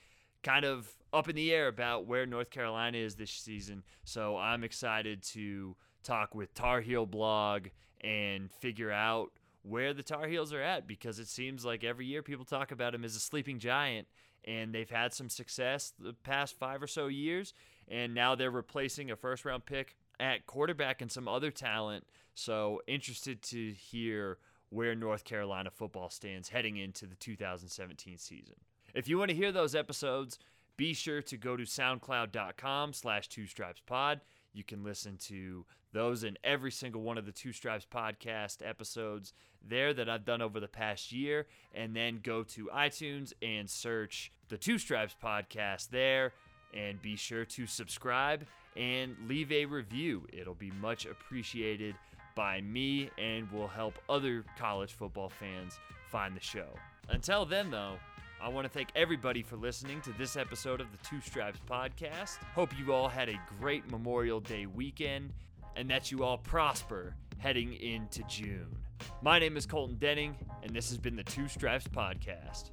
kind 0.43 0.65
of 0.65 0.89
up 1.11 1.29
in 1.29 1.35
the 1.35 1.53
air 1.53 1.67
about 1.67 2.05
where 2.05 2.25
North 2.25 2.49
Carolina 2.49 2.97
is 2.97 3.15
this 3.15 3.31
season. 3.31 3.83
So 4.03 4.37
I'm 4.37 4.63
excited 4.63 5.23
to 5.33 5.75
talk 6.03 6.35
with 6.35 6.53
Tar 6.53 6.81
Heel 6.81 7.05
Blog 7.05 7.67
and 8.01 8.51
figure 8.51 8.91
out 8.91 9.31
where 9.63 9.93
the 9.93 10.03
Tar 10.03 10.27
Heels 10.27 10.53
are 10.53 10.61
at 10.61 10.87
because 10.87 11.19
it 11.19 11.27
seems 11.27 11.63
like 11.63 11.83
every 11.83 12.05
year 12.05 12.21
people 12.21 12.45
talk 12.45 12.71
about 12.71 12.93
him 12.93 13.05
as 13.05 13.15
a 13.15 13.19
sleeping 13.19 13.59
giant 13.59 14.07
and 14.45 14.75
they've 14.75 14.89
had 14.89 15.13
some 15.13 15.29
success 15.29 15.93
the 15.97 16.13
past 16.13 16.57
five 16.59 16.83
or 16.83 16.87
so 16.87 17.07
years 17.07 17.53
and 17.87 18.13
now 18.13 18.35
they're 18.35 18.51
replacing 18.51 19.09
a 19.09 19.15
first 19.15 19.45
round 19.45 19.65
pick 19.65 19.95
at 20.19 20.45
quarterback 20.45 21.01
and 21.01 21.11
some 21.11 21.27
other 21.27 21.51
talent. 21.51 22.05
So 22.35 22.81
interested 22.87 23.41
to 23.43 23.71
hear 23.71 24.37
where 24.69 24.95
North 24.95 25.23
Carolina 25.23 25.69
football 25.69 26.09
stands 26.09 26.49
heading 26.49 26.77
into 26.77 27.05
the 27.05 27.15
2017 27.15 28.17
season. 28.17 28.55
If 28.93 29.07
you 29.07 29.17
want 29.17 29.29
to 29.29 29.35
hear 29.35 29.51
those 29.51 29.75
episodes, 29.75 30.39
be 30.77 30.93
sure 30.93 31.21
to 31.21 31.37
go 31.37 31.55
to 31.55 31.63
soundcloud.com 31.63 32.93
slash 32.93 33.27
two 33.27 33.45
stripes 33.45 33.81
pod. 33.85 34.21
You 34.53 34.63
can 34.63 34.83
listen 34.83 35.17
to 35.25 35.65
those 35.93 36.23
and 36.23 36.37
every 36.43 36.71
single 36.71 37.01
one 37.01 37.17
of 37.17 37.25
the 37.25 37.31
Two 37.31 37.51
Stripes 37.53 37.87
podcast 37.91 38.67
episodes 38.67 39.33
there 39.67 39.93
that 39.93 40.09
I've 40.09 40.25
done 40.25 40.41
over 40.41 40.59
the 40.59 40.67
past 40.67 41.11
year. 41.11 41.47
And 41.73 41.95
then 41.95 42.19
go 42.21 42.43
to 42.43 42.69
iTunes 42.73 43.33
and 43.41 43.69
search 43.69 44.31
the 44.49 44.57
Two 44.57 44.77
Stripes 44.77 45.15
podcast 45.21 45.89
there. 45.89 46.33
And 46.73 47.01
be 47.01 47.15
sure 47.15 47.45
to 47.45 47.67
subscribe 47.67 48.45
and 48.75 49.15
leave 49.27 49.51
a 49.51 49.65
review. 49.65 50.25
It'll 50.33 50.55
be 50.55 50.71
much 50.81 51.05
appreciated 51.05 51.95
by 52.35 52.61
me 52.61 53.09
and 53.17 53.51
will 53.51 53.67
help 53.67 53.93
other 54.09 54.43
college 54.57 54.93
football 54.93 55.29
fans 55.29 55.77
find 56.09 56.35
the 56.35 56.41
show. 56.41 56.67
Until 57.09 57.45
then, 57.45 57.69
though, 57.69 57.97
I 58.41 58.49
want 58.49 58.65
to 58.65 58.69
thank 58.69 58.89
everybody 58.95 59.41
for 59.41 59.55
listening 59.55 60.01
to 60.01 60.11
this 60.13 60.35
episode 60.35 60.81
of 60.81 60.87
the 60.91 60.97
Two 61.07 61.21
Stripes 61.21 61.59
podcast. 61.69 62.37
Hope 62.55 62.77
you 62.77 62.93
all 62.93 63.07
had 63.07 63.29
a 63.29 63.39
great 63.59 63.89
Memorial 63.89 64.39
Day 64.39 64.65
weekend 64.65 65.31
and 65.75 65.89
that 65.89 66.11
you 66.11 66.23
all 66.23 66.37
prosper 66.37 67.15
heading 67.37 67.73
into 67.73 68.23
June. 68.23 68.75
My 69.21 69.39
name 69.39 69.57
is 69.57 69.65
Colton 69.65 69.97
Denning, 69.97 70.35
and 70.61 70.71
this 70.73 70.89
has 70.89 70.97
been 70.97 71.15
the 71.15 71.23
Two 71.23 71.47
Stripes 71.47 71.87
podcast. 71.87 72.71